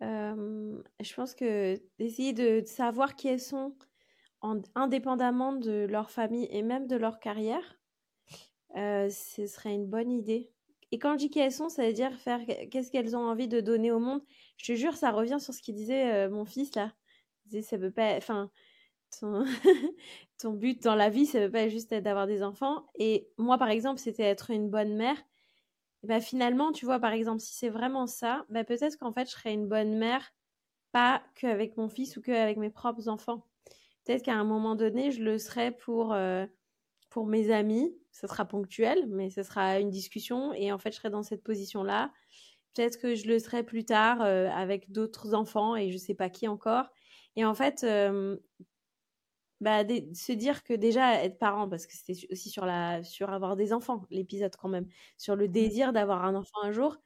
je 0.00 1.14
pense 1.14 1.34
que 1.34 1.80
d'essayer 1.98 2.32
de, 2.32 2.62
savoir 2.66 3.16
qui 3.16 3.28
elles 3.28 3.40
sont 3.40 3.74
indépendamment 4.74 5.52
de 5.52 5.86
leur 5.88 6.10
famille 6.10 6.48
et 6.50 6.62
même 6.62 6.86
de 6.86 6.96
leur 6.96 7.18
carrière, 7.18 7.78
ce 8.74 9.46
serait 9.46 9.74
une 9.74 9.86
bonne 9.86 10.10
idée. 10.10 10.50
Et 10.90 10.98
quand 10.98 11.12
je 11.12 11.18
dis 11.18 11.30
qui 11.30 11.38
elles 11.40 11.52
sont, 11.52 11.68
ça 11.68 11.86
veut 11.86 11.92
dire 11.92 12.14
faire 12.18 12.40
qu'est-ce 12.70 12.90
qu'elles 12.90 13.16
ont 13.16 13.26
envie 13.28 13.48
de 13.48 13.60
donner 13.60 13.90
au 13.90 13.98
monde. 13.98 14.22
Je 14.56 14.72
te 14.72 14.76
jure, 14.76 14.94
ça 14.94 15.10
revient 15.10 15.38
sur 15.38 15.52
ce 15.52 15.60
qu'il 15.60 15.74
disait 15.74 16.28
mon 16.28 16.44
fils 16.44 16.74
là. 16.74 16.92
Il 17.44 17.50
disait, 17.50 17.62
ça 17.62 17.78
peut 17.78 17.90
pas, 17.90 18.16
enfin, 18.16 18.50
ton, 19.20 19.44
but 20.52 20.82
dans 20.82 20.94
la 20.94 21.08
vie, 21.10 21.26
ça 21.26 21.40
veut 21.40 21.50
pas 21.50 21.68
juste 21.68 21.92
être 21.92 22.04
d'avoir 22.04 22.26
des 22.26 22.42
enfants. 22.42 22.86
Et 22.98 23.28
moi, 23.38 23.58
par 23.58 23.68
exemple, 23.68 24.00
c'était 24.00 24.24
être 24.24 24.50
une 24.50 24.70
bonne 24.70 24.94
mère 24.94 25.16
bah, 26.02 26.20
finalement, 26.20 26.72
tu 26.72 26.84
vois, 26.84 27.00
par 27.00 27.12
exemple, 27.12 27.40
si 27.40 27.54
c'est 27.54 27.68
vraiment 27.68 28.06
ça, 28.06 28.44
bah, 28.50 28.64
peut-être 28.64 28.96
qu'en 28.98 29.12
fait, 29.12 29.26
je 29.26 29.32
serais 29.32 29.52
une 29.52 29.68
bonne 29.68 29.96
mère, 29.98 30.32
pas 30.92 31.22
qu'avec 31.34 31.76
mon 31.76 31.88
fils 31.88 32.16
ou 32.16 32.22
qu'avec 32.22 32.56
mes 32.58 32.70
propres 32.70 33.08
enfants. 33.08 33.46
Peut-être 34.04 34.24
qu'à 34.24 34.34
un 34.34 34.44
moment 34.44 34.74
donné, 34.76 35.10
je 35.12 35.22
le 35.22 35.38
serai 35.38 35.72
pour, 35.72 36.12
euh, 36.14 36.46
pour 37.10 37.26
mes 37.26 37.50
amis. 37.52 37.94
Ce 38.12 38.26
sera 38.26 38.44
ponctuel, 38.46 39.06
mais 39.08 39.30
ce 39.30 39.42
sera 39.42 39.80
une 39.80 39.90
discussion. 39.90 40.52
Et 40.54 40.72
en 40.72 40.78
fait, 40.78 40.92
je 40.92 40.96
serai 40.98 41.10
dans 41.10 41.22
cette 41.22 41.42
position-là. 41.44 42.12
Peut-être 42.74 42.98
que 43.00 43.14
je 43.14 43.26
le 43.28 43.38
serai 43.38 43.64
plus 43.64 43.84
tard 43.84 44.22
euh, 44.22 44.48
avec 44.50 44.92
d'autres 44.92 45.34
enfants 45.34 45.76
et 45.76 45.90
je 45.90 45.98
sais 45.98 46.14
pas 46.14 46.30
qui 46.30 46.48
encore. 46.48 46.86
Et 47.36 47.44
en 47.44 47.54
fait, 47.54 47.84
euh, 47.84 48.36
bah, 49.60 49.82
se 50.14 50.32
dire 50.32 50.62
que 50.64 50.72
déjà 50.74 51.22
être 51.24 51.38
parent, 51.38 51.68
parce 51.68 51.86
que 51.86 51.94
c'était 51.94 52.26
aussi 52.32 52.50
sur 52.50 52.66
la 52.66 53.02
sur 53.02 53.30
avoir 53.30 53.56
des 53.56 53.72
enfants, 53.72 54.06
l'épisode 54.10 54.54
quand 54.56 54.68
même, 54.68 54.88
sur 55.16 55.36
le 55.36 55.48
désir 55.48 55.92
d'avoir 55.92 56.24
un 56.24 56.34
enfant 56.36 56.58
un 56.62 56.72
jour. 56.72 56.98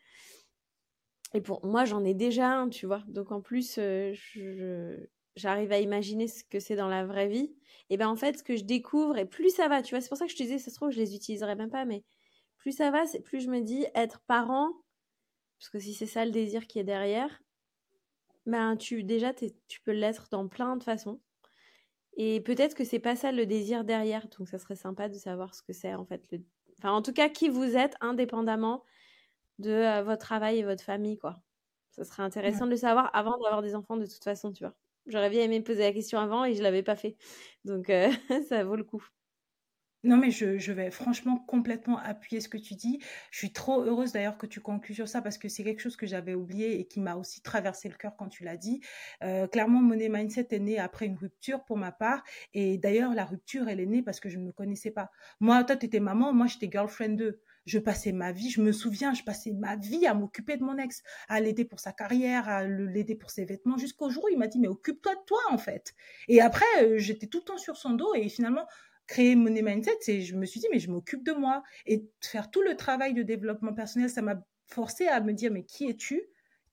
Et 1.34 1.40
pour 1.40 1.64
moi, 1.64 1.84
j'en 1.84 2.04
ai 2.04 2.14
déjà 2.14 2.50
un, 2.50 2.68
tu 2.68 2.86
vois. 2.86 3.02
Donc 3.08 3.32
en 3.32 3.40
plus, 3.40 3.78
j'arrive 5.36 5.72
à 5.72 5.78
imaginer 5.80 6.28
ce 6.28 6.44
que 6.44 6.60
c'est 6.60 6.76
dans 6.76 6.88
la 6.88 7.06
vraie 7.06 7.28
vie. 7.28 7.54
Et 7.90 7.96
ben 7.96 8.08
en 8.08 8.16
fait, 8.16 8.38
ce 8.38 8.42
que 8.42 8.56
je 8.56 8.64
découvre, 8.64 9.16
et 9.18 9.26
plus 9.26 9.50
ça 9.50 9.68
va, 9.68 9.82
tu 9.82 9.94
vois, 9.94 10.00
c'est 10.00 10.08
pour 10.08 10.18
ça 10.18 10.26
que 10.26 10.32
je 10.32 10.36
te 10.36 10.42
disais, 10.42 10.58
ça 10.58 10.70
se 10.70 10.76
trouve, 10.76 10.90
je 10.90 10.98
les 10.98 11.14
utiliserai 11.14 11.54
même 11.56 11.70
pas, 11.70 11.84
mais 11.84 12.04
plus 12.58 12.72
ça 12.72 12.90
va, 12.90 13.06
c'est 13.06 13.20
plus 13.22 13.40
je 13.40 13.50
me 13.50 13.60
dis 13.62 13.86
être 13.94 14.20
parent. 14.26 14.70
Parce 15.58 15.70
que 15.70 15.78
si 15.80 15.94
c'est 15.94 16.06
ça 16.06 16.24
le 16.26 16.32
désir 16.32 16.66
qui 16.66 16.78
est 16.80 16.84
derrière, 16.84 17.42
ben 18.46 18.76
tu 18.76 19.04
déjà 19.04 19.32
tu 19.34 19.80
peux 19.82 19.92
l'être 19.92 20.28
dans 20.30 20.48
plein 20.48 20.76
de 20.76 20.82
façons. 20.84 21.20
Et 22.16 22.40
peut-être 22.40 22.74
que 22.74 22.84
c'est 22.84 22.98
pas 22.98 23.16
ça 23.16 23.32
le 23.32 23.46
désir 23.46 23.84
derrière, 23.84 24.28
donc 24.28 24.48
ça 24.48 24.58
serait 24.58 24.76
sympa 24.76 25.08
de 25.08 25.14
savoir 25.14 25.54
ce 25.54 25.62
que 25.62 25.72
c'est 25.72 25.94
en 25.94 26.04
fait. 26.04 26.22
Le... 26.30 26.40
Enfin, 26.78 26.92
en 26.92 27.02
tout 27.02 27.12
cas, 27.12 27.28
qui 27.28 27.48
vous 27.48 27.76
êtes 27.76 27.96
indépendamment 28.00 28.84
de 29.58 29.70
euh, 29.70 30.02
votre 30.02 30.20
travail 30.24 30.58
et 30.58 30.64
votre 30.64 30.84
famille, 30.84 31.18
quoi. 31.18 31.42
Ça 31.90 32.04
serait 32.04 32.22
intéressant 32.22 32.66
de 32.66 32.70
le 32.70 32.76
savoir 32.76 33.10
avant 33.14 33.38
d'avoir 33.38 33.62
des 33.62 33.74
enfants, 33.74 33.96
de 33.96 34.06
toute 34.06 34.24
façon, 34.24 34.52
tu 34.52 34.64
vois. 34.64 34.74
J'aurais 35.06 35.30
bien 35.30 35.42
aimé 35.42 35.58
me 35.60 35.64
poser 35.64 35.82
la 35.82 35.92
question 35.92 36.18
avant 36.20 36.44
et 36.44 36.54
je 36.54 36.62
l'avais 36.62 36.82
pas 36.82 36.96
fait, 36.96 37.16
donc 37.64 37.90
euh, 37.90 38.10
ça 38.48 38.64
vaut 38.64 38.76
le 38.76 38.84
coup. 38.84 39.04
Non, 40.04 40.16
mais 40.16 40.30
je, 40.30 40.58
je, 40.58 40.72
vais 40.72 40.90
franchement 40.90 41.38
complètement 41.38 41.98
appuyer 41.98 42.40
ce 42.40 42.48
que 42.48 42.58
tu 42.58 42.74
dis. 42.74 42.98
Je 43.30 43.38
suis 43.38 43.52
trop 43.52 43.82
heureuse 43.82 44.12
d'ailleurs 44.12 44.36
que 44.36 44.46
tu 44.46 44.60
conclues 44.60 44.94
sur 44.94 45.08
ça 45.08 45.22
parce 45.22 45.38
que 45.38 45.48
c'est 45.48 45.62
quelque 45.62 45.80
chose 45.80 45.96
que 45.96 46.06
j'avais 46.06 46.34
oublié 46.34 46.80
et 46.80 46.86
qui 46.86 47.00
m'a 47.00 47.14
aussi 47.14 47.40
traversé 47.40 47.88
le 47.88 47.94
cœur 47.94 48.16
quand 48.16 48.28
tu 48.28 48.42
l'as 48.42 48.56
dit. 48.56 48.80
Euh, 49.22 49.46
clairement, 49.46 49.80
Money 49.80 50.08
Mindset 50.08 50.48
est 50.50 50.58
né 50.58 50.78
après 50.78 51.06
une 51.06 51.16
rupture 51.16 51.64
pour 51.64 51.76
ma 51.76 51.92
part. 51.92 52.24
Et 52.52 52.78
d'ailleurs, 52.78 53.14
la 53.14 53.24
rupture, 53.24 53.68
elle 53.68 53.78
est 53.78 53.86
née 53.86 54.02
parce 54.02 54.18
que 54.18 54.28
je 54.28 54.38
ne 54.38 54.44
me 54.44 54.52
connaissais 54.52 54.90
pas. 54.90 55.10
Moi, 55.38 55.62
toi, 55.64 55.76
tu 55.76 55.86
étais 55.86 56.00
maman, 56.00 56.32
moi, 56.32 56.46
j'étais 56.48 56.70
girlfriend 56.70 57.16
2 57.16 57.40
je 57.64 57.78
passais 57.78 58.12
ma 58.12 58.32
vie, 58.32 58.50
je 58.50 58.60
me 58.60 58.72
souviens, 58.72 59.14
je 59.14 59.22
passais 59.22 59.52
ma 59.52 59.76
vie 59.76 60.06
à 60.06 60.14
m'occuper 60.14 60.56
de 60.56 60.64
mon 60.64 60.78
ex, 60.78 61.02
à 61.28 61.40
l'aider 61.40 61.64
pour 61.64 61.80
sa 61.80 61.92
carrière, 61.92 62.48
à 62.48 62.64
l'aider 62.64 63.14
pour 63.14 63.30
ses 63.30 63.44
vêtements, 63.44 63.76
jusqu'au 63.76 64.10
jour 64.10 64.24
où 64.24 64.28
il 64.28 64.38
m'a 64.38 64.48
dit, 64.48 64.58
mais 64.58 64.68
occupe-toi 64.68 65.14
de 65.14 65.20
toi, 65.26 65.40
en 65.50 65.58
fait. 65.58 65.94
Et 66.28 66.40
après, 66.40 66.64
euh, 66.82 66.98
j'étais 66.98 67.26
tout 67.26 67.38
le 67.38 67.44
temps 67.44 67.58
sur 67.58 67.76
son 67.76 67.90
dos 67.90 68.14
et 68.14 68.28
finalement, 68.28 68.66
créer 69.12 69.36
Money 69.36 69.60
Mindset, 69.60 69.98
c'est 70.00 70.22
je 70.22 70.34
me 70.34 70.46
suis 70.46 70.58
dit 70.58 70.68
mais 70.72 70.78
je 70.78 70.90
m'occupe 70.90 71.22
de 71.22 71.32
moi. 71.32 71.62
Et 71.84 72.08
faire 72.22 72.50
tout 72.50 72.62
le 72.62 72.76
travail 72.76 73.12
de 73.12 73.22
développement 73.22 73.74
personnel, 73.74 74.08
ça 74.08 74.22
m'a 74.22 74.42
forcé 74.66 75.06
à 75.06 75.20
me 75.20 75.34
dire 75.34 75.52
mais 75.52 75.64
qui 75.64 75.88
es-tu? 75.90 76.22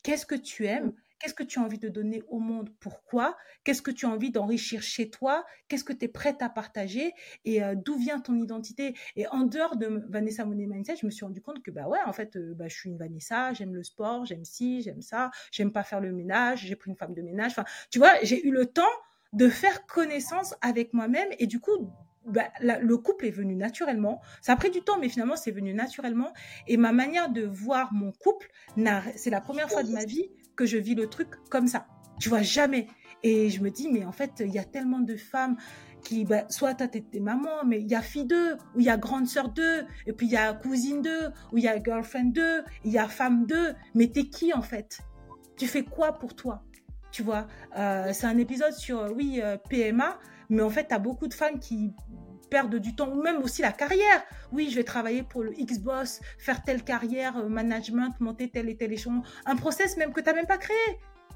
Qu'est-ce 0.03 0.25
que 0.25 0.35
tu 0.35 0.65
aimes? 0.65 0.93
Qu'est-ce 1.19 1.33
que 1.33 1.43
tu 1.43 1.59
as 1.59 1.61
envie 1.61 1.79
de 1.79 1.89
donner 1.89 2.23
au 2.29 2.39
monde? 2.39 2.69
Pourquoi? 2.79 3.35
Qu'est-ce 3.65 3.81
que 3.81 3.91
tu 3.91 4.05
as 4.05 4.09
envie 4.09 4.31
d'enrichir 4.31 4.81
chez 4.81 5.09
toi? 5.09 5.45
Qu'est-ce 5.67 5.83
que 5.83 5.91
tu 5.91 6.05
es 6.05 6.07
prête 6.07 6.41
à 6.41 6.47
partager? 6.47 7.11
Et 7.43 7.61
euh, 7.61 7.75
d'où 7.75 7.97
vient 7.97 8.21
ton 8.21 8.37
identité? 8.37 8.95
Et 9.17 9.27
en 9.27 9.41
dehors 9.41 9.75
de 9.75 10.01
Vanessa 10.07 10.45
Money 10.45 10.65
Mindset, 10.65 10.95
je 11.01 11.05
me 11.05 11.11
suis 11.11 11.25
rendu 11.25 11.41
compte 11.41 11.61
que 11.61 11.71
bah 11.71 11.89
ouais, 11.89 11.99
en 12.05 12.13
fait, 12.13 12.37
euh, 12.37 12.53
bah, 12.55 12.69
je 12.69 12.75
suis 12.77 12.89
une 12.89 12.97
Vanessa, 12.97 13.51
j'aime 13.51 13.75
le 13.75 13.83
sport, 13.83 14.23
j'aime 14.23 14.45
ci, 14.45 14.81
j'aime 14.81 15.01
ça, 15.01 15.29
j'aime 15.51 15.73
pas 15.73 15.83
faire 15.83 15.99
le 15.99 16.13
ménage, 16.13 16.65
j'ai 16.65 16.77
pris 16.77 16.89
une 16.89 16.95
femme 16.95 17.13
de 17.13 17.21
ménage. 17.21 17.51
Enfin, 17.51 17.65
tu 17.91 17.99
vois, 17.99 18.13
j'ai 18.23 18.47
eu 18.47 18.51
le 18.51 18.65
temps 18.67 18.95
de 19.33 19.49
faire 19.49 19.85
connaissance 19.87 20.55
avec 20.61 20.93
moi-même 20.93 21.27
et 21.37 21.47
du 21.47 21.59
coup 21.59 21.91
bah, 22.25 22.49
le 22.59 22.97
couple 22.97 23.25
est 23.25 23.31
venu 23.31 23.55
naturellement. 23.55 24.21
Ça 24.41 24.53
a 24.53 24.55
pris 24.55 24.69
du 24.69 24.81
temps, 24.81 24.99
mais 24.99 25.09
finalement, 25.09 25.35
c'est 25.35 25.51
venu 25.51 25.73
naturellement. 25.73 26.33
Et 26.67 26.77
ma 26.77 26.91
manière 26.91 27.29
de 27.29 27.43
voir 27.43 27.93
mon 27.93 28.11
couple, 28.11 28.49
c'est 29.15 29.29
la 29.29 29.41
première 29.41 29.69
fois 29.69 29.83
de 29.83 29.91
ma 29.91 30.05
vie 30.05 30.29
que 30.55 30.65
je 30.65 30.77
vis 30.77 30.95
le 30.95 31.07
truc 31.07 31.29
comme 31.49 31.67
ça. 31.67 31.87
Tu 32.19 32.29
vois, 32.29 32.41
jamais. 32.41 32.87
Et 33.23 33.49
je 33.49 33.61
me 33.61 33.69
dis, 33.69 33.89
mais 33.89 34.05
en 34.05 34.11
fait, 34.11 34.31
il 34.39 34.51
y 34.51 34.59
a 34.59 34.63
tellement 34.63 34.99
de 34.99 35.15
femmes 35.15 35.57
qui, 36.03 36.25
bah, 36.25 36.45
soit 36.49 36.73
toi, 36.75 36.87
t'es 36.87 37.03
maman, 37.19 37.65
mais 37.65 37.81
il 37.81 37.87
y 37.87 37.95
a 37.95 38.01
fille 38.01 38.25
d'eux, 38.25 38.55
ou 38.75 38.79
il 38.79 38.85
y 38.85 38.89
a 38.89 38.97
grande 38.97 39.27
sœur 39.27 39.49
d'eux, 39.49 39.85
et 40.05 40.13
puis 40.13 40.27
il 40.27 40.31
y 40.31 40.37
a 40.37 40.53
cousine 40.53 41.01
d'eux, 41.01 41.29
ou 41.51 41.57
il 41.57 41.63
y 41.63 41.67
a 41.67 41.81
girlfriend 41.81 42.31
d'eux, 42.31 42.63
il 42.85 42.91
y 42.91 42.97
a 42.97 43.07
femme 43.07 43.45
d'eux. 43.45 43.73
Mais 43.95 44.07
t'es 44.07 44.29
qui, 44.29 44.53
en 44.53 44.61
fait? 44.61 44.99
Tu 45.57 45.67
fais 45.67 45.83
quoi 45.83 46.13
pour 46.13 46.35
toi? 46.35 46.63
Tu 47.11 47.23
vois, 47.23 47.47
euh, 47.75 48.13
c'est 48.13 48.27
un 48.27 48.37
épisode 48.37 48.73
sur, 48.73 49.11
oui, 49.15 49.41
euh, 49.43 49.57
PMA, 49.69 50.19
mais 50.49 50.61
en 50.61 50.69
fait, 50.69 50.87
tu 50.87 50.93
as 50.93 50.99
beaucoup 50.99 51.27
de 51.27 51.33
femmes 51.33 51.59
qui 51.59 51.93
perdent 52.49 52.75
du 52.75 52.95
temps, 52.95 53.09
ou 53.09 53.21
même 53.21 53.41
aussi 53.41 53.61
la 53.61 53.71
carrière. 53.71 54.23
Oui, 54.51 54.69
je 54.69 54.75
vais 54.75 54.83
travailler 54.83 55.23
pour 55.23 55.43
le 55.43 55.57
X-Boss, 55.59 56.19
faire 56.37 56.63
telle 56.63 56.83
carrière, 56.83 57.37
euh, 57.37 57.47
management, 57.47 58.13
monter 58.19 58.49
tel 58.49 58.69
et 58.69 58.75
tel 58.75 58.91
échelon. 58.91 59.21
Un 59.45 59.55
process 59.55 59.97
même 59.97 60.13
que 60.13 60.21
tu 60.21 60.27
n'as 60.27 60.33
même 60.33 60.47
pas 60.47 60.57
créé. 60.57 60.75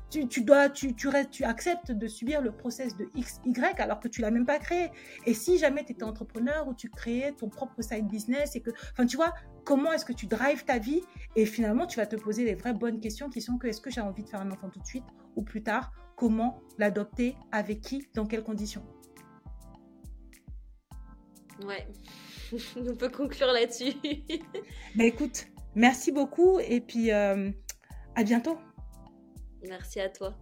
Tu, 0.10 0.44
dois, 0.44 0.70
tu, 0.70 0.94
tu, 0.94 1.10
tu, 1.32 1.44
acceptes 1.44 1.92
de 1.92 2.08
subir 2.08 2.40
le 2.40 2.52
process 2.52 2.96
de 2.96 3.08
X, 3.16 3.42
Y 3.46 3.82
alors 3.82 4.00
que 4.00 4.08
tu 4.08 4.22
l'as 4.22 4.30
même 4.30 4.46
pas 4.46 4.60
créé. 4.60 4.92
Et 5.26 5.34
si 5.34 5.58
jamais 5.58 5.84
tu 5.84 5.94
étais 5.94 6.04
entrepreneur 6.04 6.68
ou 6.68 6.76
tu 6.76 6.88
créais 6.88 7.32
ton 7.32 7.50
propre 7.50 7.82
side 7.82 8.08
business 8.08 8.56
et 8.56 8.62
que, 8.62 8.70
enfin, 8.92 9.08
tu 9.08 9.18
vois, 9.18 9.34
comment 9.66 9.92
est-ce 9.92 10.06
que 10.06 10.14
tu 10.14 10.28
drives 10.28 10.66
ta 10.66 10.78
vie? 10.78 11.02
Et 11.36 11.48
finalement 11.48 11.88
tu 11.88 11.98
vas 11.98 12.06
te 12.06 12.16
poser 12.16 12.46
les 12.46 12.54
vraies 12.54 12.76
bonnes 12.76 13.00
questions 13.00 13.28
qui 13.28 13.42
sont 13.42 13.58
que 13.58 13.66
est-ce 13.66 13.82
que 13.82 13.90
j'ai 13.90 14.02
envie 14.02 14.24
de 14.24 14.30
faire 14.30 14.42
un 14.42 14.52
enfant 14.52 14.70
tout 14.70 14.80
de 14.80 14.86
suite 14.86 15.06
ou 15.36 15.42
plus 15.42 15.64
tard? 15.64 15.92
Comment 16.16 16.62
l'adopter? 16.78 17.36
Avec 17.52 17.82
qui? 17.82 18.08
Dans 18.14 18.28
quelles 18.28 18.44
conditions? 18.44 18.86
Ouais, 21.66 21.88
on 22.76 22.96
peut 22.96 23.10
conclure 23.10 23.48
là-dessus. 23.48 23.94
bah 24.96 25.06
écoute, 25.06 25.46
merci 25.76 26.12
beaucoup 26.12 26.60
et 26.60 26.82
puis 26.82 27.12
euh, 27.12 27.52
à 28.16 28.24
bientôt. 28.24 28.58
Merci 29.68 30.00
à 30.00 30.10
toi. 30.10 30.36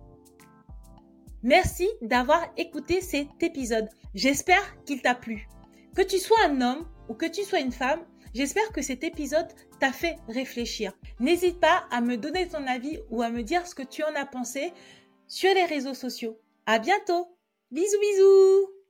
Merci 1.44 1.88
d'avoir 2.02 2.48
écouté 2.58 3.02
cet 3.02 3.42
épisode. 3.42 3.90
J'espère 4.14 4.84
qu'il 4.86 5.02
t'a 5.02 5.16
plu. 5.16 5.48
Que 5.96 6.02
tu 6.02 6.18
sois 6.20 6.46
un 6.46 6.62
homme 6.62 6.86
ou 7.10 7.14
que 7.14 7.26
tu 7.26 7.44
sois 7.44 7.60
une 7.60 7.72
femme, 7.72 8.02
j'espère 8.34 8.72
que 8.72 8.82
cet 8.82 9.04
épisode 9.04 9.48
t'a 9.80 9.92
fait 9.92 10.16
réfléchir. 10.30 10.94
N'hésite 11.20 11.60
pas 11.60 11.86
à 11.92 12.02
me 12.02 12.16
donner 12.16 12.48
ton 12.48 12.66
avis 12.68 13.00
ou 13.10 13.22
à 13.22 13.30
me 13.30 13.44
dire 13.44 13.68
ce 13.68 13.76
que 13.76 13.84
tu 13.84 14.04
en 14.04 14.16
as 14.16 14.26
pensé 14.26 14.72
sur 15.28 15.54
les 15.54 15.66
réseaux 15.66 15.96
sociaux. 15.96 16.40
À 16.66 16.80
bientôt. 16.80 17.36
Bisous 17.72 18.00
bisous. 18.00 18.81